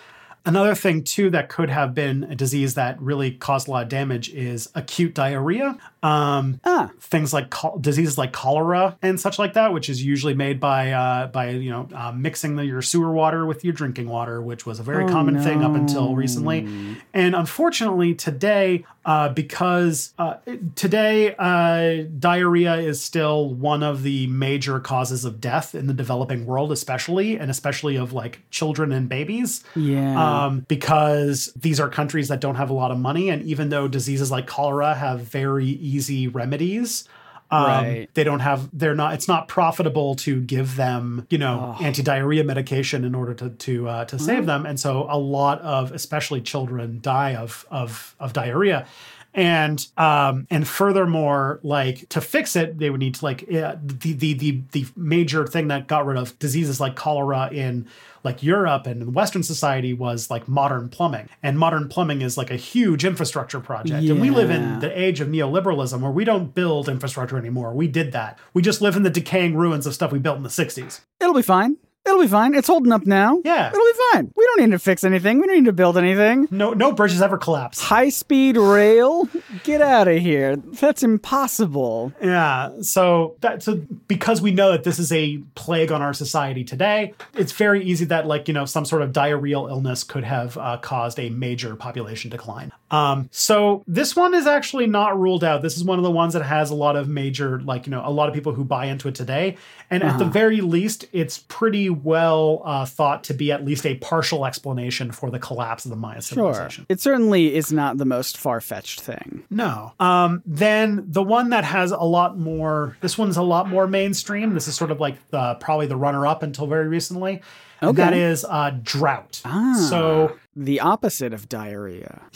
Another 0.45 0.75
thing 0.75 1.04
too 1.04 1.30
that 1.32 1.49
could 1.49 1.69
have 1.69 1.93
been 1.93 2.23
a 2.23 2.36
disease 2.36 2.73
that 2.75 2.99
really 3.01 3.32
caused 3.32 3.67
a 3.67 3.71
lot 3.71 3.84
of 3.84 3.89
damage 3.89 4.30
is 4.30 4.69
acute 4.75 5.13
diarrhea. 5.13 5.77
Um, 6.04 6.60
ah 6.63 6.89
things 6.99 7.32
like 7.32 7.54
diseases 7.80 8.17
like 8.17 8.32
cholera 8.32 8.97
and 9.04 9.19
such 9.19 9.38
like 9.38 9.54
that, 9.54 9.71
which 9.71 9.88
is 9.89 10.04
usually 10.04 10.34
made 10.34 10.60
by 10.60 10.91
uh, 10.91 11.27
by 11.27 11.49
you 11.49 11.69
know 11.69 11.88
uh, 11.93 12.12
mixing 12.12 12.56
the, 12.56 12.65
your 12.65 12.82
sewer 12.82 13.12
water 13.12 13.45
with 13.45 13.63
your 13.63 13.73
drinking 13.73 14.08
water, 14.08 14.41
which 14.41 14.65
was 14.65 14.80
a 14.80 14.84
very 14.84 15.06
Oh, 15.06 15.08
common 15.08 15.41
thing 15.41 15.63
up 15.63 15.73
until 15.75 16.15
recently. 16.15 16.67
And 17.13 17.36
unfortunately, 17.36 18.13
today, 18.15 18.86
uh, 19.06 19.30
because 19.30 20.13
uh, 20.17 20.36
today 20.75 21.36
uh, 21.38 22.08
diarrhea 22.19 22.75
is 22.75 23.01
still 23.01 23.54
one 23.54 23.84
of 23.84 24.04
the 24.04 24.27
major 24.27 24.80
causes 24.80 25.25
of 25.25 25.41
death 25.41 25.75
in 25.75 25.88
the 25.88 25.93
developing 25.93 26.45
world, 26.45 26.71
especially 26.71 27.38
and 27.38 27.49
especially 27.51 27.95
of 27.95 28.13
like 28.13 28.39
children 28.49 28.91
and 28.91 29.10
babies 29.10 29.63
yeah. 29.75 30.31
Um, 30.32 30.60
because 30.67 31.52
these 31.56 31.80
are 31.80 31.89
countries 31.89 32.28
that 32.30 32.39
don't 32.41 32.56
have 32.56 32.70
a 32.70 32.74
lot 32.74 32.91
of 32.91 32.98
money. 32.98 33.30
And 33.30 33.44
even 33.44 33.70
though 33.70 33.88
diseases 33.88 34.32
like 34.32 34.48
cholera 34.48 34.96
have 34.96 35.22
very 35.22 35.65
easy 35.67 36.28
remedies, 36.28 37.08
um, 37.52 37.65
Right. 37.65 38.10
they 38.13 38.24
don't 38.24 38.39
have, 38.39 38.70
they're 38.72 38.96
not, 38.96 39.13
it's 39.13 39.28
not 39.28 39.50
profitable 39.50 40.15
to 40.15 40.41
give 40.41 40.78
them, 40.78 41.28
you 41.30 41.38
know, 41.38 41.76
anti 41.82 42.02
diarrhea 42.02 42.44
medication 42.46 43.04
in 43.04 43.13
order 43.13 43.34
to, 43.34 43.50
to, 43.50 43.89
uh, 43.89 44.06
to 44.06 44.17
save 44.17 44.46
them. 44.46 44.65
And 44.65 44.80
so 44.80 45.06
a 45.10 45.17
lot 45.17 45.60
of, 45.62 45.91
especially 45.91 46.39
children, 46.39 47.00
die 47.02 47.36
of, 47.36 47.65
of, 47.70 48.15
of 48.22 48.32
diarrhea. 48.32 48.88
And 49.34 49.88
um 49.96 50.46
and 50.50 50.67
furthermore, 50.67 51.62
like 51.63 52.10
to 52.10 52.20
fix 52.20 52.58
it, 52.58 52.78
they 52.80 52.89
would 52.89 53.00
need 53.00 53.15
to 53.15 53.24
like 53.26 53.48
the 53.48 53.78
the 54.13 54.34
the 54.34 54.62
the 54.74 54.86
major 54.98 55.48
thing 55.48 55.70
that 55.70 55.88
got 55.88 56.06
rid 56.06 56.17
of 56.17 56.38
diseases 56.38 56.82
like 56.82 56.96
cholera 56.98 57.48
in 57.50 57.88
like 58.24 58.44
Europe 58.44 58.88
and 58.88 59.14
Western 59.14 59.44
society 59.44 59.94
was 59.94 60.30
like 60.30 60.48
modern 60.48 60.90
plumbing. 60.90 61.30
And 61.42 61.58
modern 61.58 61.90
plumbing 61.90 62.22
is 62.22 62.38
like 62.38 62.52
a 62.52 62.56
huge 62.56 63.06
infrastructure 63.06 63.60
project. 63.60 64.08
And 64.08 64.22
we 64.22 64.30
live 64.30 64.50
in 64.50 64.80
the 64.80 65.00
age 65.00 65.20
of 65.22 65.28
neoliberalism 65.28 66.00
where 66.00 66.12
we 66.12 66.24
don't 66.26 66.54
build 66.54 66.90
infrastructure 66.90 67.38
anymore. 67.38 67.74
We 67.74 67.88
did 67.88 68.12
that. 68.12 68.40
We 68.54 68.62
just 68.62 68.82
live 68.82 68.96
in 68.96 69.04
the 69.04 69.10
decaying 69.10 69.56
ruins 69.56 69.86
of 69.86 69.94
stuff 69.94 70.12
we 70.12 70.20
built 70.20 70.38
in 70.38 70.44
the 70.44 70.50
60s. 70.50 71.02
It'll 71.20 71.34
be 71.34 71.42
fine. 71.42 71.78
It'll 72.06 72.22
be 72.22 72.28
fine. 72.28 72.56
It's 72.56 72.68
holding 72.68 72.92
up 72.92 73.06
now. 73.06 73.40
Yeah. 73.46 73.68
It'll 73.68 73.80
be 73.80 74.00
fine. 74.12 74.32
We 74.36 74.46
don't 74.46 74.62
need 74.62 74.72
to 74.72 74.80
fix 74.80 75.04
anything. 75.04 75.40
We 75.40 75.46
don't 75.46 75.58
need 75.58 75.66
to 75.66 75.74
build 75.74 75.98
anything. 75.98 76.48
No 76.50 76.74
no 76.74 76.92
bridges 76.92 77.22
ever 77.22 77.38
collapsed. 77.38 77.82
High 77.82 78.10
speed 78.10 78.58
rail? 78.58 79.30
Get 79.64 79.82
out 79.82 80.08
of 80.08 80.18
here. 80.18 80.56
That's 80.56 81.04
impossible. 81.04 82.12
Yeah. 82.22 82.72
So 82.82 83.36
that 83.42 83.62
so 83.62 83.76
because 84.08 84.42
we 84.42 84.52
know 84.52 84.72
that 84.72 84.84
this 84.84 84.98
is 84.98 85.12
a 85.12 85.38
plague 85.54 85.92
on 85.92 86.02
our 86.02 86.14
society 86.14 86.64
today, 86.64 87.14
it's 87.36 87.52
very 87.52 87.84
easy 87.84 88.06
that 88.06 88.26
like 88.26 88.48
you 88.48 88.54
know 88.54 88.66
some 88.66 88.86
sort 88.86 89.04
of 89.04 89.12
diarrheal 89.12 89.70
illness 89.70 90.04
could 90.04 90.24
have 90.24 90.58
uh, 90.58 90.78
caused 90.78 91.20
a 91.20 91.30
major 91.30 91.76
population 91.76 92.32
decline. 92.32 92.72
Um, 92.90 93.30
so 93.32 93.84
this 93.88 94.16
one 94.16 94.34
is 94.34 94.48
actually 94.48 94.88
not 94.88 95.18
ruled 95.20 95.44
out. 95.44 95.62
This 95.62 95.78
is 95.78 95.84
one 95.84 96.00
of 96.00 96.04
the 96.04 96.12
ones 96.12 96.34
that 96.34 96.44
has 96.44 96.72
a 96.72 96.76
lot 96.76 96.96
of 96.96 97.08
major 97.08 97.62
like 97.62 97.86
you 97.86 97.92
know 97.92 98.02
a 98.04 98.10
lot 98.10 98.28
of 98.28 98.34
people 98.34 98.54
who 98.54 98.66
buy 98.66 98.86
into 98.86 99.08
it 99.08 99.16
today, 99.16 99.58
and 99.91 100.04
at 100.04 100.17
the 100.17 100.25
very 100.25 100.62
least, 100.62 101.06
it's 101.12 101.39
pretty 101.39 101.89
well 101.89 102.62
uh, 102.63 102.86
thought 102.86 103.25
to 103.25 103.34
be 103.34 103.51
at 103.51 103.65
least 103.65 103.86
a 103.86 103.95
partial 103.95 104.45
explanation 104.45 105.12
for 105.12 105.30
the 105.30 105.38
collapse 105.38 105.84
of 105.84 105.91
the 105.91 105.97
Maya 105.97 106.21
civilization. 106.21 106.86
Sure. 106.86 106.86
It 106.88 107.01
certainly 107.01 107.54
is 107.54 107.73
not 107.73 107.97
the 107.97 108.06
most 108.06 108.38
far 108.38 108.62
fetched 108.62 109.01
thing. 109.01 109.43
No. 109.49 109.91
Um, 109.99 110.41
then 110.45 111.04
the 111.08 111.21
one 111.21 111.49
that 111.49 111.65
has 111.65 111.91
a 111.91 111.99
lot 111.99 112.39
more, 112.39 112.95
this 113.01 113.17
one's 113.17 113.36
a 113.36 113.43
lot 113.43 113.67
more 113.67 113.86
mainstream. 113.86 114.54
This 114.54 114.69
is 114.69 114.75
sort 114.75 114.91
of 114.91 115.01
like 115.01 115.17
the 115.30 115.56
probably 115.56 115.88
the 115.88 115.97
runner 115.97 116.25
up 116.25 116.41
until 116.41 116.67
very 116.67 116.88
recently. 116.88 117.41
Okay. 117.84 117.97
that 117.97 118.13
is 118.13 118.45
uh, 118.45 118.77
drought. 118.82 119.41
Ah. 119.43 119.86
So 119.89 120.38
The 120.56 120.80
opposite 120.80 121.34
of 121.34 121.49
diarrhea. 121.49 122.21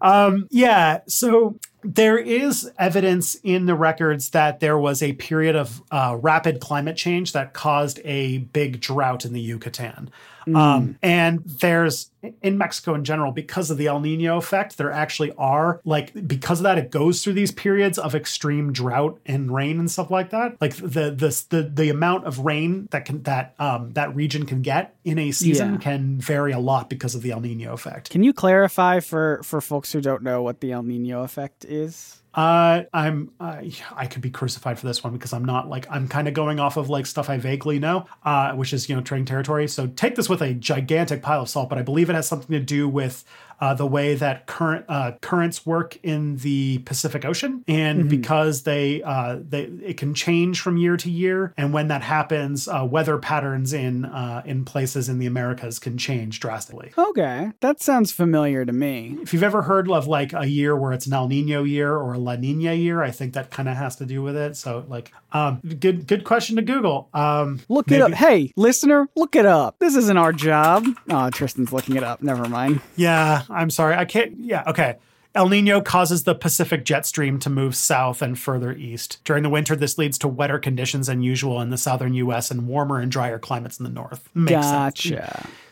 Um, 0.00 0.48
yeah, 0.50 1.00
so 1.06 1.58
there 1.82 2.18
is 2.18 2.70
evidence 2.78 3.36
in 3.36 3.66
the 3.66 3.74
records 3.74 4.30
that 4.30 4.60
there 4.60 4.78
was 4.78 5.02
a 5.02 5.14
period 5.14 5.56
of 5.56 5.82
uh, 5.90 6.16
rapid 6.20 6.60
climate 6.60 6.96
change 6.96 7.32
that 7.32 7.52
caused 7.52 8.00
a 8.04 8.38
big 8.38 8.80
drought 8.80 9.24
in 9.24 9.32
the 9.32 9.40
Yucatan. 9.40 10.10
Um, 10.56 10.98
and 11.02 11.42
there's 11.44 12.10
in 12.42 12.58
Mexico 12.58 12.94
in 12.94 13.02
general, 13.04 13.32
because 13.32 13.70
of 13.70 13.78
the 13.78 13.86
El 13.86 14.00
Nino 14.00 14.36
effect, 14.36 14.76
there 14.76 14.90
actually 14.92 15.32
are 15.38 15.80
like 15.84 16.26
because 16.28 16.60
of 16.60 16.64
that, 16.64 16.76
it 16.76 16.90
goes 16.90 17.24
through 17.24 17.32
these 17.32 17.50
periods 17.50 17.98
of 17.98 18.14
extreme 18.14 18.72
drought 18.72 19.18
and 19.24 19.52
rain 19.54 19.78
and 19.78 19.90
stuff 19.90 20.10
like 20.10 20.30
that. 20.30 20.60
Like 20.60 20.76
the 20.76 21.10
the 21.10 21.44
the, 21.48 21.70
the 21.72 21.88
amount 21.88 22.26
of 22.26 22.40
rain 22.40 22.88
that 22.90 23.04
can 23.06 23.22
that 23.22 23.54
um 23.58 23.92
that 23.94 24.14
region 24.14 24.44
can 24.46 24.60
get 24.62 24.94
in 25.04 25.18
a 25.18 25.30
season 25.30 25.72
Yeah. 25.74 25.78
can 25.78 26.20
vary 26.20 26.52
a 26.52 26.58
lot 26.58 26.90
because 26.90 27.14
of 27.14 27.22
the 27.22 27.30
El 27.30 27.40
Nino 27.40 27.72
effect. 27.72 28.10
Can 28.10 28.22
you 28.22 28.32
clarify 28.34 29.00
for, 29.00 29.40
for 29.42 29.60
folks 29.60 29.92
who 29.92 30.00
don't 30.00 30.22
know 30.22 30.42
what 30.42 30.60
the 30.60 30.72
El 30.72 30.82
Nino 30.82 31.22
effect 31.22 31.64
is? 31.64 32.19
Uh, 32.32 32.84
I'm 32.92 33.32
I 33.40 33.72
I 33.96 34.06
could 34.06 34.22
be 34.22 34.30
crucified 34.30 34.78
for 34.78 34.86
this 34.86 35.02
one 35.02 35.12
because 35.12 35.32
I'm 35.32 35.44
not 35.44 35.68
like 35.68 35.86
I'm 35.90 36.06
kind 36.06 36.28
of 36.28 36.34
going 36.34 36.60
off 36.60 36.76
of 36.76 36.88
like 36.88 37.06
stuff 37.06 37.28
I 37.28 37.38
vaguely 37.38 37.80
know, 37.80 38.06
uh, 38.24 38.52
which 38.52 38.72
is 38.72 38.88
you 38.88 38.94
know 38.94 39.02
trading 39.02 39.24
territory. 39.24 39.66
So 39.66 39.88
take 39.88 40.14
this 40.14 40.28
with 40.28 40.40
a 40.40 40.54
gigantic 40.54 41.22
pile 41.22 41.42
of 41.42 41.48
salt, 41.48 41.68
but 41.68 41.78
I 41.78 41.82
believe 41.82 42.08
it 42.08 42.14
has 42.14 42.28
something 42.28 42.56
to 42.56 42.64
do 42.64 42.88
with 42.88 43.24
uh, 43.60 43.74
the 43.74 43.86
way 43.86 44.14
that 44.14 44.46
current 44.46 44.84
uh, 44.88 45.12
currents 45.20 45.66
work 45.66 45.98
in 46.02 46.36
the 46.36 46.78
Pacific 46.78 47.24
Ocean, 47.24 47.64
and 47.68 48.08
because 48.08 48.62
they 48.62 49.02
uh, 49.02 49.38
they 49.40 49.62
it 49.62 49.96
can 49.96 50.14
change 50.14 50.60
from 50.60 50.76
year 50.76 50.96
to 50.96 51.10
year, 51.10 51.52
and 51.56 51.72
when 51.72 51.88
that 51.88 52.02
happens, 52.02 52.68
uh, 52.68 52.86
weather 52.88 53.18
patterns 53.18 53.72
in 53.72 54.04
uh, 54.04 54.42
in 54.44 54.64
places 54.64 55.08
in 55.08 55.18
the 55.18 55.26
Americas 55.26 55.78
can 55.78 55.98
change 55.98 56.40
drastically. 56.40 56.92
Okay, 56.96 57.52
that 57.60 57.80
sounds 57.80 58.12
familiar 58.12 58.64
to 58.64 58.72
me. 58.72 59.18
If 59.22 59.32
you've 59.34 59.42
ever 59.42 59.62
heard 59.62 59.90
of 59.90 60.06
like 60.06 60.32
a 60.32 60.46
year 60.46 60.74
where 60.76 60.92
it's 60.92 61.06
an 61.06 61.12
El 61.12 61.28
Nino 61.28 61.64
year 61.64 61.94
or 61.94 62.14
a 62.14 62.18
La 62.18 62.36
Nina 62.36 62.74
year, 62.74 63.02
I 63.02 63.10
think 63.10 63.34
that 63.34 63.50
kind 63.50 63.68
of 63.68 63.76
has 63.76 63.96
to 63.96 64.06
do 64.06 64.22
with 64.22 64.36
it. 64.36 64.56
So 64.56 64.84
like, 64.88 65.12
um, 65.32 65.60
good 65.80 66.06
good 66.06 66.24
question 66.24 66.56
to 66.56 66.62
Google. 66.62 67.08
Um, 67.14 67.60
Look 67.68 67.90
it 67.90 68.00
up. 68.00 68.12
Hey, 68.12 68.52
listener, 68.56 69.08
look 69.16 69.36
it 69.36 69.46
up. 69.46 69.78
This 69.78 69.96
isn't 69.96 70.16
our 70.16 70.32
job. 70.32 70.86
Oh, 71.08 71.30
Tristan's 71.30 71.72
looking 71.72 71.96
it 71.96 72.02
up. 72.02 72.22
Never 72.22 72.48
mind. 72.48 72.80
Yeah, 72.96 73.42
I'm 73.48 73.70
sorry, 73.70 73.94
I 73.94 74.04
can't. 74.04 74.38
Yeah, 74.38 74.64
okay. 74.66 74.96
El 75.32 75.48
Nino 75.48 75.80
causes 75.80 76.24
the 76.24 76.34
Pacific 76.34 76.84
jet 76.84 77.06
stream 77.06 77.38
to 77.38 77.48
move 77.48 77.76
south 77.76 78.20
and 78.20 78.36
further 78.36 78.72
east. 78.72 79.20
During 79.24 79.44
the 79.44 79.48
winter, 79.48 79.76
this 79.76 79.96
leads 79.96 80.18
to 80.18 80.28
wetter 80.28 80.58
conditions 80.58 81.06
than 81.06 81.22
usual 81.22 81.60
in 81.60 81.70
the 81.70 81.78
southern 81.78 82.14
U.S. 82.14 82.50
and 82.50 82.66
warmer 82.66 82.98
and 82.98 83.12
drier 83.12 83.38
climates 83.38 83.78
in 83.78 83.84
the 83.84 83.90
north. 83.90 84.28
Makes 84.34 84.50
sense. 84.66 84.72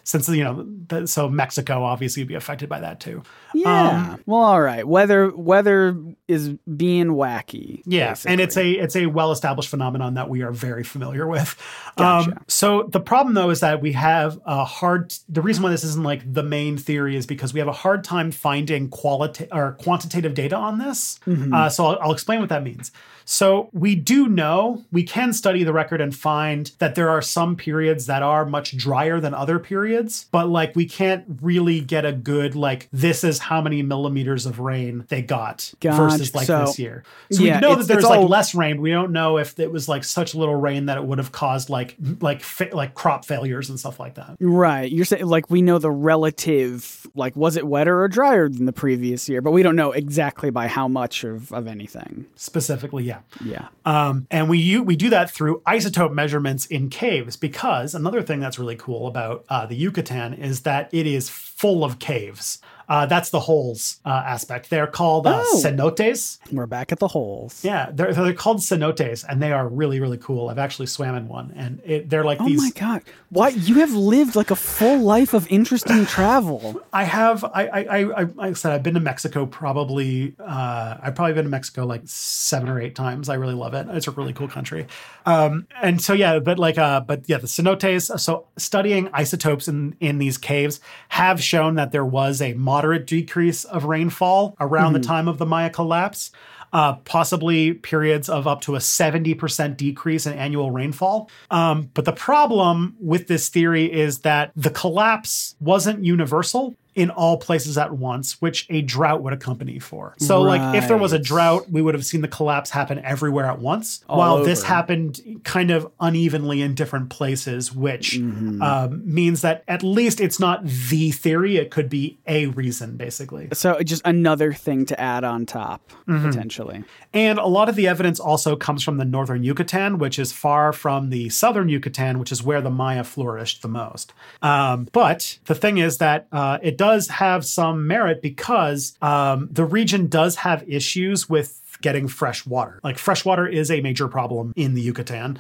Since, 0.09 0.27
you 0.31 0.43
know, 0.43 1.05
so 1.05 1.29
Mexico 1.29 1.83
obviously 1.83 2.23
would 2.23 2.29
be 2.29 2.35
affected 2.35 2.71
by 2.71 2.81
that 2.81 2.99
too. 2.99 3.23
Yeah. 3.53 4.17
well, 4.25 4.41
all 4.41 4.61
right. 4.63 4.89
Weather 4.89 5.31
weather 5.37 6.03
is 6.27 6.49
being 6.49 7.09
wacky. 7.09 7.83
Yeah, 7.85 8.17
and 8.25 8.41
it's 8.41 8.57
a 8.57 8.71
it's 8.71 8.97
a 8.97 9.05
well 9.05 9.33
established 9.33 9.69
phenomenon 9.69 10.15
that 10.15 10.31
we 10.31 10.41
are 10.41 10.51
very 10.51 10.83
familiar 10.83 11.27
with. 11.27 11.55
Gotcha. 11.99 12.31
Um, 12.31 12.45
so 12.49 12.85
the 12.85 13.01
problem 13.01 13.35
though 13.35 13.51
is 13.51 13.61
that 13.61 13.83
we 13.83 13.93
have 13.93 14.41
a 14.47 14.65
hard. 14.65 15.13
The 15.29 15.43
reason 15.43 15.63
why 15.63 15.69
this 15.73 15.85
isn't 15.85 16.03
like 16.03 16.33
the 16.33 16.43
main 16.43 16.79
theory 16.79 17.15
is 17.15 17.27
because 17.27 17.53
we 17.53 17.61
have 17.61 17.69
a 17.69 17.73
hard 17.73 18.03
time 18.03 18.31
finding 18.31 18.89
quality 18.89 19.47
or 19.53 19.73
quantitative 19.73 20.33
data 20.33 20.57
on 20.57 20.79
this. 20.79 21.21
Mm-hmm. 21.27 21.53
Uh, 21.53 21.69
so 21.69 21.85
I'll, 21.85 21.99
I'll 22.01 22.13
explain 22.13 22.41
what 22.41 22.49
that 22.49 22.63
means. 22.63 22.93
So 23.31 23.69
we 23.75 23.95
do 23.95 24.27
know 24.27 24.85
we 24.91 25.03
can 25.03 25.35
study 25.35 25.63
the 25.63 25.73
record 25.75 26.01
and 26.01 26.17
find 26.17 26.73
that 26.79 26.95
there 26.95 27.11
are 27.11 27.21
some 27.21 27.57
periods 27.57 28.07
that 28.07 28.23
are 28.23 28.47
much 28.47 28.75
drier 28.75 29.21
than 29.21 29.35
other 29.35 29.59
periods, 29.59 30.27
but 30.33 30.49
like 30.49 30.75
we 30.75 30.87
can't 30.87 31.27
really 31.43 31.83
get 31.83 32.07
a 32.07 32.13
good 32.13 32.57
like 32.57 32.89
this 32.91 33.25
is 33.25 33.39
how 33.39 33.61
many 33.61 33.83
millimeters 33.83 34.47
of 34.47 34.61
rain 34.61 35.05
they 35.09 35.21
got 35.21 35.75
versus 35.83 36.35
like 36.35 36.47
So- 36.47 36.65
this 36.65 36.79
year. 36.79 37.05
So 37.31 37.43
Yeah, 37.43 37.57
we 37.57 37.61
know 37.61 37.75
that 37.75 37.87
there's 37.87 38.05
like 38.05 38.21
all- 38.21 38.29
less 38.29 38.55
rain. 38.55 38.81
We 38.81 38.93
don't 38.93 39.13
know 39.13 39.37
if 39.37 39.61
it 39.61 39.71
was 39.71 39.91
like 39.91 40.05
such 40.05 40.35
little 40.35 40.57
rain 40.57 40.87
that 40.87 40.97
it 40.97 41.05
would 41.05 41.19
have 41.19 41.31
caused 41.31 41.69
like 41.69 41.97
like 42.23 42.41
fa- 42.41 42.71
like 42.73 42.95
crop 42.95 43.27
failures 43.27 43.69
and 43.69 43.79
stuff 43.79 44.01
like 44.01 44.15
that. 44.15 44.37
Right. 44.41 44.91
You're 44.91 45.05
saying 45.05 45.27
like 45.27 45.51
we 45.51 45.61
know 45.61 45.79
the 45.79 45.91
relative 45.91 47.07
like 47.15 47.37
was 47.37 47.59
it 47.59 47.67
wetter 47.67 48.01
or 48.03 48.09
drier 48.09 48.49
than 48.49 48.65
the 48.65 48.73
previous 48.73 49.29
year, 49.29 49.43
but 49.43 49.51
we 49.51 49.63
don't 49.63 49.77
know 49.77 49.93
exactly 49.93 50.49
by 50.49 50.67
how 50.67 50.89
much 50.89 51.25
of, 51.25 51.53
of 51.53 51.67
anything. 51.67 52.25
Specifically, 52.35 53.05
yeah. 53.05 53.18
Yeah. 53.45 53.69
Um, 53.85 54.27
and 54.31 54.49
we 54.49 54.79
we 54.79 54.97
do 54.97 55.11
that 55.11 55.31
through 55.31 55.63
isotope 55.67 56.13
measurements 56.13 56.67
in 56.67 56.91
caves 56.91 57.37
because 57.37 57.95
another 57.95 58.23
thing 58.23 58.41
that's 58.41 58.59
really 58.59 58.77
cool 58.77 59.07
about 59.07 59.45
uh, 59.49 59.67
the 59.67 59.77
Yucatan 59.77 60.35
is 60.35 60.63
that 60.63 60.89
it 60.93 61.07
is 61.07 61.29
full 61.29 61.85
of 61.85 61.99
caves. 61.99 62.61
Uh, 62.89 63.05
that's 63.07 63.31
the 63.31 63.41
holes 63.41 64.01
uh, 64.05 64.09
aspect. 64.27 64.71
They're 64.71 64.87
called 64.87 65.27
uh, 65.27 65.43
Oh. 65.45 65.61
cenotes. 65.63 66.39
We're 66.51 66.67
back 66.67 66.91
at 66.93 66.99
the 66.99 67.09
holes. 67.09 67.63
Yeah, 67.65 67.91
they're, 67.93 68.15
they're 68.15 68.33
called 68.33 68.59
cenotes, 68.59 69.25
and 69.29 69.43
they 69.43 69.53
are 69.53 69.69
really 69.69 70.01
really 70.01 70.19
cool. 70.19 70.49
I've 70.49 70.59
actually 70.59 70.87
swam 70.87 71.15
in 71.15 71.29
one, 71.29 71.53
and 71.57 71.81
it, 71.85 72.09
they're 72.11 72.25
like 72.25 72.41
Oh 72.41 72.47
these. 72.47 72.61
Oh 72.61 72.65
my 72.65 72.71
god. 72.71 73.03
Why 73.31 73.49
you 73.49 73.75
have 73.81 73.93
lived 73.93 74.37
like 74.37 74.51
a 74.51 74.57
full 74.57 75.01
life 75.01 75.35
of 75.35 75.47
interesting 75.51 76.07
travel. 76.17 76.81
I 76.93 77.05
have. 77.05 77.45
I. 77.45 77.67
I. 77.67 77.81
I. 77.83 77.99
I 77.99 78.23
like 78.23 78.39
I 78.39 78.53
said 78.55 78.73
I've 78.73 78.83
been 78.83 78.95
to 78.95 79.01
Mexico 79.01 79.45
probably. 79.45 80.35
Uh, 80.39 80.97
I've 81.03 81.15
probably 81.15 81.35
been 81.35 81.45
to 81.45 81.51
Mexico 81.51 81.85
like 81.85 82.03
seven 82.07 82.69
or 82.71 82.81
eight 82.81 82.95
times. 82.95 83.29
I 83.29 83.35
really 83.35 83.55
love 83.55 83.75
it. 83.75 83.87
It's 83.91 84.07
a 84.09 84.11
really 84.13 84.33
cool 84.33 84.49
country. 84.49 84.87
Um, 85.27 85.67
and 85.83 86.01
so 86.01 86.15
yeah, 86.15 86.39
but 86.39 86.59
like, 86.59 86.79
uh, 86.79 87.01
but 87.01 87.23
yeah, 87.29 87.37
the 87.39 87.47
cenotes. 87.47 88.19
So 88.19 88.47
studying 88.57 89.11
isotopes 89.13 89.69
in 89.69 89.95
in 90.01 90.19
these 90.19 90.39
caves 90.39 90.81
have 91.11 91.43
shown 91.43 91.75
that 91.75 91.93
there 91.93 92.05
was 92.05 92.41
a 92.41 92.55
moderate 92.79 93.09
decrease 93.09 93.65
of 93.65 93.85
rainfall 93.85 94.55
around 94.61 94.93
the 94.93 95.01
time 95.01 95.27
of 95.27 95.39
the 95.39 95.47
Maya 95.47 95.69
collapse. 95.69 96.31
Uh, 96.71 96.93
possibly 97.07 97.73
periods 97.73 98.29
of 98.29 98.47
up 98.47 98.61
to 98.61 98.77
a 98.77 98.79
70% 98.79 99.75
decrease 99.75 100.27
in 100.27 100.35
annual 100.35 100.71
rainfall. 100.71 101.31
Um, 101.51 101.91
but 101.95 102.05
the 102.05 102.13
problem 102.13 102.95
with 103.01 103.27
this 103.27 103.49
theory 103.49 103.91
is 103.91 104.19
that 104.19 104.53
the 104.55 104.69
collapse 104.69 105.57
wasn't 105.61 106.05
universal 106.05 106.77
in 106.99 107.11
all 107.11 107.37
places 107.37 107.79
at 107.79 107.97
once, 107.97 108.41
which 108.43 108.67
a 108.69 108.83
drought 108.83 109.23
would 109.23 109.33
accompany 109.33 109.79
for. 109.79 110.15
So, 110.19 110.43
like, 110.43 110.75
if 110.75 110.89
there 110.89 110.97
was 110.99 111.13
a 111.13 111.19
drought, 111.19 111.71
we 111.71 111.81
would 111.81 111.95
have 111.95 112.05
seen 112.05 112.21
the 112.23 112.29
collapse 112.29 112.71
happen 112.71 112.99
everywhere 112.99 113.47
at 113.47 113.61
once, 113.61 114.05
All 114.09 114.19
while 114.19 114.45
this 114.45 114.63
happened 114.65 115.21
kind 115.45 115.71
of 115.71 115.91
unevenly 116.01 116.61
in 116.61 116.75
different 116.75 117.09
places, 117.11 117.73
which 117.75 118.19
Mm-hmm. 118.19 118.61
um, 118.63 119.03
means 119.05 119.43
that 119.43 119.63
at 119.69 119.83
least 119.83 120.21
it's 120.21 120.41
not 120.41 120.65
the 120.65 121.11
theory. 121.13 121.57
It 121.57 121.71
could 121.71 121.89
be 121.89 122.19
a 122.27 122.47
reason, 122.47 122.97
basically. 122.97 123.49
So 123.53 123.81
just 123.83 124.03
another 124.05 124.53
thing 124.53 124.87
to 124.87 124.99
add 125.01 125.23
on 125.25 125.47
top, 125.47 125.81
potentially. 126.07 126.85
And 127.15 127.39
a 127.39 127.47
lot 127.47 127.69
of 127.69 127.77
the 127.77 127.87
evidence 127.87 128.19
also 128.21 128.57
comes 128.57 128.83
from 128.83 128.97
the 128.99 129.05
northern 129.05 129.45
Yucatan, 129.45 129.99
which 129.99 130.19
is 130.19 130.33
far 130.33 130.73
from 130.73 131.11
the 131.11 131.29
southern 131.29 131.69
Yucatan, 131.69 132.19
which 132.19 132.33
is 132.33 132.43
where 132.43 132.61
the 132.61 132.71
Maya 132.71 133.05
flourished 133.05 133.63
the 133.63 133.69
most. 133.69 134.13
Um, 134.43 134.89
but 134.93 135.39
the 135.45 135.55
thing 135.55 135.79
is 135.79 135.99
that 135.99 136.27
uh, 136.33 136.59
it 136.63 136.77
does 136.77 136.88
have 137.09 137.45
some 137.45 137.87
merit 137.87 138.23
because 138.23 138.97
um, 139.03 139.49
the 139.51 139.65
region 139.65 140.07
does 140.07 140.37
have 140.37 140.69
issues 140.69 141.29
with 141.29 141.77
getting 141.81 142.09
fresh 142.09 142.47
water. 142.47 142.81
Like, 142.83 142.99
fresh 142.99 143.25
water 143.25 143.47
is 143.47 143.71
a 143.71 143.81
major 143.81 144.09
problem 144.09 144.53
in 144.57 144.75
the 144.75 144.81
Yucatan. 144.81 145.39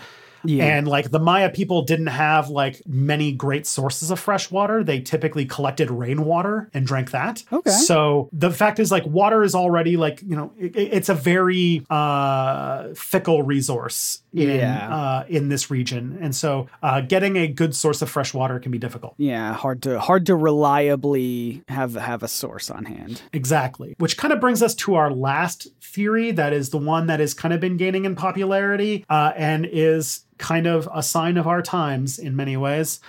Yeah. 0.48 0.64
And 0.64 0.88
like 0.88 1.10
the 1.10 1.18
Maya 1.18 1.50
people 1.50 1.82
didn't 1.82 2.06
have 2.06 2.48
like 2.48 2.80
many 2.86 3.32
great 3.32 3.66
sources 3.66 4.10
of 4.10 4.18
fresh 4.18 4.50
water. 4.50 4.82
They 4.82 5.00
typically 5.00 5.44
collected 5.44 5.90
rainwater 5.90 6.70
and 6.72 6.86
drank 6.86 7.10
that. 7.10 7.42
Okay. 7.52 7.70
So 7.70 8.30
the 8.32 8.50
fact 8.50 8.78
is 8.78 8.90
like 8.90 9.04
water 9.06 9.42
is 9.42 9.54
already 9.54 9.96
like, 9.96 10.22
you 10.22 10.34
know, 10.36 10.52
it, 10.58 10.74
it's 10.74 11.08
a 11.10 11.14
very 11.14 11.84
uh 11.90 12.94
fickle 12.94 13.42
resource 13.42 14.22
in 14.32 14.48
Yeah. 14.48 14.94
uh 14.94 15.24
in 15.28 15.48
this 15.50 15.70
region. 15.70 16.18
And 16.20 16.34
so 16.34 16.68
uh 16.82 17.02
getting 17.02 17.36
a 17.36 17.46
good 17.46 17.74
source 17.76 18.00
of 18.02 18.08
fresh 18.08 18.32
water 18.32 18.58
can 18.58 18.72
be 18.72 18.78
difficult. 18.78 19.14
Yeah, 19.18 19.52
hard 19.52 19.82
to 19.82 20.00
hard 20.00 20.24
to 20.26 20.34
reliably 20.34 21.62
have 21.68 21.94
have 21.94 22.22
a 22.22 22.28
source 22.28 22.70
on 22.70 22.84
hand. 22.86 23.22
Exactly. 23.32 23.94
Which 23.98 24.16
kind 24.16 24.32
of 24.32 24.40
brings 24.40 24.62
us 24.62 24.74
to 24.76 24.94
our 24.94 25.10
last 25.10 25.68
theory 25.82 26.30
that 26.32 26.52
is 26.52 26.70
the 26.70 26.78
one 26.78 27.06
that 27.08 27.20
has 27.20 27.34
kind 27.34 27.52
of 27.52 27.60
been 27.60 27.76
gaining 27.76 28.04
in 28.04 28.14
popularity 28.14 29.04
uh, 29.10 29.32
and 29.36 29.66
is 29.70 30.24
kind 30.38 30.66
of 30.66 30.88
a 30.94 31.02
sign 31.02 31.36
of 31.36 31.46
our 31.46 31.62
times 31.62 32.18
in 32.18 32.34
many 32.34 32.56
ways, 32.56 33.00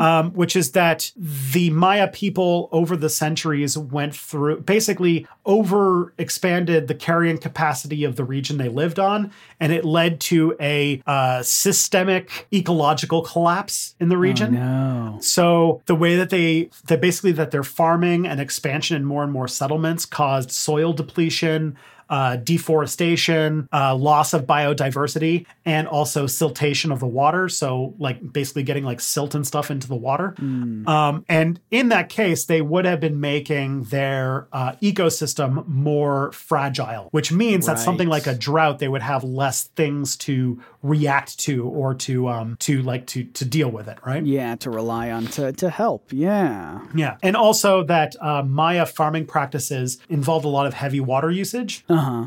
um, 0.00 0.30
which 0.32 0.54
is 0.54 0.72
that 0.72 1.10
the 1.16 1.70
Maya 1.70 2.08
people 2.08 2.68
over 2.72 2.96
the 2.96 3.08
centuries 3.08 3.76
went 3.76 4.14
through, 4.14 4.60
basically 4.60 5.26
over 5.44 6.14
expanded 6.18 6.88
the 6.88 6.94
carrying 6.94 7.38
capacity 7.38 8.04
of 8.04 8.16
the 8.16 8.24
region 8.24 8.58
they 8.58 8.68
lived 8.68 8.98
on, 8.98 9.32
and 9.60 9.72
it 9.72 9.84
led 9.84 10.20
to 10.20 10.56
a 10.60 11.02
uh, 11.06 11.42
systemic 11.42 12.46
ecological 12.52 13.22
collapse 13.22 13.94
in 14.00 14.08
the 14.08 14.16
region. 14.16 14.54
No. 14.54 15.18
So 15.20 15.82
the 15.86 15.94
way 15.94 16.16
that 16.16 16.30
they 16.30 16.70
that 16.86 17.00
basically 17.00 17.32
that 17.32 17.50
their 17.50 17.64
farming 17.64 18.26
and 18.26 18.40
expansion 18.40 18.96
in 18.96 19.04
more 19.04 19.22
and 19.22 19.32
more 19.32 19.48
settlements 19.48 20.06
caused 20.06 20.50
soil 20.50 20.92
depletion, 20.92 21.76
uh, 22.08 22.36
deforestation, 22.36 23.68
uh, 23.72 23.94
loss 23.94 24.34
of 24.34 24.46
biodiversity, 24.46 25.46
and 25.64 25.86
also 25.88 26.26
siltation 26.26 26.92
of 26.92 27.00
the 27.00 27.06
water. 27.06 27.48
So 27.48 27.94
like 27.98 28.32
basically 28.32 28.62
getting 28.62 28.84
like 28.84 29.00
silt 29.00 29.34
and 29.34 29.46
stuff 29.46 29.70
into 29.70 29.88
the 29.88 29.96
water. 29.96 30.34
Um, 30.38 31.24
and 31.28 31.60
in 31.70 31.88
that 31.88 32.08
case, 32.08 32.44
they 32.44 32.60
would 32.60 32.84
have 32.84 33.00
been 33.00 33.20
making 33.20 33.84
their 33.84 34.46
uh, 34.52 34.72
ecosystem 34.82 35.66
more 35.66 36.32
fragile, 36.32 37.08
which 37.10 37.32
means 37.32 37.66
that 37.66 37.78
something 37.78 38.08
like 38.08 38.26
a 38.26 38.34
drought, 38.34 38.78
they 38.78 38.88
would 38.88 39.02
have 39.02 39.24
less 39.24 39.64
things 39.64 40.16
to 40.16 40.60
react 40.82 41.38
to 41.40 41.66
or 41.66 41.94
to 41.94 42.28
um, 42.28 42.56
to 42.60 42.82
like 42.82 43.06
to 43.06 43.24
to 43.24 43.44
deal 43.44 43.70
with 43.70 43.88
it, 43.88 43.98
right? 44.04 44.24
Yeah, 44.24 44.56
to 44.56 44.70
rely 44.70 45.10
on 45.10 45.26
to 45.28 45.52
to 45.52 45.70
help. 45.70 46.12
Yeah. 46.12 46.80
Yeah. 46.94 47.16
And 47.22 47.36
also 47.36 47.84
that 47.84 48.14
uh, 48.20 48.42
Maya 48.42 48.84
farming 48.86 49.26
practices 49.26 49.98
involved 50.08 50.44
a 50.44 50.48
lot 50.48 50.66
of 50.66 50.74
heavy 50.74 51.00
water 51.00 51.30
usage. 51.30 51.84
Uh 51.88 52.03
huh. 52.04 52.26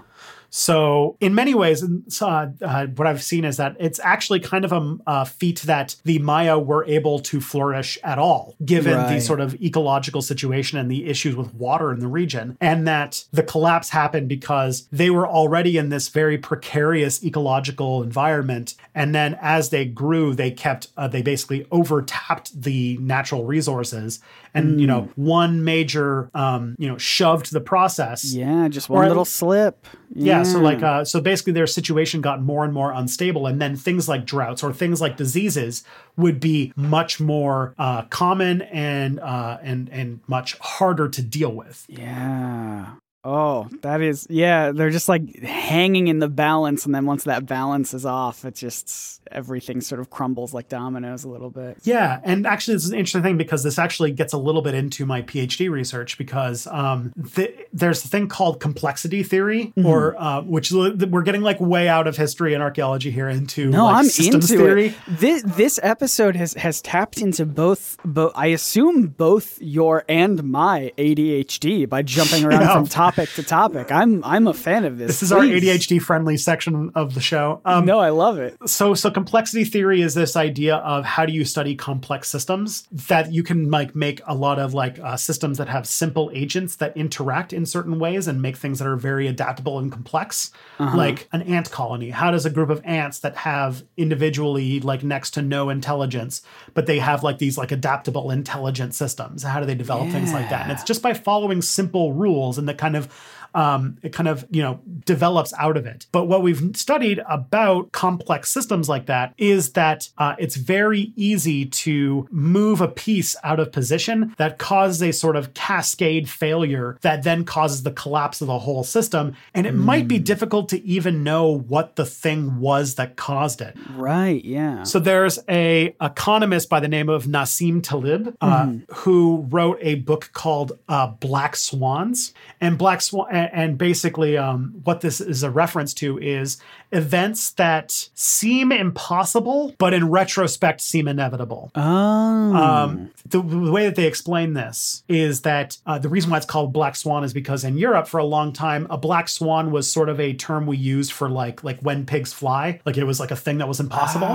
So, 0.50 1.18
in 1.20 1.36
many 1.36 1.54
ways, 1.54 1.84
uh, 2.22 2.48
uh, 2.62 2.88
what 2.88 3.08
I've 3.08 3.24
seen 3.24 3.46
is 3.46 3.58
that 3.58 3.76
it's 3.80 4.00
actually 4.00 4.40
kind 4.40 4.66
of 4.66 4.72
a, 4.72 4.98
a 5.06 5.26
feat 5.26 5.62
that 5.62 5.96
the 6.04 6.20
Maya 6.20 6.58
were 6.58 6.86
able 6.86 7.20
to 7.20 7.42
flourish 7.42 7.98
at 8.04 8.18
all, 8.18 8.56
given 8.64 8.94
the 9.14 9.20
sort 9.20 9.40
of 9.40 9.56
ecological 9.62 10.22
situation 10.22 10.78
and 10.78 10.90
the 10.90 11.06
issues 11.06 11.36
with 11.36 11.54
water 11.54 11.92
in 11.92 12.00
the 12.00 12.08
region. 12.08 12.58
And 12.62 12.88
that 12.88 13.26
the 13.32 13.44
collapse 13.44 13.90
happened 13.90 14.30
because 14.30 14.88
they 14.92 15.10
were 15.10 15.28
already 15.28 15.78
in 15.78 15.90
this 15.90 16.10
very 16.10 16.38
precarious 16.38 17.24
ecological 17.24 18.02
environment. 18.04 18.76
And 18.96 19.14
then 19.14 19.38
as 19.42 19.70
they 19.70 19.86
grew, 19.86 20.34
they 20.34 20.52
kept, 20.52 20.88
uh, 20.98 21.08
they 21.08 21.22
basically 21.22 21.68
overtapped 21.72 22.62
the 22.62 22.98
natural 22.98 23.46
resources. 23.46 24.20
And, 24.54 24.82
you 24.82 24.88
know, 24.88 25.10
one 25.16 25.64
major, 25.64 26.32
um, 26.34 26.76
you 26.80 26.88
know, 26.88 26.98
shoved 26.98 27.52
the 27.52 27.62
process. 27.62 28.34
Yeah, 28.34 28.68
just 28.70 28.90
one 28.90 29.08
little 29.08 29.26
slip. 29.26 29.86
Yeah, 30.14 30.44
so 30.44 30.60
like 30.60 30.82
uh 30.82 31.06
so 31.06 31.22
basically 31.22 31.54
their 31.54 31.68
situation 31.68 32.22
got 32.22 32.42
more 32.42 32.64
and 32.64 32.74
more 32.74 32.92
unstable 32.92 33.46
and 33.48 33.62
then 33.62 33.76
things 33.76 34.08
like 34.08 34.26
droughts 34.26 34.64
or 34.64 34.74
things 34.74 35.02
like 35.02 35.18
diseases 35.18 35.84
would 36.16 36.40
be 36.40 36.74
much 36.76 37.20
more 37.20 37.74
uh 37.78 38.04
common 38.04 38.62
and 38.64 39.20
uh 39.20 39.58
and 39.62 39.90
and 39.90 40.20
much 40.28 40.58
harder 40.60 41.10
to 41.10 41.22
deal 41.22 41.52
with. 41.52 41.86
Yeah. 41.88 42.94
Oh, 43.30 43.68
that 43.82 44.00
is 44.02 44.26
yeah. 44.30 44.72
They're 44.72 44.90
just 44.90 45.10
like 45.10 45.40
hanging 45.42 46.08
in 46.08 46.20
the 46.20 46.30
balance, 46.30 46.86
and 46.86 46.96
then 46.96 47.06
once 47.06 47.26
that 47.26 47.46
balance 47.46 47.94
is 47.94 48.06
off, 48.06 48.46
it 48.46 48.56
just 48.56 49.22
everything 49.30 49.82
sort 49.82 50.00
of 50.00 50.10
crumbles 50.10 50.54
like 50.54 50.70
dominoes 50.70 51.26
a 51.26 51.30
little 51.30 51.50
bit. 51.50 51.78
Yeah, 51.84 52.22
and 52.24 52.48
actually, 52.48 52.76
this 52.76 52.86
is 52.86 52.92
an 52.92 52.98
interesting 52.98 53.24
thing 53.24 53.36
because 53.38 53.64
this 53.64 53.78
actually 53.78 54.12
gets 54.14 54.32
a 54.32 54.38
little 54.38 54.62
bit 54.62 54.74
into 54.76 55.06
my 55.06 55.22
PhD 55.24 55.70
research 55.70 56.18
because 56.18 56.66
um, 56.68 57.12
th- 57.36 57.54
there's 57.74 58.06
a 58.06 58.08
thing 58.08 58.30
called 58.30 58.62
complexity 58.62 59.24
theory, 59.24 59.74
Mm-hmm. 59.76 59.86
or 59.86 60.16
uh, 60.18 60.42
which 60.44 60.72
we're 60.72 61.24
getting 61.24 61.42
like 61.42 61.60
way 61.60 61.90
out 61.90 62.08
of 62.08 62.16
history 62.16 62.54
and 62.54 62.64
archaeology 62.64 63.12
here 63.12 63.28
into 63.28 63.70
No, 63.70 63.84
like, 63.84 63.96
I'm 63.98 64.06
systems 64.06 64.50
into 64.50 64.64
theory. 64.64 64.86
it. 64.88 64.96
This 65.10 65.44
this 65.46 65.80
episode 65.84 66.38
has 66.38 66.54
has 66.54 66.82
tapped 66.82 67.18
into 67.20 67.46
both 67.46 67.98
both. 68.06 68.32
I 68.36 68.48
assume 68.48 69.08
both 69.08 69.62
your 69.62 70.06
and 70.08 70.42
my 70.46 70.94
ADHD 70.98 71.90
by 71.90 72.02
jumping 72.04 72.46
around 72.46 72.74
from 72.74 72.88
topic 73.18 73.34
to 73.36 73.44
topic. 73.44 73.92
I'm 73.92 74.24
I'm 74.24 74.48
a 74.48 74.54
fan 74.54 74.86
of 74.86 74.98
this. 74.98 75.08
This 75.08 75.24
is 75.24 75.32
our 75.32 75.42
ADHD 75.42 76.02
friendly 76.02 76.38
section 76.38 76.92
of 76.96 77.14
the 77.16 77.20
show. 77.22 77.62
Um, 77.66 77.86
No, 77.86 78.00
I 78.00 78.10
love 78.10 78.38
it. 78.38 78.56
so 78.70 78.94
so 78.94 79.10
complexity 79.10 79.64
theory 79.66 80.02
is 80.02 80.14
this 80.14 80.36
idea 80.36 80.76
of 80.78 81.04
how 81.06 81.26
do 81.26 81.34
you 81.34 81.44
study 81.44 81.76
complex 81.76 82.30
systems 82.30 82.88
that 83.08 83.32
you 83.32 83.44
can 83.44 83.72
like 83.72 83.96
make 83.96 84.22
a 84.28 84.36
lot 84.36 84.60
of 84.60 84.74
like 84.74 85.00
uh, 85.00 85.18
systems 85.18 85.58
that 85.58 85.68
have 85.70 85.88
simple 85.88 86.30
agents 86.34 86.76
that 86.78 86.96
interact 86.96 87.54
in 87.54 87.66
certain 87.66 87.98
ways 88.00 88.28
and 88.28 88.42
make 88.42 88.56
things 88.58 88.80
that 88.80 88.88
are 88.88 88.96
very 88.96 89.28
adaptable 89.28 89.80
and 89.80 89.92
complex 89.92 90.52
like 90.80 91.28
an 91.32 91.42
ant 91.44 91.72
colony 91.72 92.12
how 92.12 92.30
does 92.30 92.46
a 92.46 92.50
group 92.52 92.70
of 92.70 92.80
ants 92.86 93.20
that 93.20 93.36
have 93.38 93.84
individually 93.98 94.80
like 94.80 95.04
next 95.04 95.32
to 95.32 95.42
no 95.42 95.70
intelligence 95.70 96.42
but 96.74 96.86
they 96.86 97.00
have 97.00 97.24
like 97.24 97.38
these 97.40 97.58
like 97.58 97.72
adaptable 97.72 98.30
intelligent 98.32 98.94
systems 98.94 99.44
how 99.44 99.60
do 99.60 99.66
they 99.66 99.76
develop 99.76 100.10
things 100.12 100.32
like 100.34 100.50
that 100.50 100.64
and 100.64 100.72
it's 100.72 100.84
just 100.84 101.02
by 101.02 101.14
following 101.14 101.62
simple 101.62 102.14
rules 102.14 102.58
and 102.58 102.68
the 102.70 102.74
kind 102.74 102.96
of 102.96 102.97
of 102.98 103.37
um, 103.56 103.98
it 104.02 104.14
kind 104.14 104.28
of 104.28 104.46
you 104.50 104.62
know 104.62 104.80
develops 105.06 105.54
out 105.58 105.78
of 105.78 105.86
it. 105.86 106.06
But 106.12 106.26
what 106.26 106.42
we've 106.42 106.76
studied 106.76 107.22
about 107.30 107.92
complex 107.92 108.52
systems 108.52 108.90
like 108.90 109.06
that 109.08 109.34
is 109.38 109.74
that 109.74 110.10
uh, 110.18 110.36
it's 110.38 110.56
very 110.56 111.14
easy 111.16 111.66
to 111.66 112.28
move 112.32 112.82
a 112.82 112.88
piece 112.88 113.36
out 113.44 113.60
of 113.60 113.72
position 113.72 114.36
that 114.38 114.58
causes 114.58 115.02
a 115.02 115.12
sort 115.12 115.36
of 115.36 115.54
cascade 115.54 116.30
failure 116.30 116.98
that 117.02 117.24
then 117.24 117.46
causes 117.46 117.84
the 117.84 117.92
collapse 117.92 118.42
of 118.42 118.48
the 118.48 118.60
whole 118.60 118.84
system. 118.84 119.36
And 119.54 119.66
it 119.66 119.74
might 119.74 120.08
be 120.08 120.20
difficult 120.20 120.70
to 120.70 120.84
even 120.86 121.24
know 121.24 121.48
what 121.52 121.96
the 121.96 122.06
thing 122.06 122.60
was 122.60 122.96
that 122.96 123.16
caused 123.16 123.62
it. 123.62 123.76
Right, 123.96 124.44
yeah. 124.44 124.84
So 124.84 125.00
there's 125.00 125.40
a 125.50 125.96
economist 126.02 126.70
by 126.70 126.80
the 126.80 126.88
name 126.88 127.10
of 127.10 127.26
Nassim 127.26 127.82
Taleb 127.82 128.36
uh, 128.42 128.74
who 128.94 129.46
wrote 129.50 129.80
a 129.82 129.96
book 129.96 130.30
called 130.34 130.78
uh, 130.90 131.08
Black 131.08 131.56
Swans, 131.56 132.34
and 132.62 132.78
Black 132.78 133.02
Swan, 133.02 133.28
and, 133.38 133.50
and 133.54 133.78
basically 133.78 134.38
um, 134.38 134.74
what 134.84 135.02
this 135.02 135.22
is 135.22 135.44
a 135.44 135.52
reference 135.52 135.94
to 135.96 136.18
is 136.18 136.58
events 136.92 137.52
that 137.52 138.10
seem 138.14 138.72
impossible, 138.72 139.76
but 139.78 139.94
in 139.94 140.10
retrospect 140.10 140.82
seem 140.82 141.08
inevitable. 141.08 141.72
Oh. 141.76 141.82
Um, 141.82 143.12
the, 143.26 143.42
the 143.42 143.72
way 143.72 143.86
that 143.86 143.96
they 143.96 144.08
explain 144.08 144.54
this 144.54 145.04
is 145.08 145.42
that 145.42 145.78
uh, 145.86 146.00
the 146.00 146.10
reason 146.10 146.32
why 146.32 146.38
it's 146.38 146.46
called 146.46 146.74
black 146.74 146.96
swan 146.96 147.24
is 147.24 147.34
because 147.34 147.64
in 147.64 147.78
Europe 147.78 148.08
for 148.08 148.20
a 148.20 148.26
long 148.26 148.54
time 148.54 148.88
a 148.90 148.98
black 148.98 149.28
swan 149.28 149.72
was 149.72 149.92
sort 149.92 150.10
of 150.10 150.20
a 150.20 150.34
term 150.34 150.66
we 150.66 150.78
used 150.78 151.12
for 151.12 151.30
like 151.30 151.64
like 151.64 151.80
when 151.82 152.06
pigs 152.06 152.34
fly, 152.34 152.80
like 152.86 152.98
it 152.98 153.04
was 153.04 153.20
like 153.20 153.32
a 153.32 153.36
thing 153.36 153.58
that 153.60 153.68
was 153.68 153.80
impossible. 153.80 154.28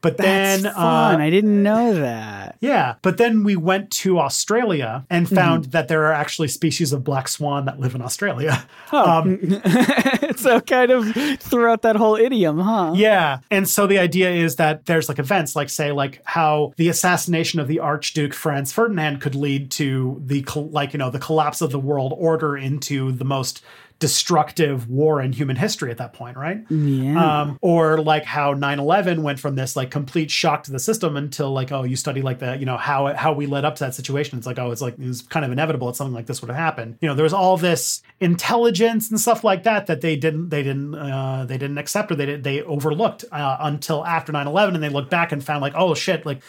but 0.00 0.16
That's 0.16 0.62
then 0.62 0.72
fun. 0.72 1.20
uh, 1.20 1.24
I 1.24 1.30
didn't 1.30 1.62
know 1.62 1.94
that. 1.94 2.39
Yeah, 2.60 2.96
but 3.02 3.16
then 3.16 3.42
we 3.42 3.56
went 3.56 3.90
to 3.90 4.18
Australia 4.18 5.04
and 5.08 5.26
Mm-hmm. 5.26 5.34
found 5.34 5.64
that 5.66 5.88
there 5.88 6.04
are 6.04 6.12
actually 6.12 6.48
species 6.48 6.92
of 6.92 7.02
black 7.04 7.26
swan 7.28 7.64
that 7.64 7.80
live 7.80 7.94
in 7.94 8.02
Australia. 8.02 8.64
Oh. 8.92 9.22
so 10.36 10.60
kind 10.60 10.90
of 10.90 11.14
throughout 11.40 11.82
that 11.82 11.94
whole 11.94 12.16
idiom, 12.16 12.58
huh? 12.58 12.92
Yeah. 12.96 13.38
And 13.50 13.68
so 13.68 13.86
the 13.86 13.98
idea 13.98 14.30
is 14.30 14.56
that 14.56 14.86
there's 14.86 15.08
like 15.08 15.20
events, 15.20 15.54
like 15.54 15.70
say, 15.70 15.92
like 15.92 16.20
how 16.24 16.72
the 16.76 16.88
assassination 16.88 17.60
of 17.60 17.68
the 17.68 17.78
Archduke 17.78 18.34
Franz 18.34 18.72
Ferdinand 18.72 19.20
could 19.20 19.36
lead 19.36 19.70
to 19.72 20.20
the, 20.26 20.44
like, 20.72 20.92
you 20.92 20.98
know, 20.98 21.10
the 21.10 21.20
collapse 21.20 21.60
of 21.60 21.70
the 21.70 21.78
world 21.78 22.12
order 22.16 22.56
into 22.56 23.12
the 23.12 23.24
most 23.24 23.62
destructive 24.00 24.88
war 24.88 25.20
in 25.20 25.30
human 25.30 25.56
history 25.56 25.90
at 25.90 25.98
that 25.98 26.14
point, 26.14 26.36
right? 26.36 26.64
Yeah. 26.70 27.42
Um, 27.42 27.58
or 27.60 27.98
like 27.98 28.24
how 28.24 28.54
9-11 28.54 29.20
went 29.20 29.38
from 29.38 29.54
this 29.56 29.76
like 29.76 29.90
complete 29.90 30.30
shock 30.30 30.64
to 30.64 30.72
the 30.72 30.78
system 30.78 31.18
until 31.18 31.52
like, 31.52 31.70
oh, 31.70 31.82
you 31.82 31.96
study 31.96 32.22
like 32.22 32.38
the, 32.38 32.56
you 32.56 32.64
know, 32.64 32.78
how 32.78 33.14
how 33.14 33.34
we 33.34 33.46
led 33.46 33.66
up 33.66 33.76
to 33.76 33.84
that 33.84 33.94
situation. 33.94 34.38
It's 34.38 34.46
like, 34.46 34.58
oh, 34.58 34.70
it's 34.70 34.80
like 34.80 34.98
it 34.98 35.06
was 35.06 35.20
kind 35.22 35.44
of 35.44 35.52
inevitable 35.52 35.86
that 35.86 35.96
something 35.96 36.14
like 36.14 36.26
this 36.26 36.40
would 36.40 36.48
have 36.48 36.56
happened. 36.56 36.96
You 37.02 37.08
know, 37.08 37.14
there 37.14 37.24
was 37.24 37.34
all 37.34 37.58
this 37.58 38.02
intelligence 38.20 39.10
and 39.10 39.20
stuff 39.20 39.44
like 39.44 39.64
that 39.64 39.86
that 39.86 40.00
they 40.00 40.16
didn't 40.16 40.48
they 40.48 40.62
didn't 40.62 40.94
uh, 40.94 41.44
they 41.44 41.58
didn't 41.58 41.78
accept 41.78 42.10
or 42.10 42.14
they 42.16 42.26
did, 42.26 42.42
they 42.42 42.62
overlooked 42.62 43.26
uh, 43.30 43.58
until 43.60 44.04
after 44.06 44.32
9-11 44.32 44.74
and 44.74 44.82
they 44.82 44.88
looked 44.88 45.10
back 45.10 45.30
and 45.30 45.44
found 45.44 45.60
like, 45.60 45.74
oh 45.76 45.94
shit, 45.94 46.24
like 46.24 46.40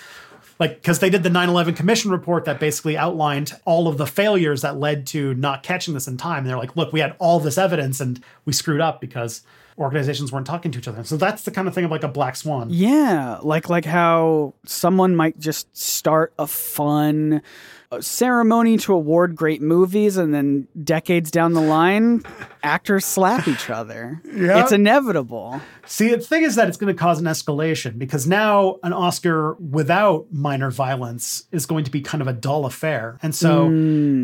like 0.62 0.76
because 0.76 0.99
they 0.99 1.09
did 1.09 1.24
the 1.24 1.30
9-11 1.30 1.76
commission 1.76 2.12
report 2.12 2.45
that 2.45 2.59
basically 2.59 2.95
outlined 2.95 3.51
all 3.66 3.88
of 3.88 3.97
the 3.97 4.05
failures 4.05 4.62
that 4.62 4.78
led 4.78 5.07
to 5.07 5.34
not 5.34 5.64
catching 5.64 5.95
this 5.95 6.07
in 6.07 6.18
time. 6.18 6.39
And 6.39 6.47
they're 6.47 6.55
like 6.55 6.78
look 6.78 6.93
we 6.93 6.99
had 6.99 7.16
all 7.18 7.39
this 7.39 7.57
evidence 7.57 7.99
and 7.99 8.24
we 8.45 8.53
screwed 8.53 8.80
up 8.80 9.01
because 9.01 9.41
organizations 9.80 10.32
weren't 10.32 10.45
talking 10.45 10.72
to 10.72 10.78
each 10.78 10.88
other. 10.88 11.03
So 11.03 11.18
that's 11.18 11.41
the 11.41 11.51
kind 11.51 11.68
of 11.68 11.74
thing 11.74 11.84
of 11.84 11.89
like 11.89 12.03
a 12.03 12.07
black 12.07 12.36
swan. 12.36 12.68
Yeah, 12.70 13.39
like 13.41 13.70
like 13.70 13.86
how 13.86 14.53
someone 14.64 15.16
might 15.16 15.39
just 15.39 15.76
start 15.76 16.32
a 16.38 16.45
fun 16.45 17.41
uh, 17.91 17.99
ceremony 17.99 18.78
to 18.78 18.93
award 18.93 19.36
great 19.36 19.64
movies 19.64 20.16
and 20.16 20.32
then 20.32 20.68
decades 20.84 21.32
down 21.32 21.53
the 21.53 21.62
line 21.62 22.24
actors 22.64 23.05
slap 23.05 23.47
each 23.47 23.70
other. 23.70 24.22
Yeah. 24.26 24.62
It's 24.64 24.72
inevitable. 24.72 25.62
See, 25.86 26.09
the 26.09 26.20
thing 26.20 26.43
is 26.43 26.55
that 26.55 26.68
it's 26.68 26.78
going 26.78 26.93
to 26.93 26.97
cause 26.99 27.20
an 27.20 27.26
escalation 27.26 27.97
because 27.97 28.28
now 28.28 28.78
an 28.84 28.93
Oscar 28.93 29.55
without 29.55 30.28
minor 30.32 30.70
violence 30.72 31.45
is 31.51 31.66
going 31.66 31.84
to 31.86 31.91
be 31.91 32.01
kind 32.01 32.22
of 32.22 32.28
a 32.28 32.34
dull 32.34 32.66
affair. 32.66 33.18
And 33.22 33.34
so, 33.36 33.68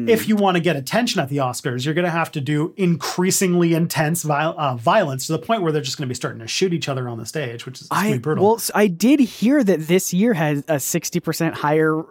if 0.08 0.28
you 0.28 0.36
want 0.36 0.56
to 0.56 0.62
get 0.62 0.76
attention 0.76 1.20
at 1.20 1.30
the 1.30 1.38
Oscars, 1.38 1.84
you're 1.84 1.94
going 1.96 2.06
to 2.06 2.12
have 2.12 2.32
to 2.34 2.42
do 2.42 2.74
increasingly 2.78 3.74
intense 3.74 4.24
viol- 4.24 4.56
uh, 4.58 4.76
violence 4.76 5.28
to 5.28 5.34
the 5.34 5.40
point 5.40 5.62
where 5.62 5.72
they're 5.72 5.82
just 5.82 5.98
going 5.98 6.08
to 6.08 6.12
be 6.12 6.16
starting 6.16 6.40
to 6.40 6.48
shoot 6.48 6.74
each 6.74 6.88
other 6.88 7.10
on 7.10 7.18
the 7.18 7.26
stage, 7.26 7.66
which 7.66 7.82
is 7.82 7.88
I 7.92 8.04
pretty 8.10 8.20
brutal. 8.20 8.46
well, 8.46 8.62
I 8.76 8.88
did 8.88 9.20
hear 9.20 9.64
that 9.64 9.88
this 9.88 10.14
year 10.14 10.34
had 10.34 10.64
a 10.68 10.80
sixty 10.80 11.20
percent 11.20 11.56
higher 11.56 12.02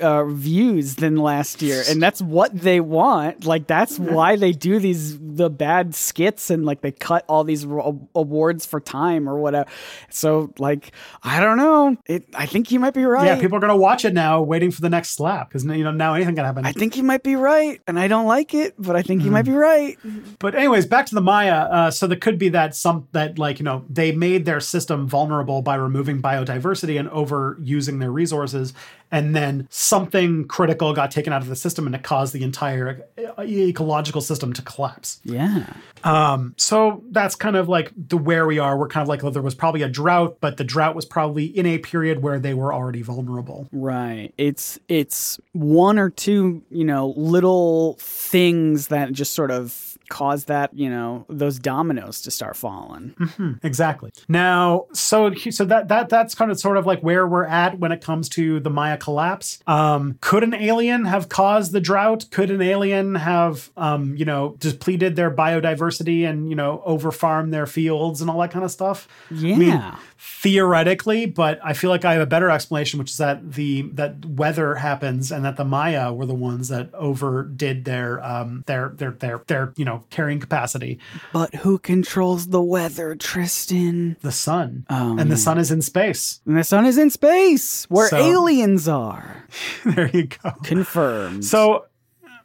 uh, 0.00 0.24
views 0.24 0.96
than 0.96 1.16
last 1.16 1.62
year, 1.62 1.82
and 1.88 2.02
that's 2.02 2.20
what 2.20 2.58
they 2.58 2.80
want. 2.80 3.44
Like 3.44 3.66
that's 3.66 3.98
why 3.98 4.36
they 4.36 4.52
do 4.52 4.78
these 4.78 5.18
the 5.20 5.48
bad 5.50 5.75
skits 5.94 6.50
and 6.50 6.64
like 6.64 6.80
they 6.80 6.92
cut 6.92 7.24
all 7.28 7.44
these 7.44 7.64
awards 7.64 8.66
for 8.66 8.80
time 8.80 9.28
or 9.28 9.38
whatever. 9.38 9.68
So 10.10 10.52
like 10.58 10.92
I 11.22 11.40
don't 11.40 11.56
know. 11.56 11.96
It, 12.06 12.26
I 12.34 12.46
think 12.46 12.70
you 12.70 12.80
might 12.80 12.94
be 12.94 13.04
right. 13.04 13.26
yeah, 13.26 13.40
people 13.40 13.56
are 13.56 13.60
going 13.60 13.72
to 13.72 13.76
watch 13.76 14.04
it 14.04 14.14
now, 14.14 14.42
waiting 14.42 14.70
for 14.70 14.80
the 14.80 14.90
next 14.90 15.10
slap 15.10 15.48
because 15.48 15.64
you 15.64 15.84
know 15.84 15.90
now 15.90 16.14
anything 16.14 16.34
can 16.34 16.44
happen. 16.44 16.66
I 16.66 16.72
think 16.72 16.96
you 16.96 17.02
might 17.02 17.22
be 17.22 17.36
right, 17.36 17.80
and 17.86 17.98
I 17.98 18.08
don't 18.08 18.26
like 18.26 18.54
it, 18.54 18.74
but 18.78 18.96
I 18.96 19.02
think 19.02 19.22
you 19.24 19.30
might 19.30 19.44
be 19.44 19.52
right. 19.52 19.98
But 20.38 20.54
anyways, 20.54 20.86
back 20.86 21.06
to 21.06 21.14
the 21.14 21.20
Maya. 21.20 21.54
Uh, 21.54 21.90
so 21.90 22.06
there 22.06 22.18
could 22.18 22.38
be 22.38 22.48
that 22.50 22.74
some 22.74 23.08
that 23.12 23.38
like 23.38 23.58
you 23.58 23.64
know 23.64 23.84
they 23.88 24.12
made 24.12 24.44
their 24.44 24.60
system 24.60 25.08
vulnerable 25.08 25.62
by 25.62 25.76
removing 25.76 26.22
biodiversity 26.22 26.98
and 26.98 27.08
overusing 27.10 28.00
their 28.00 28.10
resources, 28.10 28.72
and 29.10 29.34
then 29.34 29.66
something 29.70 30.46
critical 30.46 30.92
got 30.92 31.10
taken 31.10 31.32
out 31.32 31.42
of 31.42 31.48
the 31.48 31.56
system 31.56 31.86
and 31.86 31.94
it 31.94 32.02
caused 32.02 32.32
the 32.32 32.42
entire 32.42 33.06
ecological 33.40 34.20
system 34.20 34.52
to 34.52 34.62
collapse. 34.62 35.20
Yeah. 35.24 35.66
Um, 36.04 36.54
so 36.56 37.02
that's 37.10 37.34
kind 37.34 37.56
of 37.56 37.68
like 37.68 37.92
the 37.96 38.16
where 38.16 38.46
we 38.46 38.58
are. 38.58 38.76
We're 38.76 38.88
kind 38.88 39.02
of 39.02 39.08
like 39.08 39.22
well, 39.22 39.32
there 39.32 39.42
was 39.42 39.54
probably 39.54 39.82
a 39.82 39.88
drought, 39.88 40.38
but 40.40 40.56
the 40.56 40.64
drought 40.64 40.94
was 40.94 41.04
probably 41.04 41.46
in 41.46 41.66
a 41.66 41.78
period 41.78 42.22
where 42.22 42.38
they 42.38 42.54
were 42.54 42.72
already 42.72 43.02
vulnerable. 43.02 43.68
Right. 43.72 44.32
It's 44.38 44.78
it's 44.88 45.40
one 45.52 45.98
or 45.98 46.10
two, 46.10 46.62
you 46.70 46.84
know, 46.84 47.14
little 47.16 47.96
things 47.98 48.88
that 48.88 49.12
just 49.12 49.32
sort 49.32 49.50
of 49.50 49.95
cause 50.08 50.44
that, 50.46 50.72
you 50.74 50.88
know, 50.90 51.24
those 51.28 51.58
dominoes 51.58 52.20
to 52.22 52.30
start 52.30 52.56
falling. 52.56 53.14
Exactly. 53.62 54.12
Now, 54.28 54.86
so 54.92 55.32
so 55.34 55.64
that 55.64 55.88
that 55.88 56.08
that's 56.08 56.34
kind 56.34 56.50
of 56.50 56.58
sort 56.58 56.76
of 56.76 56.86
like 56.86 57.00
where 57.00 57.26
we're 57.26 57.44
at 57.44 57.78
when 57.78 57.92
it 57.92 58.00
comes 58.00 58.28
to 58.30 58.60
the 58.60 58.70
Maya 58.70 58.96
collapse. 58.96 59.58
Um, 59.66 60.18
could 60.20 60.42
an 60.42 60.54
alien 60.54 61.04
have 61.04 61.28
caused 61.28 61.72
the 61.72 61.80
drought? 61.80 62.26
Could 62.30 62.50
an 62.50 62.62
alien 62.62 63.14
have, 63.16 63.70
um, 63.76 64.16
you 64.16 64.24
know, 64.24 64.56
depleted 64.58 65.16
their 65.16 65.30
biodiversity 65.30 66.28
and 66.28 66.48
you 66.48 66.56
know 66.56 66.82
overfarmed 66.86 67.50
their 67.50 67.66
fields 67.66 68.20
and 68.20 68.30
all 68.30 68.40
that 68.40 68.50
kind 68.50 68.64
of 68.64 68.70
stuff? 68.70 69.08
Yeah. 69.30 69.96
theoretically, 70.18 71.26
but 71.26 71.58
I 71.62 71.72
feel 71.72 71.90
like 71.90 72.04
I 72.04 72.14
have 72.14 72.22
a 72.22 72.26
better 72.26 72.50
explanation, 72.50 72.98
which 72.98 73.10
is 73.10 73.16
that 73.18 73.52
the 73.52 73.82
that 73.92 74.24
weather 74.24 74.74
happens 74.76 75.30
and 75.32 75.44
that 75.44 75.56
the 75.56 75.64
Maya 75.64 76.12
were 76.12 76.26
the 76.26 76.34
ones 76.34 76.68
that 76.68 76.94
overdid 76.94 77.84
their 77.84 78.24
um 78.24 78.64
their 78.66 78.90
their 78.90 79.12
their 79.12 79.42
their 79.46 79.72
you 79.76 79.84
know 79.84 79.95
carrying 80.10 80.40
capacity. 80.40 80.98
But 81.32 81.54
who 81.56 81.78
controls 81.78 82.48
the 82.48 82.62
weather, 82.62 83.14
Tristan? 83.14 84.16
The 84.22 84.32
sun, 84.32 84.86
Oh, 84.90 85.16
and 85.18 85.30
the 85.30 85.36
sun 85.36 85.58
is 85.58 85.70
in 85.70 85.82
space. 85.82 86.40
And 86.46 86.56
the 86.56 86.64
sun 86.64 86.86
is 86.86 86.98
in 86.98 87.10
space, 87.10 87.84
where 87.88 88.08
So- 88.08 88.16
aliens 88.18 88.88
are. 88.88 89.44
there 89.84 90.08
you 90.12 90.26
go. 90.26 90.52
Confirmed. 90.64 91.44
So 91.44 91.86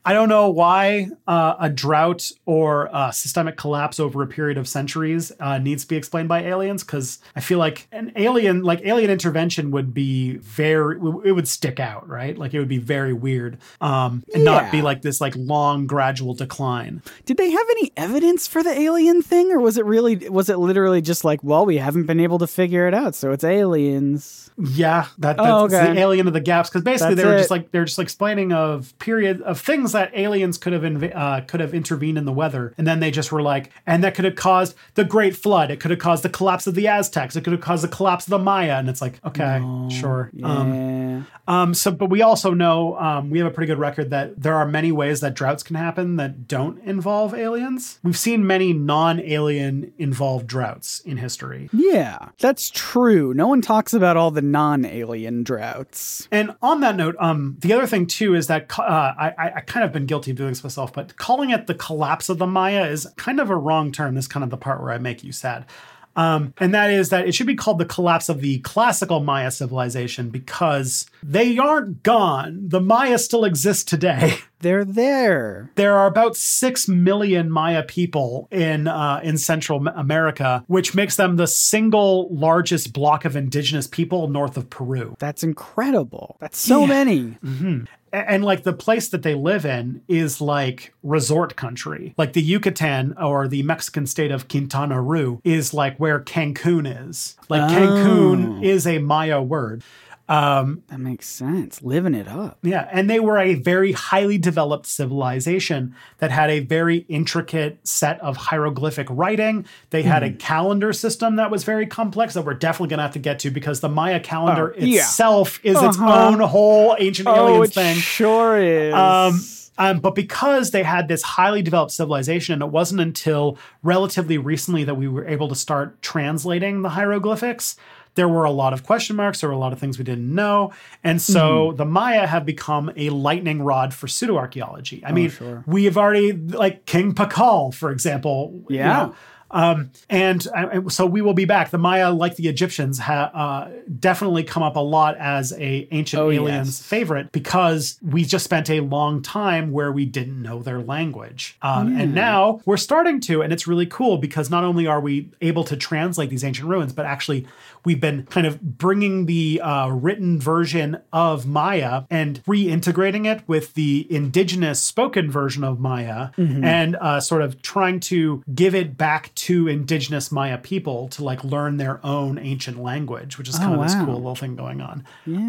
I 0.04 0.14
don't 0.14 0.30
know 0.30 0.50
why 0.50 1.10
uh, 1.28 1.56
a 1.60 1.70
drought 1.70 2.32
or 2.46 2.90
a 2.92 3.14
systemic 3.14 3.56
collapse 3.56 4.00
over 4.00 4.24
a 4.24 4.28
period 4.28 4.58
of 4.58 4.68
centuries 4.68 5.32
uh, 5.40 5.60
needs 5.60 5.84
to 5.84 5.90
be 5.90 5.96
explained 5.96 6.28
by 6.28 6.42
aliens 6.44 6.84
because 6.84 7.20
I 7.36 7.40
feel 7.40 7.60
like 7.60 7.88
an 7.92 8.12
alien, 8.16 8.64
like 8.64 8.82
alien 8.84 9.12
intervention, 9.12 9.70
would 9.72 9.94
be 9.94 10.38
very, 10.38 10.96
it 11.24 11.34
would 11.34 11.48
stick 11.48 11.80
out, 11.80 12.10
right? 12.10 12.36
Like 12.36 12.54
it 12.56 12.60
would 12.60 12.68
be 12.68 12.80
very 12.80 13.14
weird, 13.14 13.60
um, 13.80 14.24
and 14.34 14.44
Yeah. 14.44 14.52
not 14.52 14.72
be 14.72 14.82
like 14.82 15.04
this 15.04 15.22
like 15.22 15.36
long 15.36 15.86
gradual 15.86 16.34
decline. 16.34 17.04
Did 17.26 17.38
they 17.38 17.52
have 17.52 17.68
any 17.72 17.92
evidence 17.96 18.48
for 18.48 18.64
the 18.64 18.72
alien 18.78 19.22
thing, 19.22 19.52
or 19.52 19.60
was 19.60 19.78
it 19.78 19.86
really? 19.86 20.28
Was 20.30 20.50
it 20.50 20.58
literally 20.58 21.02
just 21.02 21.24
like, 21.24 21.44
well, 21.44 21.66
we 21.66 21.78
haven't 21.78 22.08
been 22.08 22.20
able 22.20 22.40
to 22.40 22.48
figure 22.48 22.88
it 22.88 22.94
out, 22.96 23.14
so 23.14 23.32
it's 23.32 23.44
aliens? 23.44 24.50
Yeah, 24.58 25.06
that, 25.20 25.38
that's 25.38 25.48
Oh, 25.50 25.66
okay. 25.66 25.94
the 25.94 26.00
alien 26.00 26.28
of 26.28 26.34
the 26.34 26.40
gaps 26.42 26.70
because 26.70 26.84
basically 26.84 27.16
That's 27.16 27.24
they 27.26 27.30
were 27.30 27.36
it. 27.36 27.40
just 27.40 27.52
like 27.52 27.72
they're 27.72 27.86
just 27.86 28.00
explaining 28.00 28.52
of 28.52 28.98
period 29.00 29.42
of 29.42 29.60
things 29.60 29.91
that 29.94 30.12
aliens 30.14 30.58
could 30.58 30.74
have 30.74 30.82
inv- 30.84 31.16
uh, 31.16 31.42
could 31.42 31.60
have 31.60 31.74
intervened 31.74 32.18
in 32.18 32.26
the 32.26 32.32
weather, 32.34 32.74
and 32.78 32.86
then 32.88 33.00
they 33.00 33.12
just 33.12 33.32
were 33.32 33.42
like, 33.42 33.72
and 33.86 34.04
that 34.04 34.16
could 34.16 34.26
have 34.26 34.36
caused 34.36 34.76
the 34.96 35.04
Great 35.04 35.36
Flood. 35.36 35.72
It 35.72 35.80
could 35.80 35.92
have 35.92 36.00
caused 36.00 36.24
the 36.24 36.30
collapse 36.30 36.68
of 36.68 36.76
the 36.76 36.88
Aztecs. 36.88 37.36
It 37.36 37.44
could 37.44 37.54
have 37.54 37.62
caused 37.62 37.84
the 37.84 37.88
collapse 37.88 38.26
of 38.26 38.32
the 38.32 38.40
Maya, 38.40 38.74
and 38.78 38.90
it's 38.90 39.02
like, 39.02 39.20
okay, 39.26 39.60
sure. 39.90 40.32
Um, 40.44 40.74
Yeah. 40.74 41.24
um, 41.48 41.74
so, 41.74 41.92
but 41.92 42.10
we 42.10 42.22
also 42.22 42.54
know 42.54 42.98
um, 42.98 43.30
we 43.30 43.40
have 43.40 43.48
a 43.48 43.52
pretty 43.52 43.68
good 43.68 43.80
record 43.80 44.10
that 44.12 44.42
there 44.42 44.56
are 44.56 44.66
many 44.68 44.92
ways 44.92 45.20
that 45.22 45.34
droughts 45.34 45.64
can 45.64 45.76
happen 45.76 46.16
that 46.18 46.48
don't 46.48 46.82
involve 46.84 47.34
aliens. 47.34 48.00
We've 48.04 48.18
seen 48.18 48.46
many 48.46 48.74
non-alien 48.74 49.94
involved 49.98 50.48
droughts 50.48 51.00
in 51.02 51.18
history. 51.18 51.70
yeah, 51.74 52.30
that's 52.40 52.70
true. 52.70 53.34
No 53.34 53.48
one 53.48 53.62
talks 53.62 53.94
about 53.94 54.18
all 54.18 54.32
the 54.32 54.42
non-alien 54.42 55.44
droughts. 55.44 56.28
And 56.32 56.56
on 56.62 56.82
that 56.82 56.96
note, 56.96 57.16
um, 57.20 57.58
the 57.60 57.74
other 57.74 57.88
thing 57.88 58.08
too 58.08 58.36
is 58.36 58.48
that 58.48 58.68
uh, 58.80 58.82
I, 58.84 59.34
I 59.38 59.52
I 59.58 59.62
kind 59.62 59.81
of 59.84 59.92
been 59.92 60.06
guilty 60.06 60.32
of 60.32 60.38
doing 60.38 60.50
this 60.50 60.64
myself, 60.64 60.94
but 60.94 61.16
calling 61.18 61.50
it 61.52 61.68
the 61.68 61.76
collapse 61.76 62.30
of 62.30 62.38
the 62.38 62.48
Maya 62.48 62.86
is 62.88 63.08
kind 63.18 63.40
of 63.40 63.50
a 63.50 63.56
wrong 63.56 63.92
term. 63.92 64.16
This 64.16 64.26
is 64.26 64.30
kind 64.30 64.44
of 64.44 64.50
the 64.50 64.58
part 64.58 64.82
where 64.82 64.92
I 64.92 64.98
make 64.98 65.24
you 65.24 65.32
sad. 65.32 65.66
Um, 66.14 66.54
and 66.58 66.74
that 66.74 66.90
is 66.90 67.08
that 67.08 67.26
it 67.26 67.34
should 67.34 67.48
be 67.48 67.56
called 67.56 67.78
the 67.80 67.86
collapse 67.86 68.28
of 68.28 68.42
the 68.42 68.60
classical 68.60 69.22
Maya 69.22 69.50
civilization 69.50 70.30
because 70.30 71.06
they 71.24 71.58
aren't 71.58 72.04
gone. 72.04 72.68
The 72.68 72.82
Maya 72.82 73.18
still 73.18 73.46
exist 73.46 73.88
today. 73.88 74.34
They're 74.60 74.84
there. 74.84 75.72
There 75.76 75.98
are 75.98 76.08
about 76.08 76.36
six 76.36 76.90
million 76.90 77.50
Maya 77.50 77.82
people 77.84 78.50
in 78.52 78.90
uh, 78.90 79.22
in 79.24 79.38
Central 79.38 79.88
America, 79.88 80.66
which 80.68 80.94
makes 80.94 81.16
them 81.16 81.38
the 81.38 81.48
single 81.48 82.28
largest 82.30 82.92
block 82.92 83.24
of 83.24 83.38
indigenous 83.38 83.88
people 83.88 84.28
north 84.28 84.58
of 84.58 84.70
Peru. 84.70 85.16
That's 85.18 85.44
incredible. 85.44 86.36
That's 86.42 86.58
so 86.60 86.82
Yeah. 86.82 86.88
many. 86.88 87.38
A- 87.42 87.88
and 88.12 88.44
like 88.44 88.64
the 88.64 88.74
place 88.74 89.10
that 89.10 89.24
they 89.24 89.36
live 89.36 89.66
in 89.66 90.02
is 90.08 90.42
like 90.42 90.94
resort 91.04 91.56
country. 91.56 92.14
Like 92.18 92.34
the 92.34 92.42
yucatan 92.42 93.16
or 93.18 93.48
the 93.48 93.64
mexican 93.64 94.06
state 94.06 94.32
of 94.32 94.48
quintana 94.48 95.02
roo 95.02 95.42
is 95.44 95.74
like 95.74 95.98
where 95.98 96.20
cancun 96.20 97.08
is. 97.08 97.36
Like 97.50 97.70
cancun 97.72 98.60
oh. 98.60 98.64
is 98.64 98.86
a 98.86 99.00
maya 99.00 99.42
word 99.42 99.84
um 100.32 100.82
That 100.88 101.00
makes 101.00 101.28
sense. 101.28 101.82
Living 101.82 102.16
it 102.16 102.28
up. 102.28 102.58
yeah 102.64 102.88
and 102.92 103.10
they 103.10 103.20
were 103.20 103.38
a 103.38 103.56
very 103.56 103.92
highly 103.92 104.38
developed 104.38 104.86
civilization 104.88 105.94
that 106.20 106.32
had 106.32 106.50
a 106.50 106.60
very 106.60 106.98
intricate 107.10 107.80
set 107.84 108.20
of 108.22 108.38
hieroglyphic 108.38 109.08
writing 109.10 109.66
they 109.90 110.04
had 110.04 110.24
a 110.24 110.32
calendar 110.32 110.94
system 110.94 111.36
that 111.36 111.52
was 111.52 111.64
very 111.64 111.86
complex 111.86 112.34
that 112.34 112.44
we're 112.46 112.54
definitely 112.54 112.90
going 112.90 112.98
to 113.00 113.04
have 113.04 113.14
to 113.14 113.20
get 113.20 113.40
to 113.40 113.52
because 113.52 113.80
the 113.82 113.90
maya 113.90 114.20
calendar 114.20 114.74
Oh, 114.78 114.84
yeah. 114.84 115.02
itself 115.02 115.60
is 115.64 115.82
its 115.82 115.98
Uh-huh. 115.98 116.28
own 116.28 116.40
whole 116.40 116.96
ancient 117.00 117.28
Oh, 117.28 117.48
aliens 117.48 117.70
it 117.70 117.74
thing 117.74 117.96
sure 117.98 118.58
is. 118.58 118.94
um, 118.94 119.42
um, 119.78 120.00
but 120.00 120.14
because 120.16 120.72
they 120.72 120.84
had 120.84 121.08
this 121.08 121.24
highly 121.24 121.62
developed 121.64 121.92
civilization, 121.92 122.54
and 122.54 122.62
it 122.62 122.70
wasn't 122.70 123.02
until 123.02 123.58
relatively 123.84 124.38
recently 124.38 124.84
that 124.84 124.96
we 124.96 125.08
were 125.08 125.26
able 125.26 125.48
to 125.48 125.56
start 125.56 126.00
translating 126.04 126.82
the 126.84 126.90
hieroglyphics, 126.90 127.78
there 128.16 128.28
were 128.28 128.44
a 128.44 128.52
lot 128.52 128.74
of 128.74 128.84
question 128.86 129.16
marks. 129.16 129.42
There 129.42 129.50
were 129.50 129.56
a 129.56 129.60
lot 129.60 129.74
of 129.74 129.80
things 129.80 129.98
we 129.98 130.04
didn't 130.04 130.34
know. 130.34 130.74
And 131.04 131.22
so 131.22 131.68
Mm-hmm. 131.70 131.78
the 131.78 131.86
Maya 131.86 132.28
have 132.28 132.46
become 132.46 132.92
a 132.96 133.10
lightning 133.10 133.62
rod 133.62 133.94
for 133.94 134.08
pseudoarchaeology. 134.08 135.02
I 135.06 135.12
mean, 135.12 135.28
Oh, 135.28 135.30
sure. 135.30 135.64
we 135.68 135.86
have 135.86 135.98
already, 135.98 136.34
like 136.34 136.86
King 136.86 137.14
Pakal, 137.14 137.74
for 137.74 137.92
example. 137.92 138.64
you 138.70 138.78
Yeah. 138.78 138.94
know, 138.94 139.16
um, 139.54 139.92
and 140.10 140.48
uh, 140.56 140.88
so 140.88 141.06
we 141.06 141.22
will 141.22 141.34
be 141.34 141.44
back. 141.44 141.72
The 141.72 141.78
Maya, 141.78 142.10
like 142.12 142.38
the 142.38 142.48
Egyptians, 142.48 143.00
ha- 143.00 143.32
uh, 143.34 143.70
definitely 144.00 144.44
come 144.46 144.64
up 144.64 144.78
a 144.78 144.80
lot 144.80 145.18
as 145.18 145.52
a 145.54 145.90
ancient 145.92 146.22
Oh, 146.22 146.32
aliens 146.32 146.68
yes. 146.80 146.82
favorite 146.82 147.34
because 147.34 148.00
we 148.02 148.24
just 148.24 148.46
spent 148.46 148.70
a 148.70 148.80
long 148.80 149.22
time 149.22 149.74
where 149.74 149.92
we 149.92 150.06
didn't 150.06 150.42
know 150.42 150.62
their 150.64 150.80
language. 150.82 151.58
Um, 151.62 151.98
And 151.98 152.16
now 152.16 152.62
we're 152.66 152.78
starting 152.78 153.20
to, 153.22 153.42
and 153.42 153.52
it's 153.52 153.68
really 153.68 153.86
cool 153.88 154.18
because 154.18 154.50
not 154.50 154.64
only 154.64 154.88
are 154.88 155.02
we 155.02 155.30
able 155.42 155.66
to 155.66 155.76
translate 155.76 156.30
these 156.30 156.46
ancient 156.46 156.70
ruins, 156.70 156.94
but 156.94 157.06
actually 157.06 157.46
we've 157.86 158.00
been 158.02 158.26
kind 158.28 158.46
of 158.48 158.62
bringing 158.62 159.26
the 159.26 159.60
uh, 159.62 159.88
written 159.90 160.40
version 160.40 160.98
of 161.12 161.46
Maya 161.46 162.04
and 162.10 162.44
reintegrating 162.46 163.26
it 163.26 163.42
with 163.48 163.74
the 163.74 164.08
indigenous 164.10 164.80
spoken 164.82 165.30
version 165.32 165.64
of 165.64 165.80
Maya 165.80 166.30
and 166.38 166.96
uh, 166.98 167.20
sort 167.20 167.42
of 167.42 167.62
trying 167.62 168.00
to 168.02 168.44
give 168.54 168.76
it 168.76 168.98
back 168.98 169.34
to 169.36 169.68
indigenous 169.68 170.32
Maya 170.32 170.58
people 170.58 171.08
to 171.10 171.24
like 171.24 171.44
learn 171.44 171.78
their 171.78 172.00
own 172.06 172.38
ancient 172.38 172.82
language, 172.82 173.38
which 173.38 173.50
is 173.50 173.58
kind 173.58 173.74
of 173.76 173.82
this 173.82 173.96
cool 173.96 174.16
little 174.16 174.36
thing 174.36 174.56
going 174.56 174.82
on. 174.82 175.04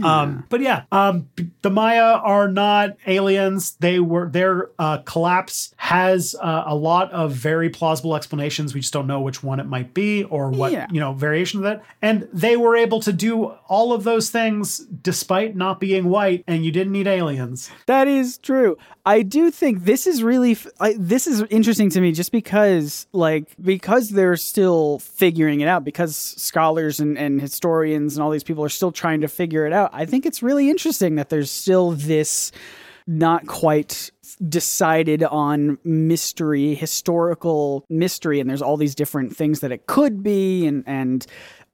Um, 0.05 0.45
but 0.49 0.61
yeah, 0.61 0.85
um, 0.93 1.29
the 1.63 1.71
Maya 1.71 2.03
are 2.23 2.49
not 2.49 2.97
aliens. 3.07 3.77
They 3.81 3.99
were 3.99 4.29
their 4.29 4.71
uh, 4.79 4.99
collapse 4.99 5.75
has 5.77 6.35
uh, 6.41 6.65
a 6.67 6.75
lot 6.75 7.11
of 7.13 7.33
very 7.33 7.69
plausible 7.71 8.15
explanations. 8.17 8.75
We 8.75 8.81
just 8.81 8.93
don't 8.93 9.07
know 9.07 9.21
which 9.21 9.43
one 9.43 9.61
it 9.61 9.67
might 9.67 9.95
be 9.95 10.25
or 10.25 10.51
what 10.51 10.73
Yeah. 10.73 10.87
you 10.91 11.01
know 11.01 11.13
variation 11.13 11.61
of 11.61 11.67
it. 11.67 11.83
And 12.01 12.22
they 12.33 12.57
were 12.57 12.77
able 12.77 13.01
to 13.01 13.13
do 13.13 13.45
all 13.69 13.93
of 13.93 14.05
those 14.05 14.31
things 14.31 14.79
despite 14.79 15.57
not 15.57 15.81
being 15.81 16.09
white, 16.09 16.45
and 16.47 16.65
you 16.65 16.71
didn't 16.71 16.93
need 16.93 17.07
aliens. 17.07 17.71
That 17.87 18.09
is 18.09 18.39
true. 18.39 18.77
I 19.05 19.23
do 19.23 19.51
think 19.51 19.85
this 19.85 20.07
is 20.07 20.23
really 20.23 20.57
this 20.97 21.27
is 21.27 21.43
interesting 21.51 21.91
to 21.91 22.01
me 22.01 22.13
just 22.13 22.33
because 22.33 23.07
like 23.13 23.49
because 23.61 24.11
they're 24.11 24.37
still 24.37 25.01
figuring 25.01 25.61
it 25.61 25.69
out 25.69 25.85
because 25.85 26.15
scholars 26.15 27.01
and, 27.01 27.19
and 27.19 27.41
historians 27.41 28.17
and 28.17 28.23
all 28.23 28.31
these 28.31 28.45
people 28.45 28.65
are 28.65 28.69
still 28.69 28.93
trying 28.93 29.21
to 29.23 29.29
figure 29.29 29.67
it 29.67 29.73
out. 29.73 29.91
I 29.93 30.07
think 30.07 30.27
it's 30.27 30.43
really 30.43 30.71
interesting 30.71 31.17
that 31.17 31.31
there's 31.31 31.51
still 31.51 31.93
this 31.93 32.53
not 33.07 33.47
quite 33.47 34.11
decided 34.49 35.23
on 35.25 35.79
mystery 35.85 36.75
historical 36.75 37.85
mystery 37.89 38.41
and 38.41 38.49
there's 38.49 38.63
all 38.63 38.77
these 38.77 38.95
different 38.95 39.37
things 39.37 39.61
that 39.61 39.73
it 39.73 39.87
could 39.87 40.23
be 40.23 40.67
and 40.67 40.85
and 40.87 41.27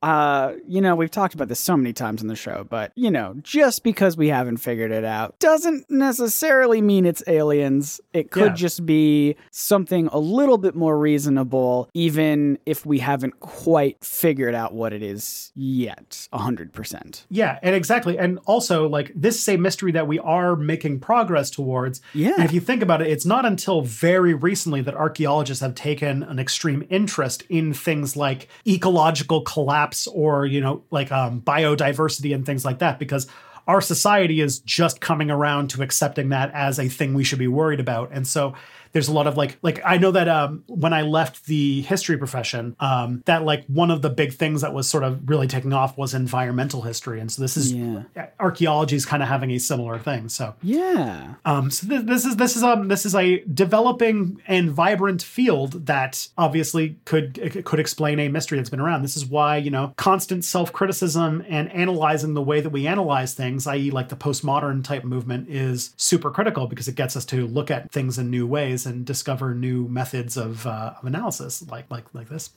uh, 0.03 0.53
you 0.67 0.81
know, 0.81 0.95
we've 0.95 1.11
talked 1.11 1.35
about 1.35 1.49
this 1.49 1.59
so 1.59 1.77
many 1.77 1.93
times 1.93 2.23
in 2.23 2.29
the 2.29 2.37
show, 2.37 2.65
but 2.69 2.93
you 2.95 3.11
know, 3.11 3.35
just 3.43 3.83
because 3.83 4.17
we 4.17 4.29
haven't 4.29 4.59
figured 4.59 4.93
it 4.93 5.05
out 5.05 5.39
doesn't 5.41 5.91
necessarily 5.91 6.81
mean 6.81 7.05
it's 7.05 7.23
aliens. 7.27 8.01
It 8.13 8.31
could 8.31 8.51
Yeah. 8.53 8.55
just 8.55 8.87
be 8.87 9.35
something 9.51 10.09
a 10.13 10.19
little 10.19 10.59
bit 10.59 10.75
more 10.77 10.99
reasonable, 10.99 11.89
even 11.95 12.59
if 12.67 12.87
we 12.87 13.01
haven't 13.01 13.41
quite 13.41 13.97
figured 14.05 14.55
out 14.55 14.73
what 14.73 14.93
it 14.93 15.03
is 15.03 15.51
yet. 15.57 16.29
A 16.33 16.39
hundred 16.39 16.73
percent. 16.73 17.27
Yeah, 17.29 17.59
and 17.63 17.75
exactly. 17.75 18.19
And 18.19 18.39
also, 18.47 18.89
like, 18.89 19.11
this 19.17 19.37
is 19.41 19.49
a 19.49 19.57
mystery 19.57 19.93
that 19.93 20.07
we 20.07 20.19
are 20.21 20.55
making 20.55 21.01
progress 21.01 21.51
towards. 21.51 22.01
Yeah. 22.15 22.35
And 22.37 22.45
if 22.45 22.53
you 22.53 22.61
think 22.61 22.83
about 22.83 23.03
it, 23.03 23.09
it's 23.09 23.27
not 23.27 23.45
until 23.45 23.83
very 23.83 24.35
recently 24.35 24.81
that 24.83 24.95
archaeologists 24.95 25.63
have 25.63 25.75
taken 25.75 26.23
an 26.23 26.39
extreme 26.39 26.85
interest 26.89 27.43
in 27.49 27.73
things 27.73 28.17
like 28.17 28.49
ecological 28.67 29.41
collapse 29.41 29.88
or, 30.07 30.47
you 30.47 30.61
know, 30.61 30.83
like 30.91 31.11
um, 31.13 31.41
biodiversity 31.41 32.35
and 32.35 32.45
things 32.45 32.65
like 32.65 32.79
that, 32.79 32.99
because 32.99 33.27
our 33.67 33.81
society 33.81 34.41
is 34.41 34.61
just 34.61 35.01
coming 35.01 35.31
around 35.31 35.69
to 35.71 35.83
accepting 35.83 36.31
that 36.31 36.51
as 36.55 36.79
a 36.79 36.89
thing 36.89 37.15
we 37.15 37.25
should 37.25 37.39
be 37.39 37.49
worried 37.49 37.81
about. 37.81 38.11
And 38.13 38.27
so 38.27 38.55
there's 38.93 39.09
a 39.09 39.13
lot 39.13 39.27
of 39.27 39.37
like 39.37 39.59
like 39.63 39.81
I 39.85 39.99
know 39.99 40.11
that 40.13 40.29
um, 40.29 40.65
when 40.67 40.93
I 40.93 41.03
left 41.03 41.47
the 41.47 41.83
history 41.83 42.17
profession, 42.17 42.77
um, 42.81 43.23
that 43.27 43.45
like 43.45 43.65
one 43.67 43.91
of 43.91 44.03
the 44.03 44.11
big 44.11 44.33
things 44.35 44.61
that 44.63 44.73
was 44.75 44.89
sort 44.89 45.05
of 45.05 45.29
really 45.29 45.47
taking 45.47 45.73
off 45.73 45.97
was 45.99 46.15
environmental 46.15 46.83
history, 46.83 47.21
and 47.21 47.31
so 47.31 47.43
this 47.43 47.57
is 47.57 47.73
Yeah. 47.73 48.03
archaeology 48.41 48.97
is 48.97 49.07
kind 49.07 49.23
of 49.23 49.29
having 49.29 49.51
a 49.51 49.59
similar 49.59 49.99
thing. 49.99 50.29
So 50.29 50.55
Yeah. 50.63 51.35
um, 51.45 51.71
so 51.71 51.87
this, 51.87 52.03
this 52.05 52.25
is 52.25 52.37
this 52.37 52.57
is 52.57 52.63
um 52.63 52.89
this 52.89 53.05
is 53.07 53.15
a 53.15 53.41
developing 53.45 54.41
and 54.47 54.71
vibrant 54.71 55.23
field 55.23 55.87
that 55.87 56.29
obviously 56.37 56.97
could 57.05 57.63
could 57.65 57.81
explain 57.81 58.19
a 58.21 58.29
mystery 58.29 58.59
that's 58.59 58.71
been 58.71 58.81
around. 58.81 59.03
This 59.03 59.17
is 59.17 59.27
why 59.27 59.57
you 59.59 59.71
know 59.71 59.93
constant 59.97 60.45
self 60.45 60.73
criticism 60.73 61.45
and 61.49 61.71
analyzing 61.73 62.35
the 62.35 62.43
way 62.43 62.61
that 62.61 62.71
we 62.71 62.87
analyze 62.87 63.35
things, 63.35 63.67
i.e., 63.67 63.91
like 63.91 64.09
the 64.09 64.17
postmodern 64.17 64.83
type 64.85 65.05
movement, 65.05 65.49
is 65.49 65.93
super 65.97 66.31
critical 66.31 66.67
because 66.67 66.89
it 66.89 66.95
gets 66.95 67.17
us 67.17 67.25
to 67.27 67.47
look 67.47 67.71
at 67.71 67.91
things 67.93 68.19
in 68.19 68.31
new 68.31 68.47
ways 68.47 68.78
and 68.87 69.05
discover 69.05 69.55
new 69.55 69.89
methods 69.89 70.37
of, 70.37 70.67
uh, 70.67 70.95
of 70.99 71.07
analysis, 71.07 71.63
like 71.71 71.91
like 71.91 72.05
like 72.15 72.29
this. 72.29 72.51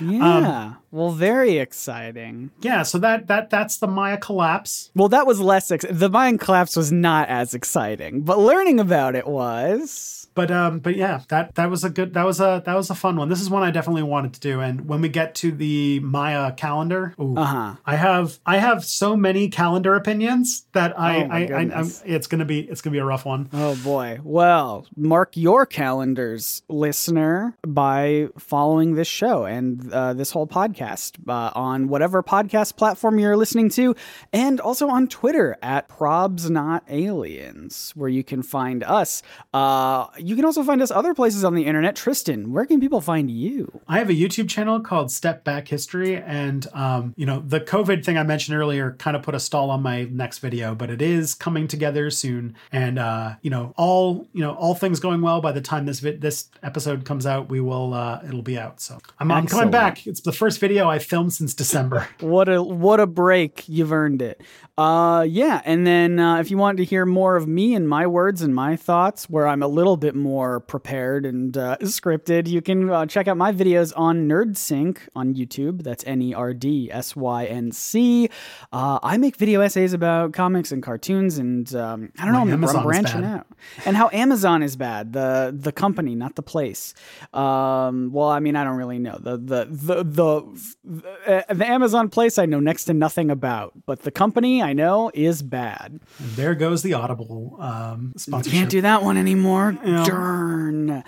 Yeah. 0.00 0.36
Um, 0.36 0.76
well, 0.90 1.10
very 1.10 1.58
exciting. 1.58 2.50
Yeah. 2.60 2.82
So 2.82 2.98
that 2.98 3.26
that 3.28 3.50
that's 3.50 3.78
the 3.78 3.86
Maya 3.86 4.18
collapse. 4.18 4.90
Well, 4.94 5.08
that 5.08 5.26
was 5.26 5.40
less. 5.40 5.70
Ex- 5.70 5.86
the 5.90 6.08
Mayan 6.08 6.38
collapse 6.38 6.76
was 6.76 6.92
not 6.92 7.28
as 7.28 7.54
exciting, 7.54 8.22
but 8.22 8.38
learning 8.38 8.80
about 8.80 9.14
it 9.14 9.26
was 9.26 10.23
but 10.34 10.50
um 10.50 10.78
but 10.78 10.96
yeah 10.96 11.20
that 11.28 11.54
that 11.54 11.70
was 11.70 11.84
a 11.84 11.90
good 11.90 12.14
that 12.14 12.24
was 12.24 12.40
a 12.40 12.62
that 12.64 12.74
was 12.74 12.90
a 12.90 12.94
fun 12.94 13.16
one. 13.16 13.28
This 13.28 13.40
is 13.40 13.50
one 13.50 13.62
i 13.62 13.70
definitely 13.70 14.02
wanted 14.02 14.34
to 14.34 14.40
do. 14.40 14.60
And 14.60 14.88
when 14.88 15.00
we 15.00 15.08
get 15.08 15.34
to 15.36 15.52
the 15.52 16.00
maya 16.00 16.52
calendar 16.52 17.14
ooh, 17.20 17.36
uh-huh. 17.36 17.76
i 17.86 17.96
have 17.96 18.38
i 18.46 18.58
have 18.58 18.84
so 18.84 19.16
many 19.16 19.48
calendar 19.48 19.94
opinions 19.94 20.66
that 20.72 20.98
i 20.98 21.24
oh 21.24 21.28
I, 21.30 21.38
I 21.44 21.60
I'm, 21.74 21.90
it's 22.04 22.26
gonna 22.26 22.44
be 22.44 22.60
it's 22.60 22.80
gonna 22.80 22.92
be 22.92 22.98
a 22.98 23.04
rough 23.04 23.24
one. 23.24 23.48
Oh 23.52 23.76
boy. 23.76 24.20
Well 24.22 24.86
mark 24.96 25.36
your 25.36 25.66
calendars 25.66 26.62
listener 26.68 27.56
by 27.66 28.28
following 28.38 28.94
this 28.94 29.08
show 29.08 29.44
and 29.44 29.92
uh, 29.92 30.12
this 30.14 30.30
whole 30.30 30.46
podcast 30.46 31.16
uh, 31.28 31.50
on 31.54 31.88
whatever 31.88 32.22
podcast 32.22 32.76
platform 32.76 33.18
you're 33.18 33.36
listening 33.36 33.68
to 33.70 33.94
and 34.32 34.60
also 34.60 34.88
on 34.88 35.06
twitter 35.08 35.56
at 35.62 35.88
probs 35.88 36.50
not 36.50 36.84
aliens 36.88 37.92
where 37.94 38.08
you 38.08 38.24
can 38.24 38.42
find 38.42 38.82
us. 38.82 39.22
Uh 39.52 40.06
you 40.24 40.36
can 40.36 40.46
also 40.46 40.62
find 40.62 40.80
us 40.80 40.90
other 40.90 41.12
places 41.12 41.44
on 41.44 41.54
the 41.54 41.66
internet. 41.66 41.94
Tristan, 41.96 42.50
where 42.50 42.64
can 42.64 42.80
people 42.80 43.02
find 43.02 43.30
you? 43.30 43.80
I 43.86 43.98
have 43.98 44.08
a 44.08 44.14
YouTube 44.14 44.48
channel 44.48 44.80
called 44.80 45.10
Step 45.10 45.44
Back 45.44 45.68
History, 45.68 46.16
and 46.16 46.66
um, 46.72 47.12
you 47.16 47.26
know 47.26 47.42
the 47.46 47.60
COVID 47.60 48.04
thing 48.04 48.16
I 48.16 48.22
mentioned 48.22 48.56
earlier 48.56 48.92
kind 48.92 49.16
of 49.16 49.22
put 49.22 49.34
a 49.34 49.40
stall 49.40 49.70
on 49.70 49.82
my 49.82 50.04
next 50.04 50.38
video, 50.38 50.74
but 50.74 50.88
it 50.88 51.02
is 51.02 51.34
coming 51.34 51.68
together 51.68 52.08
soon. 52.10 52.56
And 52.72 52.98
uh, 52.98 53.34
you 53.42 53.50
know, 53.50 53.74
all 53.76 54.26
you 54.32 54.40
know, 54.40 54.54
all 54.54 54.74
things 54.74 54.98
going 54.98 55.20
well. 55.20 55.42
By 55.42 55.52
the 55.52 55.60
time 55.60 55.84
this 55.84 56.00
vi- 56.00 56.16
this 56.16 56.48
episode 56.62 57.04
comes 57.04 57.26
out, 57.26 57.50
we 57.50 57.60
will 57.60 57.92
uh, 57.92 58.22
it'll 58.26 58.42
be 58.42 58.58
out. 58.58 58.80
So 58.80 58.98
I'm, 59.18 59.30
I'm 59.30 59.46
coming 59.46 59.70
back. 59.70 60.06
It's 60.06 60.22
the 60.22 60.32
first 60.32 60.58
video 60.58 60.88
I 60.88 61.00
filmed 61.00 61.34
since 61.34 61.52
December. 61.52 62.08
what 62.20 62.48
a 62.48 62.62
what 62.62 62.98
a 62.98 63.06
break! 63.06 63.68
You've 63.68 63.92
earned 63.92 64.22
it. 64.22 64.40
Uh, 64.76 65.24
yeah, 65.28 65.62
and 65.64 65.86
then 65.86 66.18
uh, 66.18 66.38
if 66.38 66.50
you 66.50 66.58
want 66.58 66.78
to 66.78 66.84
hear 66.84 67.06
more 67.06 67.36
of 67.36 67.46
me 67.46 67.74
and 67.74 67.88
my 67.88 68.06
words 68.06 68.42
and 68.42 68.54
my 68.54 68.74
thoughts, 68.74 69.30
where 69.30 69.46
I'm 69.46 69.62
a 69.62 69.68
little 69.68 69.96
bit 69.96 70.13
more 70.14 70.60
prepared 70.60 71.26
and 71.26 71.56
uh, 71.56 71.76
scripted, 71.80 72.46
you 72.46 72.60
can 72.60 72.90
uh, 72.90 73.06
check 73.06 73.28
out 73.28 73.36
my 73.36 73.52
videos 73.52 73.92
on 73.96 74.28
NerdSync 74.28 74.98
on 75.14 75.34
YouTube. 75.34 75.82
That's 75.82 76.04
N 76.06 76.22
E 76.22 76.34
R 76.34 76.54
D 76.54 76.90
S 76.92 77.16
Y 77.16 77.44
N 77.46 77.72
C. 77.72 78.28
Uh, 78.72 78.98
I 79.02 79.16
make 79.16 79.36
video 79.36 79.60
essays 79.60 79.92
about 79.92 80.32
comics 80.32 80.72
and 80.72 80.82
cartoons, 80.82 81.38
and 81.38 81.74
um, 81.74 82.12
I 82.18 82.24
don't 82.24 82.34
know, 82.34 82.40
I'm, 82.40 82.64
I'm 82.64 82.82
branching 82.82 83.24
out. 83.24 83.46
And 83.84 83.96
how 83.96 84.10
Amazon 84.12 84.62
is 84.62 84.76
bad, 84.76 85.12
the 85.12 85.54
the 85.56 85.72
company, 85.72 86.14
not 86.14 86.36
the 86.36 86.42
place. 86.42 86.94
Um, 87.32 88.10
well, 88.12 88.28
I 88.28 88.40
mean, 88.40 88.56
I 88.56 88.64
don't 88.64 88.76
really 88.76 88.98
know 88.98 89.18
the 89.20 89.36
the 89.36 89.66
the 89.70 90.04
the, 90.04 90.42
the, 90.84 91.44
the 91.54 91.66
Amazon 91.66 92.08
place. 92.08 92.38
I 92.38 92.46
know 92.46 92.60
next 92.60 92.84
to 92.84 92.94
nothing 92.94 93.30
about, 93.30 93.72
but 93.86 94.02
the 94.02 94.10
company 94.10 94.62
I 94.62 94.72
know 94.72 95.10
is 95.14 95.42
bad. 95.42 96.00
And 96.18 96.30
there 96.36 96.54
goes 96.54 96.82
the 96.82 96.94
Audible 96.94 97.56
um, 97.60 98.12
sponsorship. 98.16 98.58
Can't 98.58 98.70
do 98.70 98.80
that 98.82 99.02
one 99.02 99.16
anymore. 99.16 99.76
Yeah. 100.04 100.10
Darn. 100.10 101.04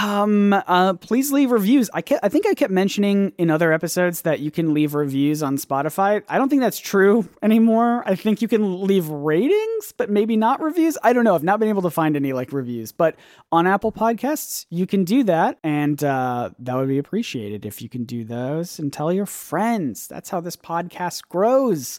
Um, 0.00 0.52
uh, 0.52 0.94
please 0.94 1.32
leave 1.32 1.50
reviews. 1.50 1.90
I 1.92 2.02
I 2.22 2.28
think 2.28 2.46
I 2.46 2.54
kept 2.54 2.72
mentioning 2.72 3.32
in 3.38 3.50
other 3.50 3.72
episodes 3.72 4.22
that 4.22 4.38
you 4.38 4.50
can 4.50 4.72
leave 4.72 4.94
reviews 4.94 5.42
on 5.42 5.56
Spotify. 5.56 6.22
I 6.28 6.38
don't 6.38 6.48
think 6.48 6.62
that's 6.62 6.78
true 6.78 7.28
anymore. 7.42 8.04
I 8.06 8.14
think 8.14 8.40
you 8.40 8.46
can 8.46 8.82
leave 8.82 9.08
ratings, 9.08 9.92
but 9.96 10.08
maybe 10.08 10.36
not 10.36 10.62
reviews. 10.62 10.96
I 11.02 11.12
don't 11.12 11.24
know. 11.24 11.34
I've 11.34 11.42
not 11.42 11.58
been 11.58 11.68
able 11.68 11.82
to 11.82 11.90
find 11.90 12.14
any 12.14 12.32
like 12.32 12.52
reviews, 12.52 12.92
but 12.92 13.16
on 13.50 13.66
Apple 13.66 13.90
Podcasts, 13.90 14.66
you 14.70 14.86
can 14.86 15.04
do 15.04 15.24
that, 15.24 15.58
and 15.64 16.02
uh, 16.04 16.50
that 16.60 16.76
would 16.76 16.88
be 16.88 16.98
appreciated 16.98 17.66
if 17.66 17.82
you 17.82 17.88
can 17.88 18.04
do 18.04 18.24
those 18.24 18.78
and 18.78 18.92
tell 18.92 19.12
your 19.12 19.26
friends. 19.26 20.06
That's 20.06 20.30
how 20.30 20.40
this 20.40 20.56
podcast 20.56 21.28
grows 21.28 21.98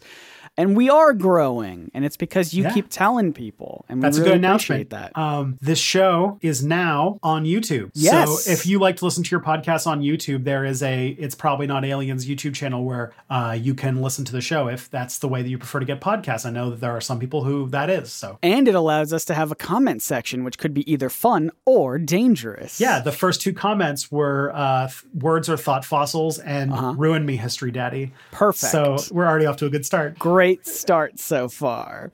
and 0.58 0.76
we 0.76 0.90
are 0.90 1.14
growing, 1.14 1.90
and 1.94 2.04
it's 2.04 2.18
because 2.18 2.54
you 2.54 2.64
yeah. 2.64 2.74
keep 2.74 2.90
telling 2.90 3.32
people, 3.32 3.86
and 3.88 4.04
that's 4.04 4.18
really 4.18 4.32
a 4.32 4.34
good 4.34 4.38
announcement. 4.40 4.90
That 4.90 5.18
um, 5.18 5.58
this 5.62 5.80
show 5.80 6.38
is 6.42 6.64
now 6.64 7.20
on 7.24 7.46
YouTube. 7.46 7.92
Yes. 7.94 8.44
So 8.44 8.52
if 8.52 8.66
you 8.66 8.78
like 8.78 8.98
to 8.98 9.06
listen 9.06 9.24
to 9.24 9.32
your 9.32 9.40
podcast 9.40 9.88
on 9.88 10.02
YouTube, 10.02 10.44
there 10.44 10.66
is 10.66 10.84
a 10.84 11.10
it's 11.10 11.36
probably 11.36 11.68
not 11.68 11.86
aliens 11.86 12.28
YouTube 12.28 12.54
channel 12.54 12.84
where 12.84 13.14
uh, 13.30 13.58
you 13.60 13.74
can 13.74 14.02
listen 14.02 14.26
to 14.26 14.32
the 14.34 14.42
show 14.42 14.68
if 14.68 14.90
that's 14.90 15.20
the 15.20 15.30
way 15.30 15.42
that 15.42 15.50
you 15.50 15.58
prefer 15.58 15.80
to 15.80 15.86
get 15.86 16.02
podcasts. 16.02 16.46
I 16.46 16.52
know 16.52 16.70
that 16.72 16.82
there 16.82 16.92
are 16.92 17.02
some 17.02 17.20
people 17.20 17.44
who 17.44 17.70
that 17.70 17.90
is. 17.90 18.12
So 18.12 18.38
and 18.44 18.68
it 18.68 18.76
allows 18.76 19.14
us 19.14 19.24
to 19.26 19.34
have 19.34 19.52
a 19.52 19.56
comment 19.56 20.02
section, 20.02 20.44
which 20.44 20.58
could 20.58 20.74
be 20.74 20.90
either 20.92 21.10
fun 21.10 21.52
or 21.66 21.98
dangerous. 21.98 22.80
Yeah, 22.82 23.00
the 23.00 23.14
first 23.14 23.42
two 23.42 23.54
comments 23.54 24.12
were 24.12 24.52
uh, 24.54 24.90
words 25.14 25.48
or 25.48 25.56
thought 25.56 25.86
fossils 25.86 26.40
and 26.40 26.74
uh-huh. 26.74 26.94
ruin 26.98 27.26
me, 27.26 27.38
history 27.38 27.72
daddy. 27.72 28.12
Perfect. 28.32 28.72
So 28.72 28.98
we're 29.12 29.28
already 29.28 29.46
off 29.46 29.56
to 29.58 29.66
a 29.66 29.70
good 29.70 29.86
start. 29.86 30.20
Great 30.20 30.41
great 30.42 30.66
start 30.66 31.20
so 31.20 31.48
far. 31.48 32.12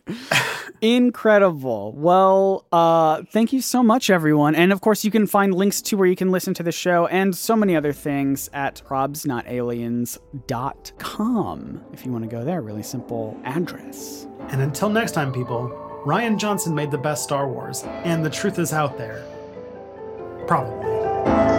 Incredible. 0.82 1.94
Well, 1.94 2.66
uh, 2.74 3.24
thank 3.32 3.54
you 3.54 3.62
so 3.62 3.82
much, 3.82 4.10
everyone. 4.10 4.54
And 4.54 4.74
of 4.74 4.82
course, 4.82 5.06
you 5.06 5.12
can 5.12 5.28
find 5.28 5.56
links 5.56 5.82
to 5.84 5.96
where 5.96 6.10
you 6.10 6.18
can 6.18 6.30
listen 6.30 6.54
to 6.56 6.62
the 6.62 6.74
show 6.74 7.08
and 7.08 7.34
so 7.34 7.56
many 7.56 7.74
other 7.74 7.94
things 7.94 8.50
at 8.52 8.82
probsnotaliens.com 8.86 11.86
if 11.94 12.06
you 12.06 12.12
want 12.12 12.26
to 12.26 12.30
go 12.30 12.44
there. 12.44 12.60
Really 12.60 12.84
simple 12.84 13.40
address. 13.46 14.28
And 14.50 14.62
until 14.62 14.90
next 14.90 15.14
time, 15.14 15.32
people, 15.32 15.70
Rian 16.06 16.38
Johnson 16.38 16.76
made 16.76 16.92
the 16.92 16.98
best 16.98 17.24
Star 17.24 17.48
Wars, 17.48 17.86
and 18.04 18.26
the 18.26 18.30
truth 18.30 18.60
is 18.60 18.74
out 18.74 18.98
there. 18.98 19.24
Probably. 20.48 21.57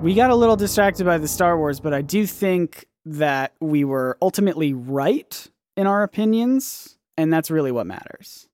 We 0.00 0.14
got 0.14 0.30
a 0.30 0.34
little 0.34 0.54
distracted 0.54 1.04
by 1.04 1.18
the 1.18 1.26
Star 1.26 1.58
Wars, 1.58 1.80
but 1.80 1.92
I 1.92 2.02
do 2.02 2.24
think 2.24 2.86
that 3.04 3.52
we 3.60 3.82
were 3.82 4.16
ultimately 4.22 4.72
right 4.72 5.50
in 5.76 5.88
our 5.88 6.04
opinions, 6.04 6.96
and 7.16 7.32
that's 7.32 7.50
really 7.50 7.72
what 7.72 7.86
matters. 7.86 8.46